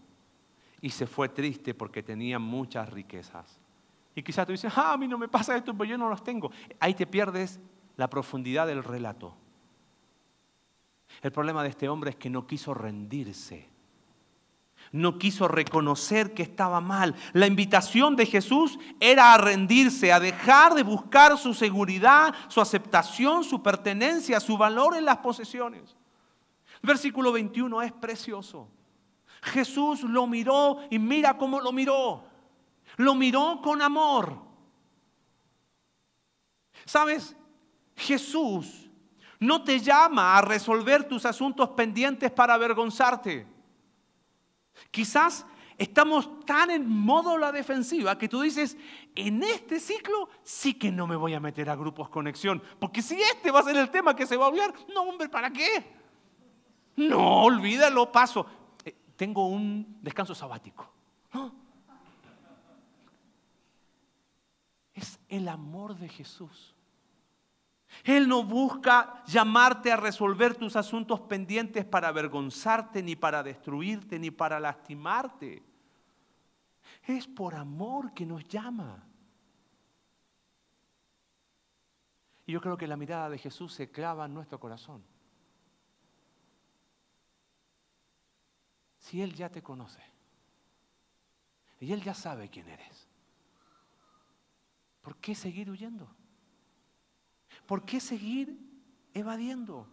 y 0.81 0.91
se 0.91 1.09
fue 1.09 1.31
triste 1.31 1.75
porque 1.75 2.05
tenía 2.05 2.39
muchas 2.39 2.89
riquezas. 2.91 3.59
Y 4.15 4.23
quizás 4.23 4.47
tú 4.47 4.53
dices, 4.53 4.73
ah, 4.77 4.93
a 4.93 4.97
mí 4.97 5.09
no 5.09 5.19
me 5.19 5.27
pasa 5.27 5.57
esto, 5.57 5.77
pero 5.77 5.91
yo 5.91 5.99
no 5.99 6.09
los 6.09 6.23
tengo. 6.23 6.53
Ahí 6.79 6.95
te 6.95 7.09
pierdes 7.09 7.59
la 7.97 8.09
profundidad 8.09 8.69
del 8.69 8.85
relato. 8.85 9.35
El 11.23 11.33
problema 11.33 11.65
de 11.65 11.71
este 11.71 11.89
hombre 11.89 12.11
es 12.11 12.17
que 12.17 12.31
no 12.31 12.47
quiso 12.47 12.73
rendirse. 12.73 13.69
No 14.93 15.19
quiso 15.19 15.49
reconocer 15.49 16.35
que 16.35 16.43
estaba 16.43 16.81
mal. 16.81 17.15
La 17.33 17.47
invitación 17.47 18.17
de 18.17 18.27
Jesús 18.27 18.79
era 19.01 19.35
a 19.35 19.39
rendirse, 19.39 20.13
a 20.13 20.21
dejar 20.21 20.75
de 20.75 20.83
buscar 20.83 21.37
su 21.37 21.53
seguridad, 21.55 22.35
su 22.49 22.61
aceptación, 22.61 23.45
su 23.45 23.63
pertenencia, 23.63 24.41
su 24.41 24.57
valor 24.57 24.97
en 24.97 25.05
las 25.05 25.19
posesiones. 25.19 25.97
Versículo 26.83 27.33
21 27.33 27.83
es 27.83 27.93
precioso. 27.93 28.69
Jesús 29.43 30.03
lo 30.03 30.27
miró 30.27 30.79
y 30.91 30.99
mira 30.99 31.37
cómo 31.37 31.61
lo 31.61 31.73
miró. 31.73 32.25
Lo 32.97 33.15
miró 33.15 33.61
con 33.63 33.83
amor. 33.83 34.41
¿Sabes? 36.85 37.37
Jesús 37.97 38.89
no 39.39 39.63
te 39.63 39.79
llama 39.81 40.37
a 40.37 40.41
resolver 40.41 41.05
tus 41.05 41.25
asuntos 41.27 41.71
pendientes 41.71 42.31
para 42.31 42.55
avergonzarte. 42.55 43.47
Quizás 44.91 45.47
estamos 45.77 46.45
tan 46.45 46.71
en 46.71 46.89
modo 46.89 47.39
la 47.39 47.53
defensiva 47.53 48.19
que 48.19 48.29
tú 48.29 48.41
dices, 48.41 48.77
en 49.15 49.43
este 49.43 49.79
ciclo 49.81 50.29
sí 50.43 50.75
que 50.75 50.91
no 50.91 51.07
me 51.07 51.17
voy 51.17 51.35
a 51.35 51.41
meter 51.41 51.71
a 51.71 51.77
grupos 51.77 52.09
conexión, 52.09 52.63
porque 52.79 53.03
si 53.03 53.21
este 53.21 53.51
va 53.51 53.61
a 53.61 53.65
ser 53.65 53.77
el 53.77 53.91
tema 53.91 54.17
que 54.17 54.27
se 54.27 54.37
va 54.37 54.47
a 54.47 54.49
hablar, 54.49 54.75
no 54.95 55.03
hombre, 55.03 55.29
¿para 55.29 55.51
qué? 55.51 55.99
No, 56.97 57.45
olvídalo, 57.45 58.11
paso 58.11 58.47
tengo 59.19 59.49
un 59.49 59.99
descanso 60.01 60.33
sabático. 60.33 60.89
Es 64.95 65.19
el 65.29 65.49
amor 65.49 65.97
de 65.97 66.09
Jesús. 66.09 66.75
Él 68.05 68.29
no 68.29 68.45
busca 68.45 69.23
llamarte 69.27 69.91
a 69.91 69.97
resolver 69.97 70.55
tus 70.55 70.77
asuntos 70.77 71.21
pendientes 71.21 71.85
para 71.85 72.09
avergonzarte, 72.09 73.03
ni 73.03 73.17
para 73.17 73.43
destruirte, 73.43 74.19
ni 74.19 74.31
para 74.31 74.61
lastimarte. 74.61 75.63
Es 77.05 77.27
por 77.27 77.55
amor 77.55 78.13
que 78.13 78.27
nos 78.27 78.47
llama. 78.47 79.05
Y 82.47 82.53
yo 82.53 82.61
creo 82.61 82.77
que 82.77 82.87
la 82.87 82.97
mirada 82.97 83.29
de 83.31 83.39
Jesús 83.39 83.73
se 83.73 83.91
clava 83.91 84.27
en 84.27 84.35
nuestro 84.35 84.59
corazón. 84.59 85.05
si 89.09 89.23
Él 89.23 89.35
ya 89.35 89.49
te 89.49 89.63
conoce? 89.63 90.03
Y 91.81 91.93
Él 91.93 92.03
ya 92.03 92.13
sabe 92.13 92.51
quién 92.51 92.69
eres. 92.69 93.09
¿Por 95.01 95.17
qué 95.17 95.35
seguir 95.35 95.71
huyendo? 95.71 96.15
¿Por 97.69 97.85
qué 97.85 98.01
seguir 98.01 98.59
evadiendo? 99.13 99.87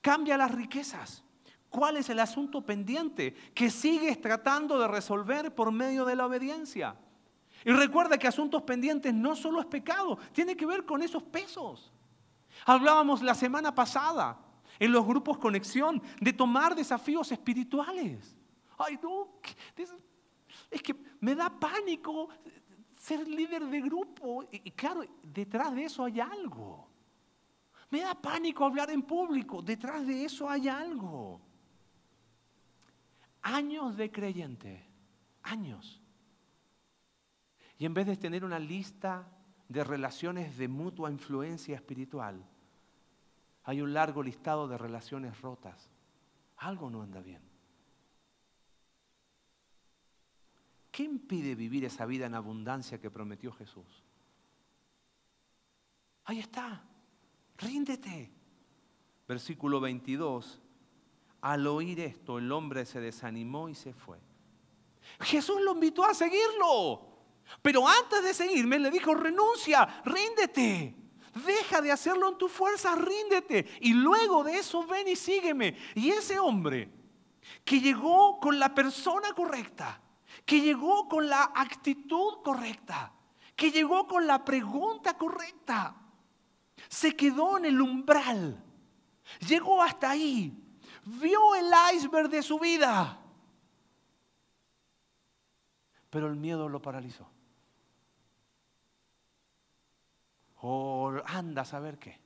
Cambia 0.00 0.36
las 0.36 0.52
riquezas. 0.52 1.24
¿Cuál 1.68 1.96
es 1.96 2.08
el 2.10 2.20
asunto 2.20 2.64
pendiente 2.64 3.34
que 3.54 3.70
sigues 3.70 4.20
tratando 4.20 4.78
de 4.78 4.86
resolver 4.86 5.52
por 5.52 5.72
medio 5.72 6.04
de 6.04 6.14
la 6.14 6.26
obediencia? 6.26 6.94
Y 7.64 7.72
recuerda 7.72 8.18
que 8.18 8.28
asuntos 8.28 8.62
pendientes 8.62 9.12
no 9.12 9.34
solo 9.34 9.58
es 9.58 9.66
pecado, 9.66 10.16
tiene 10.32 10.56
que 10.56 10.64
ver 10.64 10.86
con 10.86 11.02
esos 11.02 11.24
pesos. 11.24 11.92
Hablábamos 12.66 13.20
la 13.20 13.34
semana 13.34 13.74
pasada 13.74 14.38
en 14.78 14.92
los 14.92 15.04
grupos 15.04 15.38
conexión, 15.38 16.00
de 16.20 16.32
tomar 16.32 16.76
desafíos 16.76 17.32
espirituales. 17.32 18.36
Ay, 18.78 18.96
no, 19.02 19.40
es 20.70 20.82
que 20.82 20.94
me 21.18 21.34
da 21.34 21.50
pánico 21.50 22.28
ser 22.96 23.26
líder 23.26 23.66
de 23.66 23.80
grupo. 23.80 24.44
Y 24.52 24.70
claro, 24.70 25.02
detrás 25.20 25.74
de 25.74 25.86
eso 25.86 26.04
hay 26.04 26.20
algo. 26.20 26.91
Me 27.92 28.00
da 28.00 28.14
pánico 28.14 28.64
hablar 28.64 28.88
en 28.88 29.02
público, 29.02 29.60
detrás 29.60 30.06
de 30.06 30.24
eso 30.24 30.48
hay 30.48 30.66
algo. 30.66 31.42
Años 33.42 33.98
de 33.98 34.10
creyente, 34.10 34.82
años. 35.42 36.00
Y 37.76 37.84
en 37.84 37.92
vez 37.92 38.06
de 38.06 38.16
tener 38.16 38.46
una 38.46 38.58
lista 38.58 39.28
de 39.68 39.84
relaciones 39.84 40.56
de 40.56 40.68
mutua 40.68 41.10
influencia 41.10 41.76
espiritual, 41.76 42.42
hay 43.64 43.82
un 43.82 43.92
largo 43.92 44.22
listado 44.22 44.66
de 44.68 44.78
relaciones 44.78 45.38
rotas. 45.42 45.90
Algo 46.56 46.88
no 46.88 47.02
anda 47.02 47.20
bien. 47.20 47.42
¿Qué 50.90 51.02
impide 51.02 51.54
vivir 51.54 51.84
esa 51.84 52.06
vida 52.06 52.24
en 52.24 52.36
abundancia 52.36 52.98
que 52.98 53.10
prometió 53.10 53.52
Jesús? 53.52 54.02
Ahí 56.24 56.38
está. 56.38 56.86
Ríndete. 57.62 58.30
Versículo 59.26 59.80
22. 59.80 60.60
Al 61.40 61.66
oír 61.66 62.00
esto, 62.00 62.38
el 62.38 62.50
hombre 62.52 62.86
se 62.86 63.00
desanimó 63.00 63.68
y 63.68 63.74
se 63.74 63.92
fue. 63.92 64.18
Jesús 65.20 65.60
lo 65.60 65.72
invitó 65.72 66.04
a 66.04 66.14
seguirlo. 66.14 67.08
Pero 67.60 67.86
antes 67.86 68.22
de 68.22 68.34
seguirme 68.34 68.78
le 68.78 68.90
dijo, 68.90 69.14
renuncia, 69.14 70.02
ríndete. 70.04 70.96
Deja 71.46 71.80
de 71.80 71.90
hacerlo 71.90 72.28
en 72.28 72.38
tu 72.38 72.48
fuerza, 72.48 72.94
ríndete. 72.94 73.66
Y 73.80 73.94
luego 73.94 74.44
de 74.44 74.58
eso 74.58 74.86
ven 74.86 75.08
y 75.08 75.16
sígueme. 75.16 75.76
Y 75.94 76.10
ese 76.10 76.38
hombre 76.38 76.90
que 77.64 77.80
llegó 77.80 78.38
con 78.38 78.58
la 78.58 78.74
persona 78.74 79.32
correcta, 79.34 80.00
que 80.44 80.60
llegó 80.60 81.08
con 81.08 81.28
la 81.28 81.52
actitud 81.54 82.42
correcta, 82.44 83.12
que 83.56 83.70
llegó 83.70 84.06
con 84.06 84.26
la 84.26 84.44
pregunta 84.44 85.16
correcta, 85.16 86.01
se 86.92 87.16
quedó 87.16 87.56
en 87.56 87.64
el 87.64 87.80
umbral, 87.80 88.62
llegó 89.48 89.80
hasta 89.82 90.10
ahí, 90.10 90.54
vio 91.06 91.54
el 91.54 91.72
iceberg 91.94 92.28
de 92.28 92.42
su 92.42 92.58
vida, 92.58 93.18
pero 96.10 96.26
el 96.26 96.36
miedo 96.36 96.68
lo 96.68 96.82
paralizó. 96.82 97.26
o 100.64 101.12
anda 101.24 101.62
a 101.62 101.64
saber 101.64 101.98
qué. 101.98 102.20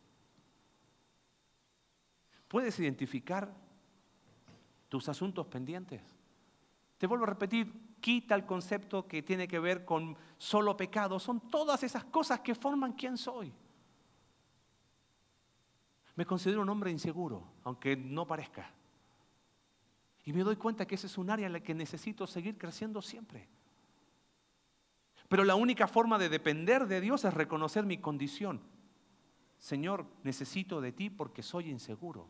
¿Puedes 2.49 2.79
identificar 2.79 3.51
tus 4.91 5.09
asuntos 5.09 5.47
pendientes? 5.47 6.03
Te 6.99 7.07
vuelvo 7.07 7.25
a 7.25 7.29
repetir, 7.29 7.97
quita 7.99 8.35
el 8.35 8.45
concepto 8.45 9.09
que 9.09 9.23
tiene 9.23 9.49
que 9.49 9.59
ver 9.59 9.87
con 9.87 10.19
solo 10.37 10.77
pecado. 10.77 11.19
Son 11.19 11.49
todas 11.49 11.83
esas 11.83 12.05
cosas 12.05 12.41
que 12.41 12.55
forman 12.55 12.93
quién 12.93 13.17
soy. 13.17 13.55
Me 16.17 16.27
considero 16.27 16.63
un 16.63 16.69
hombre 16.69 16.91
inseguro, 16.91 17.47
aunque 17.63 17.97
no 17.97 18.27
parezca. 18.27 18.71
Y 20.25 20.33
me 20.33 20.43
doy 20.43 20.57
cuenta 20.57 20.87
que 20.87 20.97
ese 20.97 21.07
es 21.07 21.19
un 21.19 21.31
área 21.31 21.47
en 21.47 21.53
la 21.53 21.61
que 21.61 21.75
necesito 21.75 22.27
seguir 22.27 22.59
creciendo 22.59 23.01
siempre. 23.01 23.49
Pero 25.29 25.45
la 25.45 25.55
única 25.55 25.87
forma 25.87 26.19
de 26.19 26.29
depender 26.29 26.87
de 26.87 27.01
Dios 27.01 27.25
es 27.25 27.35
reconocer 27.35 27.85
mi 27.85 27.99
condición. 27.99 28.61
Señor, 29.59 30.07
necesito 30.23 30.81
de 30.81 30.93
ti 30.93 31.11
porque 31.11 31.43
soy 31.43 31.71
inseguro. 31.71 32.29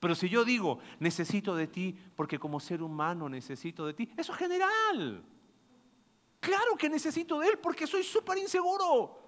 Pero 0.00 0.14
si 0.14 0.28
yo 0.28 0.44
digo, 0.44 0.80
necesito 1.00 1.56
de 1.56 1.66
ti 1.66 1.96
porque 2.14 2.38
como 2.38 2.60
ser 2.60 2.82
humano 2.82 3.28
necesito 3.28 3.86
de 3.86 3.94
ti, 3.94 4.10
eso 4.16 4.32
es 4.32 4.38
general. 4.38 5.24
Claro 6.40 6.76
que 6.76 6.90
necesito 6.90 7.38
de 7.40 7.48
Él 7.48 7.58
porque 7.58 7.86
soy 7.86 8.02
súper 8.02 8.36
inseguro. 8.38 9.23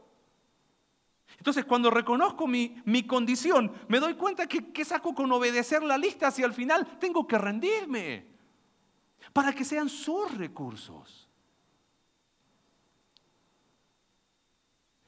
Entonces, 1.38 1.64
cuando 1.64 1.90
reconozco 1.90 2.46
mi, 2.46 3.06
condición, 3.06 3.72
me 3.88 4.00
doy 4.00 4.14
cuenta 4.14 4.46
que, 4.46 4.72
que 4.72 4.84
saco 4.84 5.14
con 5.14 5.30
obedecer 5.30 5.82
la 5.82 5.98
lista 5.98 6.30
si 6.30 6.42
al 6.42 6.54
final 6.54 6.98
tengo 6.98 7.26
que 7.26 7.38
rendirme 7.38 8.26
para 9.32 9.52
que 9.52 9.64
sean 9.64 9.88
sus 9.88 10.36
recursos. 10.36 11.28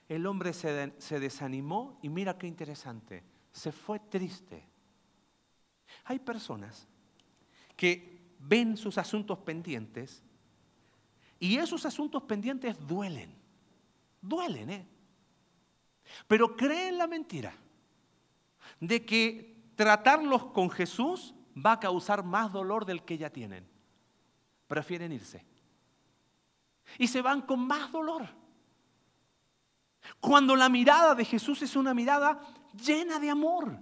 El 0.09 0.27
hombre 0.27 0.53
se, 0.53 0.93
se 0.99 1.21
desanimó 1.21 1.99
y 2.03 2.09
mira 2.09 2.39
qué 2.39 2.47
interesante, 2.47 3.25
se 3.53 3.73
fue 3.73 3.99
triste. 3.99 4.67
Hay 6.05 6.19
personas 6.19 6.87
que 7.77 8.19
ven 8.39 8.77
sus 8.77 8.99
asuntos 8.99 9.39
pendientes 9.39 10.23
y 11.41 11.57
esos 11.57 11.87
asuntos 11.87 12.23
pendientes 12.25 12.77
duelen, 12.87 13.35
duelen, 14.21 14.71
¿eh? 14.71 14.87
Pero 16.27 16.57
creen 16.57 16.99
la 16.99 17.07
mentira 17.07 17.55
de 18.81 19.05
que 19.05 19.73
tratarlos 19.75 20.47
con 20.47 20.71
Jesús 20.71 21.35
va 21.55 21.73
a 21.73 21.81
causar 21.81 22.25
más 22.25 22.53
dolor 22.53 22.85
del 22.85 23.05
que 23.05 23.19
ya 23.19 23.31
tienen. 23.31 23.69
Prefieren 24.67 25.13
irse. 25.13 25.45
Y 26.99 27.09
se 27.09 27.23
van 27.23 27.43
con 27.43 27.67
más 27.67 27.91
dolor. 27.93 28.29
Cuando 30.21 30.57
la 30.57 30.69
mirada 30.69 31.15
de 31.15 31.25
Jesús 31.25 31.63
es 31.63 31.77
una 31.77 31.95
mirada 31.95 32.41
llena 32.73 33.19
de 33.19 33.31
amor. 33.31 33.79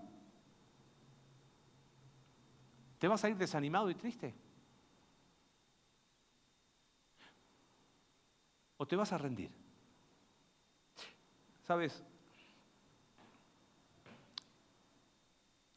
¿Te 2.98 3.08
vas 3.08 3.22
a 3.24 3.28
ir 3.28 3.36
desanimado 3.36 3.90
y 3.90 3.94
triste? 3.94 4.34
¿O 8.78 8.86
te 8.86 8.96
vas 8.96 9.12
a 9.12 9.18
rendir? 9.18 9.50
Sabes, 11.62 12.04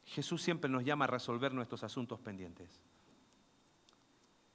Jesús 0.10 0.41
siempre 0.41 0.70
nos 0.70 0.84
llama 0.84 1.05
a 1.05 1.07
resolver 1.07 1.53
nuestros 1.53 1.84
asuntos 1.84 2.20
pendientes. 2.20 2.82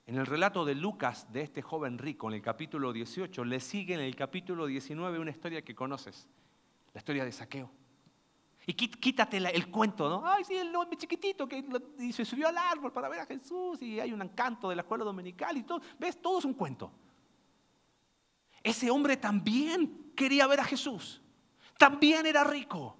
En 0.06 0.16
el 0.16 0.26
relato 0.26 0.64
de 0.64 0.74
Lucas 0.74 1.32
de 1.32 1.42
este 1.42 1.62
joven 1.62 1.96
rico, 1.96 2.28
en 2.28 2.34
el 2.34 2.42
capítulo 2.42 2.92
18, 2.92 3.44
le 3.44 3.60
sigue 3.60 3.94
en 3.94 4.00
el 4.00 4.16
capítulo 4.16 4.66
19 4.66 5.18
una 5.18 5.30
historia 5.30 5.62
que 5.62 5.74
conoces, 5.74 6.28
la 6.92 6.98
historia 6.98 7.24
de 7.24 7.32
Saqueo. 7.32 7.70
Y 8.66 8.72
quítate 8.74 9.36
el 9.36 9.70
cuento, 9.70 10.08
¿no? 10.08 10.26
Ay, 10.26 10.44
sí, 10.44 10.56
el 10.56 10.72
chiquitito 10.96 11.46
que 11.46 11.64
se 12.12 12.24
subió 12.24 12.48
al 12.48 12.58
árbol 12.58 12.92
para 12.92 13.08
ver 13.08 13.20
a 13.20 13.26
Jesús 13.26 13.80
y 13.80 14.00
hay 14.00 14.12
un 14.12 14.22
encanto 14.22 14.70
de 14.70 14.76
la 14.76 14.82
escuela 14.82 15.04
dominical 15.04 15.56
y 15.56 15.62
todo. 15.62 15.80
¿Ves? 15.98 16.20
Todo 16.20 16.38
es 16.38 16.44
un 16.44 16.54
cuento. 16.54 16.90
Ese 18.62 18.90
hombre 18.90 19.18
también 19.18 20.12
quería 20.16 20.46
ver 20.46 20.60
a 20.60 20.64
Jesús. 20.64 21.22
También 21.78 22.26
era 22.26 22.42
rico. 22.42 22.96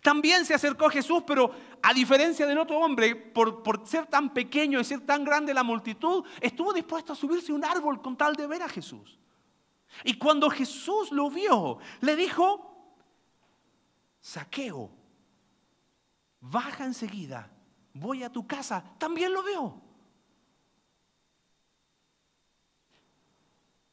También 0.00 0.44
se 0.44 0.54
acercó 0.54 0.88
Jesús, 0.88 1.22
pero 1.26 1.50
a 1.82 1.92
diferencia 1.92 2.46
del 2.46 2.58
otro 2.58 2.78
hombre, 2.78 3.14
por, 3.16 3.86
ser 3.86 4.06
tan 4.06 4.32
pequeño 4.32 4.80
y 4.80 4.84
ser 4.84 5.00
tan 5.00 5.24
grande 5.24 5.52
la 5.52 5.62
multitud, 5.62 6.24
estuvo 6.40 6.72
dispuesto 6.72 7.12
a 7.12 7.16
subirse 7.16 7.52
a 7.52 7.54
un 7.54 7.64
árbol 7.64 8.00
con 8.00 8.16
tal 8.16 8.34
de 8.34 8.46
ver 8.46 8.62
a 8.62 8.68
Jesús. 8.68 9.18
Y 10.04 10.16
cuando 10.16 10.48
Jesús 10.48 11.12
lo 11.12 11.28
vio, 11.28 11.78
le 12.00 12.16
dijo, 12.16 12.96
saqueo, 14.20 14.90
baja 16.40 16.84
enseguida, 16.84 17.50
voy 17.92 18.22
a 18.22 18.30
tu 18.30 18.46
casa, 18.46 18.82
también 18.98 19.32
lo 19.32 19.42
veo. 19.42 19.81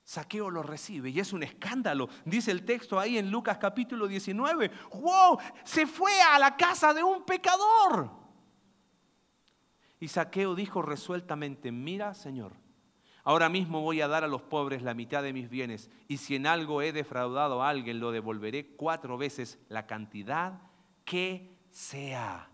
Saqueo 0.10 0.50
lo 0.50 0.64
recibe 0.64 1.12
y 1.12 1.20
es 1.20 1.34
un 1.34 1.44
escándalo. 1.44 2.10
Dice 2.26 2.50
el 2.50 2.66
texto 2.66 3.00
ahí 3.00 3.20
en 3.20 3.30
Lucas 3.30 3.60
capítulo 3.60 4.08
19. 4.08 4.72
¡Wow! 4.92 5.38
Se 5.64 5.86
fue 5.86 6.20
a 6.20 6.40
la 6.40 6.58
casa 6.58 6.96
de 6.96 7.04
un 7.04 7.24
pecador. 7.26 8.10
Y 10.00 10.08
Saqueo 10.08 10.56
dijo 10.56 10.82
resueltamente, 10.82 11.72
mira 11.72 12.16
Señor, 12.16 12.54
ahora 13.24 13.50
mismo 13.50 13.82
voy 13.82 14.02
a 14.02 14.08
dar 14.08 14.24
a 14.24 14.28
los 14.28 14.42
pobres 14.42 14.82
la 14.82 14.96
mitad 14.96 15.22
de 15.22 15.32
mis 15.32 15.48
bienes 15.48 15.92
y 16.08 16.18
si 16.18 16.36
en 16.36 16.48
algo 16.48 16.82
he 16.82 16.92
defraudado 16.92 17.62
a 17.62 17.70
alguien 17.70 18.00
lo 18.00 18.12
devolveré 18.12 18.66
cuatro 18.66 19.16
veces 19.16 19.60
la 19.70 19.86
cantidad 19.86 20.60
que 21.06 21.56
sea. 21.70 22.50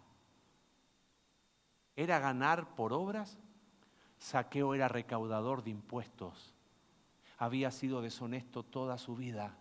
¿Era 1.96 2.20
ganar 2.20 2.76
por 2.76 2.92
obras? 2.92 3.40
Saqueo 4.18 4.76
era 4.76 4.90
recaudador 4.90 5.64
de 5.64 5.70
impuestos 5.70 6.55
había 7.38 7.72
sido 7.72 8.02
deshonesto 8.02 8.64
toda 8.64 8.98
su 8.98 9.16
vida. 9.16 9.58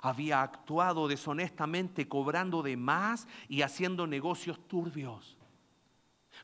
Había 0.00 0.42
actuado 0.42 1.06
deshonestamente, 1.06 2.08
cobrando 2.08 2.62
de 2.62 2.76
más 2.76 3.28
y 3.48 3.62
haciendo 3.62 4.06
negocios 4.06 4.58
turbios. 4.66 5.36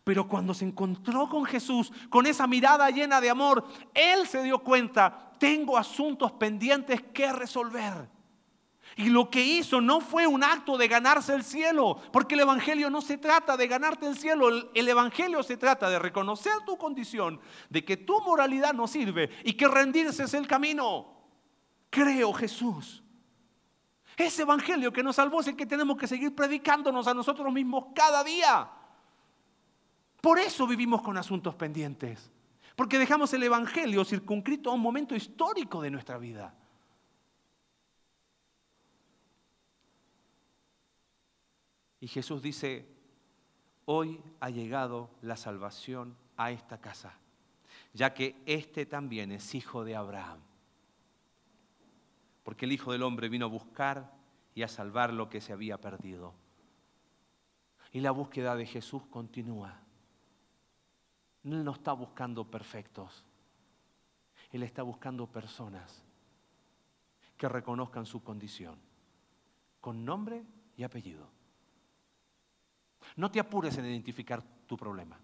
Pero 0.05 0.29
cuando 0.29 0.53
se 0.53 0.67
encontró 0.67 1.29
con 1.29 1.45
Jesús, 1.45 1.93
con 2.11 2.27
esa 2.27 2.47
mirada 2.47 2.91
llena 2.91 3.21
de 3.21 3.31
amor, 3.31 3.67
él 3.95 4.27
se 4.27 4.43
dio 4.43 4.59
cuenta, 4.59 5.33
tengo 5.39 5.79
asuntos 5.79 6.33
pendientes 6.33 7.03
que 7.03 7.33
resolver. 7.33 8.09
Y 8.99 9.11
lo 9.11 9.31
que 9.31 9.41
hizo 9.41 9.81
no 9.81 10.01
fue 10.01 10.27
un 10.27 10.43
acto 10.43 10.77
de 10.77 10.89
ganarse 10.89 11.33
el 11.33 11.45
cielo, 11.45 11.99
porque 12.13 12.35
el 12.35 12.41
Evangelio 12.41 12.91
no 12.91 13.01
se 13.01 13.17
trata 13.17 13.57
de 13.57 13.69
ganarte 13.69 14.09
el 14.09 14.19
cielo, 14.19 14.49
el 14.75 14.89
Evangelio 14.89 15.41
se 15.45 15.57
trata 15.57 15.89
de 15.89 16.01
reconocer 16.01 16.55
tu 16.67 16.77
condición, 16.77 17.41
de 17.71 17.85
que 17.85 17.97
tu 17.97 18.21
moralidad 18.23 18.75
no 18.75 18.89
sirve 18.89 19.31
y 19.45 19.53
que 19.53 19.69
rendirse 19.69 20.25
es 20.25 20.35
el 20.35 20.49
camino. 20.49 21.15
Creo 21.91 22.33
Jesús. 22.33 23.05
Ese 24.17 24.43
Evangelio 24.43 24.93
que 24.93 25.05
nos 25.05 25.15
salvó 25.15 25.43
es 25.43 25.47
el 25.47 25.55
que 25.55 25.65
tenemos 25.65 25.97
que 25.97 26.09
seguir 26.09 26.35
predicándonos 26.35 27.07
a 27.07 27.15
nosotros 27.15 27.53
mismos 27.53 27.85
cada 27.95 28.25
día. 28.25 28.69
Por 30.21 30.41
eso 30.41 30.67
vivimos 30.67 31.03
con 31.03 31.17
asuntos 31.17 31.55
pendientes, 31.55 32.33
porque 32.75 32.99
dejamos 32.99 33.33
el 33.33 33.45
Evangelio 33.45 34.05
circunscrito 34.05 34.71
a 34.71 34.75
un 34.75 34.81
momento 34.81 35.15
histórico 35.15 35.81
de 35.81 35.93
nuestra 35.93 36.19
vida. 36.19 36.53
Y 42.01 42.09
Jesús 42.09 42.43
dice, 42.43 42.87
hoy 43.85 44.21
ha 44.41 44.51
llegado 44.51 45.11
la 45.23 45.37
salvación 45.37 46.17
a 46.37 46.51
esta 46.51 46.81
casa, 46.81 47.19
ya 47.93 48.15
que 48.15 48.41
este 48.47 48.87
también 48.87 49.33
es 49.33 49.55
hijo 49.55 49.85
de 49.85 49.97
Abraham. 49.97 50.41
Porque 52.45 52.65
el 52.65 52.73
Hijo 52.73 52.93
del 52.93 53.03
Hombre 53.03 53.29
vino 53.29 53.47
a 53.47 53.51
buscar 53.51 54.11
y 54.55 54.63
a 54.63 54.69
salvar 54.69 55.13
lo 55.13 55.29
que 55.29 55.41
se 55.41 55.53
había 55.53 55.81
perdido. 55.81 56.33
Y 57.93 58.01
la 58.01 58.11
búsqueda 58.11 58.57
de 58.57 58.65
Jesús 58.65 59.03
continúa. 59.11 59.81
Él 61.45 61.65
no 61.65 61.73
está 61.73 61.93
buscando 61.93 62.51
perfectos. 62.51 63.25
Él 64.51 64.63
está 64.63 64.83
buscando 64.83 65.27
personas 65.27 66.05
que 67.37 67.49
reconozcan 67.49 68.07
su 68.07 68.23
condición, 68.23 68.79
con 69.81 70.05
nombre 70.05 70.45
y 70.77 70.83
apellido. 70.83 71.38
No 73.17 73.31
te 73.31 73.41
apures 73.41 73.77
en 73.79 73.87
identificar 73.87 74.43
tu 74.67 74.77
problema. 74.77 75.19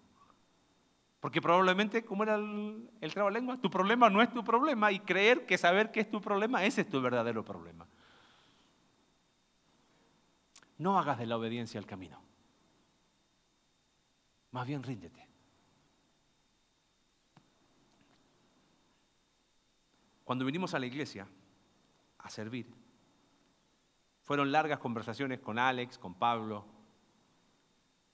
Porque 1.19 1.41
probablemente, 1.41 2.05
como 2.05 2.23
era 2.23 2.35
el, 2.35 2.87
el 3.01 3.33
lengua, 3.33 3.59
tu 3.59 3.69
problema 3.69 4.09
no 4.09 4.21
es 4.21 4.31
tu 4.31 4.43
problema 4.43 4.91
y 4.91 4.99
creer 4.99 5.45
que 5.45 5.57
saber 5.57 5.91
que 5.91 6.01
es 6.01 6.11
tu 6.11 6.21
problema, 6.21 6.63
ese 6.63 6.81
es 6.81 6.89
tu 6.89 7.01
verdadero 7.01 7.43
problema. 7.43 7.87
No 10.77 10.99
hagas 10.99 11.17
de 11.17 11.25
la 11.25 11.37
obediencia 11.37 11.79
el 11.79 11.85
camino. 11.85 12.21
Más 14.51 14.67
bien 14.67 14.83
ríndete. 14.83 15.27
Cuando 20.23 20.45
vinimos 20.45 20.73
a 20.73 20.79
la 20.79 20.85
iglesia 20.85 21.27
a 22.19 22.29
servir, 22.29 22.71
fueron 24.23 24.51
largas 24.51 24.79
conversaciones 24.79 25.39
con 25.39 25.59
Alex, 25.59 25.97
con 25.97 26.15
Pablo, 26.15 26.65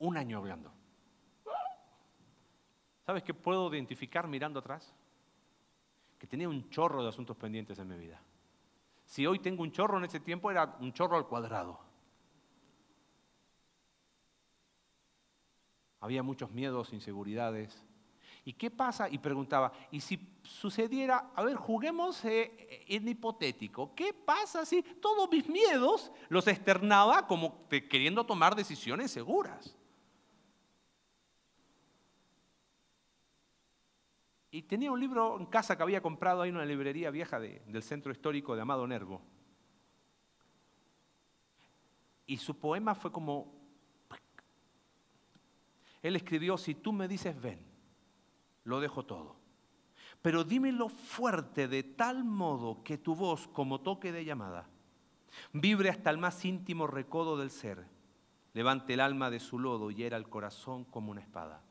un 0.01 0.17
año 0.17 0.37
hablando. 0.37 0.71
¿Sabes 3.05 3.23
qué 3.23 3.33
puedo 3.33 3.73
identificar 3.73 4.27
mirando 4.27 4.59
atrás? 4.59 4.93
Que 6.17 6.27
tenía 6.27 6.49
un 6.49 6.69
chorro 6.69 7.03
de 7.03 7.09
asuntos 7.09 7.37
pendientes 7.37 7.77
en 7.79 7.87
mi 7.87 7.97
vida. 7.97 8.21
Si 9.05 9.25
hoy 9.25 9.39
tengo 9.39 9.63
un 9.63 9.71
chorro, 9.71 9.97
en 9.97 10.05
ese 10.05 10.19
tiempo 10.19 10.49
era 10.49 10.75
un 10.79 10.91
chorro 10.93 11.17
al 11.17 11.27
cuadrado. 11.27 11.79
Había 15.99 16.23
muchos 16.23 16.51
miedos, 16.51 16.93
inseguridades. 16.93 17.83
¿Y 18.43 18.53
qué 18.53 18.71
pasa? 18.71 19.07
Y 19.07 19.19
preguntaba, 19.19 19.71
¿y 19.91 19.99
si 19.99 20.39
sucediera, 20.41 21.31
a 21.35 21.43
ver, 21.43 21.55
juguemos 21.57 22.25
eh, 22.25 22.85
en 22.87 23.07
hipotético, 23.07 23.93
¿qué 23.93 24.13
pasa 24.13 24.65
si 24.65 24.81
todos 24.81 25.29
mis 25.29 25.47
miedos 25.47 26.11
los 26.27 26.47
externaba 26.47 27.27
como 27.27 27.67
queriendo 27.67 28.25
tomar 28.25 28.55
decisiones 28.55 29.11
seguras? 29.11 29.77
Y 34.51 34.63
tenía 34.63 34.91
un 34.91 34.99
libro 34.99 35.39
en 35.39 35.45
casa 35.45 35.77
que 35.77 35.83
había 35.83 36.01
comprado 36.01 36.41
ahí 36.41 36.49
en 36.49 36.57
una 36.57 36.65
librería 36.65 37.09
vieja 37.09 37.39
del 37.39 37.83
centro 37.83 38.11
histórico 38.11 38.53
de 38.53 38.61
Amado 38.61 38.85
Nervo. 38.85 39.21
Y 42.25 42.37
su 42.37 42.59
poema 42.59 42.93
fue 42.93 43.11
como... 43.11 43.53
Él 46.01 46.17
escribió, 46.17 46.57
si 46.57 46.75
tú 46.75 46.91
me 46.91 47.07
dices 47.07 47.39
ven, 47.39 47.65
lo 48.65 48.81
dejo 48.81 49.05
todo. 49.05 49.37
Pero 50.21 50.43
dímelo 50.43 50.89
fuerte 50.89 51.67
de 51.67 51.83
tal 51.83 52.25
modo 52.25 52.83
que 52.83 52.97
tu 52.97 53.15
voz, 53.15 53.47
como 53.47 53.79
toque 53.79 54.11
de 54.11 54.25
llamada, 54.25 54.67
vibre 55.53 55.89
hasta 55.89 56.09
el 56.09 56.17
más 56.17 56.43
íntimo 56.43 56.87
recodo 56.87 57.37
del 57.37 57.51
ser, 57.51 57.85
levante 58.53 58.95
el 58.95 58.99
alma 58.99 59.29
de 59.29 59.39
su 59.39 59.59
lodo 59.59 59.91
y 59.91 60.03
era 60.03 60.17
el 60.17 60.27
corazón 60.27 60.83
como 60.85 61.11
una 61.11 61.21
espada. 61.21 61.63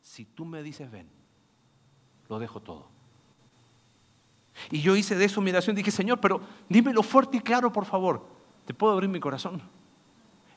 Si 0.00 0.24
tú 0.24 0.44
me 0.44 0.62
dices 0.62 0.90
ven, 0.90 1.21
lo 2.32 2.38
dejo 2.38 2.60
todo. 2.60 2.86
Y 4.70 4.80
yo 4.80 4.96
hice 4.96 5.14
de 5.14 5.26
eso 5.26 5.40
mi 5.42 5.50
oración, 5.50 5.76
dije, 5.76 5.90
Señor, 5.90 6.18
pero 6.18 6.40
dímelo 6.68 7.02
fuerte 7.02 7.36
y 7.36 7.40
claro, 7.40 7.70
por 7.70 7.84
favor. 7.84 8.24
¿Te 8.66 8.72
puedo 8.72 8.94
abrir 8.94 9.10
mi 9.10 9.20
corazón? 9.20 9.60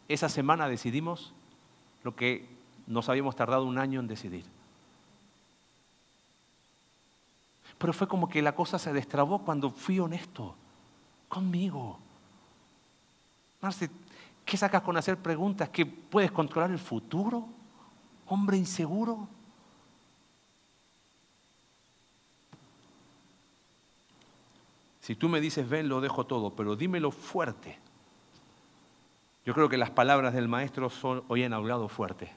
Esa 0.08 0.30
semana 0.30 0.70
decidimos 0.70 1.34
lo 2.04 2.16
que 2.16 2.48
nos 2.88 3.10
habíamos 3.10 3.36
tardado 3.36 3.66
un 3.66 3.78
año 3.78 4.00
en 4.00 4.08
decidir. 4.08 4.46
Pero 7.78 7.92
fue 7.92 8.08
como 8.08 8.30
que 8.30 8.42
la 8.42 8.56
cosa 8.56 8.80
se 8.80 8.94
destrabó 8.94 9.40
cuando 9.40 9.70
fui 9.70 10.00
honesto 10.00 10.56
conmigo. 11.28 12.00
Marce, 13.60 13.90
¿qué 14.46 14.56
sacas 14.56 14.82
con 14.82 14.96
hacer 14.96 15.18
preguntas? 15.18 15.68
¿Que 15.70 15.86
puedes 15.86 16.32
controlar 16.32 16.72
el 16.72 16.80
futuro? 16.80 17.46
¿Hombre 18.28 18.56
inseguro? 18.56 19.28
Si 25.06 25.16
tú 25.16 25.30
me 25.30 25.40
dices 25.40 25.70
ven, 25.70 25.88
lo 25.88 26.02
dejo 26.02 26.26
todo, 26.26 26.56
pero 26.56 26.76
dímelo 26.76 27.12
fuerte. 27.12 27.78
Yo 29.46 29.54
creo 29.54 29.70
que 29.70 29.78
las 29.78 29.92
palabras 29.92 30.34
del 30.34 30.48
maestro 30.48 30.90
son, 30.90 31.24
hoy 31.28 31.44
han 31.44 31.54
hablado 31.54 31.88
fuerte. 31.88 32.32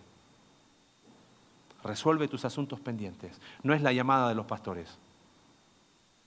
Resuelve 1.83 2.29
tus 2.29 2.45
asuntos 2.45 2.81
pendientes. 2.81 3.41
No 3.63 3.73
es 3.73 3.81
la 3.81 3.93
llamada 3.93 4.29
de 4.29 4.35
los 4.35 4.45
pastores. 4.45 4.99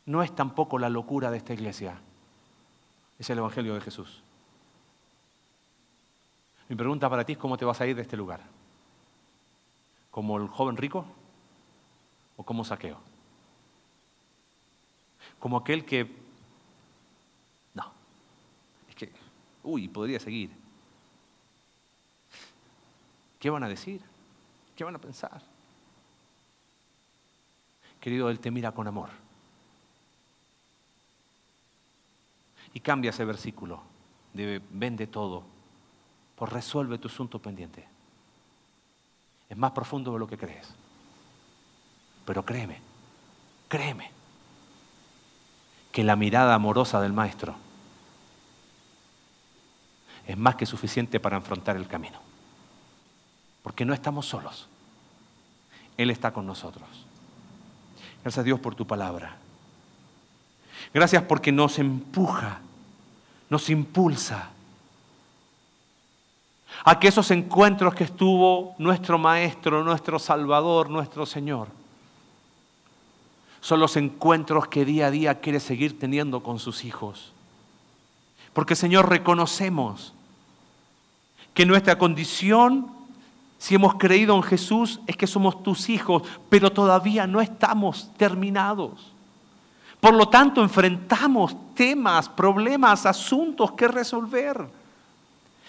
No 0.06 0.24
es 0.24 0.36
tampoco 0.36 0.80
la 0.80 0.90
locura 0.90 1.30
de 1.30 1.38
esta 1.38 1.54
iglesia. 1.54 2.00
Es 3.20 3.30
el 3.30 3.38
Evangelio 3.38 3.76
de 3.76 3.82
Jesús. 3.82 4.24
Mi 6.70 6.76
pregunta 6.76 7.10
para 7.10 7.26
ti 7.26 7.34
es 7.34 7.38
cómo 7.38 7.58
te 7.58 7.66
vas 7.66 7.80
a 7.82 7.86
ir 7.86 7.96
de 7.96 8.02
este 8.02 8.18
lugar. 8.18 8.42
¿Como 10.10 10.38
el 10.38 10.48
joven 10.48 10.78
rico 10.78 11.06
o 12.38 12.44
como 12.44 12.66
saqueo? 12.66 12.98
Como 15.38 15.58
aquel 15.58 15.86
que... 15.86 16.10
No. 17.74 17.92
Es 18.90 18.96
que... 18.96 19.12
Uy, 19.64 19.88
podría 19.88 20.20
seguir. 20.20 20.50
¿Qué 23.40 23.50
van 23.50 23.64
a 23.64 23.68
decir? 23.68 24.02
¿Qué 24.76 24.84
van 24.84 24.96
a 24.96 25.00
pensar? 25.00 25.42
Querido, 28.00 28.30
Él 28.30 28.40
te 28.40 28.52
mira 28.52 28.72
con 28.72 28.88
amor. 28.88 29.10
Y 32.74 32.80
cambia 32.80 33.10
ese 33.10 33.26
versículo 33.26 33.82
de 34.34 34.62
vende 34.72 35.08
todo 35.08 35.44
por 36.36 36.54
resuelve 36.54 36.98
tu 36.98 37.08
asunto 37.08 37.40
pendiente. 37.40 37.88
Es 39.50 39.58
más 39.58 39.72
profundo 39.72 40.14
de 40.14 40.20
lo 40.20 40.28
que 40.28 40.38
crees. 40.38 40.68
Pero 42.26 42.46
créeme, 42.46 42.80
créeme, 43.68 44.12
que 45.92 46.04
la 46.04 46.16
mirada 46.16 46.56
amorosa 46.56 47.02
del 47.02 47.14
Maestro 47.14 47.56
es 50.28 50.38
más 50.38 50.56
que 50.56 50.66
suficiente 50.66 51.20
para 51.20 51.38
enfrentar 51.38 51.76
el 51.76 51.88
camino. 51.88 52.20
Porque 53.64 53.86
no 53.86 53.94
estamos 53.94 54.26
solos. 54.26 54.68
Él 55.98 56.10
está 56.10 56.32
con 56.32 56.46
nosotros. 56.46 56.88
Gracias 58.24 58.40
a 58.40 58.44
Dios 58.44 58.60
por 58.60 58.76
tu 58.76 58.86
palabra. 58.86 59.38
Gracias 60.94 61.24
porque 61.24 61.52
nos 61.52 61.80
empuja, 61.80 62.60
nos 63.50 63.70
impulsa 63.70 64.50
a 66.84 67.00
que 67.00 67.08
esos 67.08 67.30
encuentros 67.32 67.94
que 67.94 68.06
estuvo 68.06 68.76
nuestro 68.78 69.18
Maestro, 69.18 69.84
nuestro 69.84 70.20
Salvador, 70.20 70.90
nuestro 70.90 71.26
Señor, 71.26 71.68
son 73.60 73.80
los 73.80 73.96
encuentros 73.96 74.68
que 74.68 74.86
día 74.86 75.08
a 75.08 75.12
día 75.12 75.40
quiere 75.40 75.60
seguir 75.60 76.00
teniendo 76.00 76.42
con 76.42 76.58
sus 76.58 76.84
hijos. 76.84 77.32
Porque 78.54 78.76
Señor, 78.76 79.10
reconocemos 79.10 80.14
que 81.54 81.66
nuestra 81.66 81.98
condición, 81.98 82.88
si 83.58 83.76
hemos 83.76 83.96
creído 83.96 84.36
en 84.36 84.44
Jesús, 84.44 85.00
es 85.08 85.16
que 85.16 85.28
somos 85.28 85.64
tus 85.64 85.90
hijos, 85.90 86.24
pero 86.50 86.72
todavía 86.72 87.28
no 87.28 87.42
estamos 87.42 88.10
terminados. 88.18 89.12
Por 90.00 90.16
lo 90.16 90.28
tanto, 90.30 90.64
enfrentamos 90.64 91.56
temas, 91.76 92.28
problemas, 92.28 93.06
asuntos 93.06 93.74
que 93.74 93.88
resolver. 93.88 94.68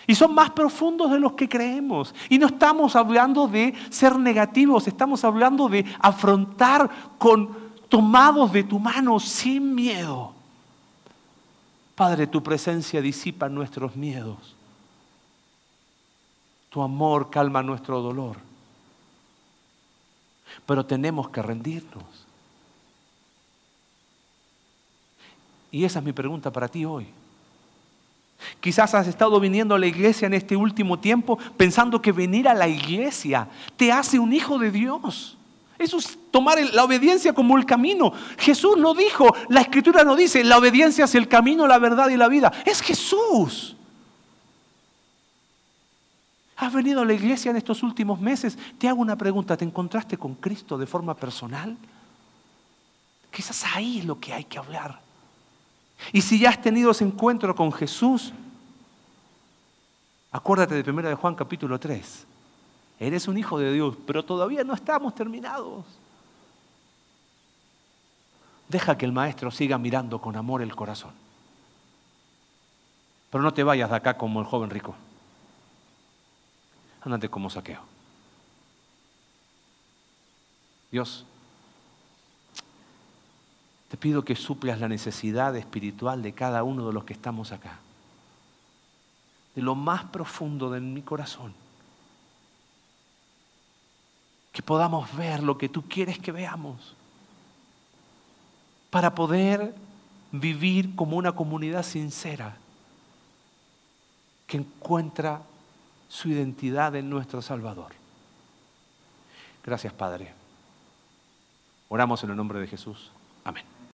Y 0.07 0.15
son 0.15 0.35
más 0.35 0.51
profundos 0.51 1.11
de 1.11 1.21
los 1.21 1.35
que 1.35 1.49
creemos. 1.49 2.15
Y 2.29 2.39
no 2.39 2.47
estamos 2.47 2.97
hablando 2.97 3.47
de 3.47 3.75
ser 3.91 4.19
negativos, 4.19 4.89
estamos 4.89 5.23
hablando 5.25 5.69
de 5.69 5.85
afrontar 6.01 6.91
con 7.19 7.51
tomados 7.89 8.51
de 8.53 8.65
tu 8.65 8.79
mano 8.79 9.21
sin 9.21 9.75
miedo. 9.75 10.32
Padre, 11.95 12.27
tu 12.27 12.43
presencia 12.43 13.01
disipa 13.01 13.49
nuestros 13.49 13.97
miedos. 13.97 14.57
Tu 16.71 16.81
amor 16.81 17.31
calma 17.31 17.63
nuestro 17.63 18.01
dolor. 18.01 18.39
Pero 20.67 20.87
tenemos 20.87 21.29
que 21.29 21.43
rendirnos. 21.43 22.27
Y 25.71 25.85
esa 25.85 25.99
es 25.99 26.05
mi 26.05 26.13
pregunta 26.13 26.51
para 26.51 26.69
ti 26.69 26.85
hoy. 26.85 27.09
Quizás 28.61 28.95
has 28.95 29.07
estado 29.07 29.39
viniendo 29.39 29.75
a 29.75 29.79
la 29.79 29.87
iglesia 29.87 30.27
en 30.27 30.35
este 30.35 30.57
último 30.57 30.99
tiempo 30.99 31.39
pensando 31.57 32.03
que 32.03 32.13
venir 32.13 32.49
a 32.49 32.55
la 32.55 32.69
iglesia 32.69 33.49
te 33.77 33.93
hace 33.93 34.19
un 34.19 34.33
hijo 34.33 34.59
de 34.59 34.71
Dios. 34.71 35.37
Eso 35.83 35.99
es 35.99 36.19
tomar 36.31 36.59
la 36.73 36.85
obediencia 36.85 37.33
como 37.33 37.59
el 37.59 37.67
camino. 37.67 38.13
Jesús 38.39 38.77
no 38.77 38.95
dijo, 38.95 39.35
la 39.49 39.63
escritura 39.63 40.05
no 40.05 40.15
dice, 40.15 40.45
la 40.45 40.59
obediencia 40.59 41.07
es 41.07 41.15
el 41.15 41.27
camino, 41.27 41.67
la 41.67 41.79
verdad 41.79 42.09
y 42.09 42.17
la 42.17 42.29
vida. 42.29 42.53
Es 42.65 42.81
Jesús. 42.81 43.77
¿Has 46.57 46.73
venido 46.73 47.01
a 47.01 47.05
la 47.05 47.13
iglesia 47.13 47.51
en 47.51 47.57
estos 47.57 47.83
últimos 47.83 48.21
meses? 48.21 48.57
Te 48.79 48.89
hago 48.89 49.01
una 49.01 49.17
pregunta, 49.17 49.57
¿te 49.57 49.65
encontraste 49.65 50.17
con 50.17 50.37
Cristo 50.37 50.79
de 50.79 50.87
forma 50.87 51.17
personal? 51.17 51.77
Quizás 53.33 53.65
ahí 53.75 53.99
es 53.99 54.05
lo 54.05 54.21
que 54.21 54.33
hay 54.33 54.45
que 54.45 54.59
hablar. 54.59 55.01
Y 56.13 56.21
si 56.21 56.39
ya 56.39 56.51
has 56.51 56.63
tenido 56.63 56.93
ese 56.93 57.05
encuentro 57.05 57.55
con 57.57 57.73
Jesús, 57.73 58.33
acuérdate 60.31 60.81
de 60.81 60.89
1 60.89 61.09
de 61.09 61.15
Juan 61.17 61.35
capítulo 61.35 61.81
3. 61.81 62.27
Eres 63.03 63.27
un 63.27 63.37
hijo 63.37 63.59
de 63.59 63.73
Dios, 63.73 63.97
pero 64.07 64.25
todavía 64.25 64.63
no 64.63 64.75
estamos 64.75 65.13
terminados. 65.13 65.85
Deja 68.69 68.97
que 68.97 69.05
el 69.05 69.11
maestro 69.11 69.51
siga 69.51 69.77
mirando 69.77 70.21
con 70.21 70.37
amor 70.37 70.63
el 70.63 70.77
corazón. 70.77 71.11
Pero 73.29 73.43
no 73.43 73.53
te 73.53 73.65
vayas 73.65 73.91
de 73.91 73.97
acá 73.97 74.17
como 74.17 74.39
el 74.39 74.47
joven 74.47 74.71
rico. 74.71 74.95
Ándate 77.01 77.29
como 77.29 77.51
saqueo. 77.51 77.81
Dios, 80.93 81.27
te 83.89 83.97
pido 83.97 84.25
que 84.25 84.37
suplas 84.37 84.79
la 84.79 84.87
necesidad 84.87 85.57
espiritual 85.57 86.23
de 86.23 86.35
cada 86.35 86.63
uno 86.63 86.87
de 86.87 86.93
los 86.93 87.03
que 87.03 87.15
estamos 87.15 87.51
acá. 87.51 87.81
De 89.57 89.63
lo 89.63 89.75
más 89.75 90.05
profundo 90.05 90.71
de 90.71 90.79
mi 90.79 91.03
corazón. 91.03 91.62
Que 94.53 94.63
podamos 94.63 95.15
ver 95.17 95.43
lo 95.43 95.59
que 95.59 95.69
tú 95.69 95.83
quieres 95.89 96.19
que 96.19 96.33
veamos. 96.33 96.95
Para 98.91 99.15
poder 99.15 99.75
vivir 100.31 100.95
como 100.95 101.17
una 101.17 101.33
comunidad 101.33 101.83
sincera 101.83 102.57
que 104.47 104.59
encuentra 104.59 105.43
su 106.09 106.29
identidad 106.29 106.95
en 106.95 107.09
nuestro 107.09 107.41
Salvador. 107.41 107.93
Gracias, 109.65 109.93
Padre. 109.93 110.35
Oramos 111.89 112.23
en 112.25 112.31
el 112.31 112.37
nombre 112.37 112.61
de 112.61 112.67
Jesús. 112.67 113.11
Amén. 113.45 113.72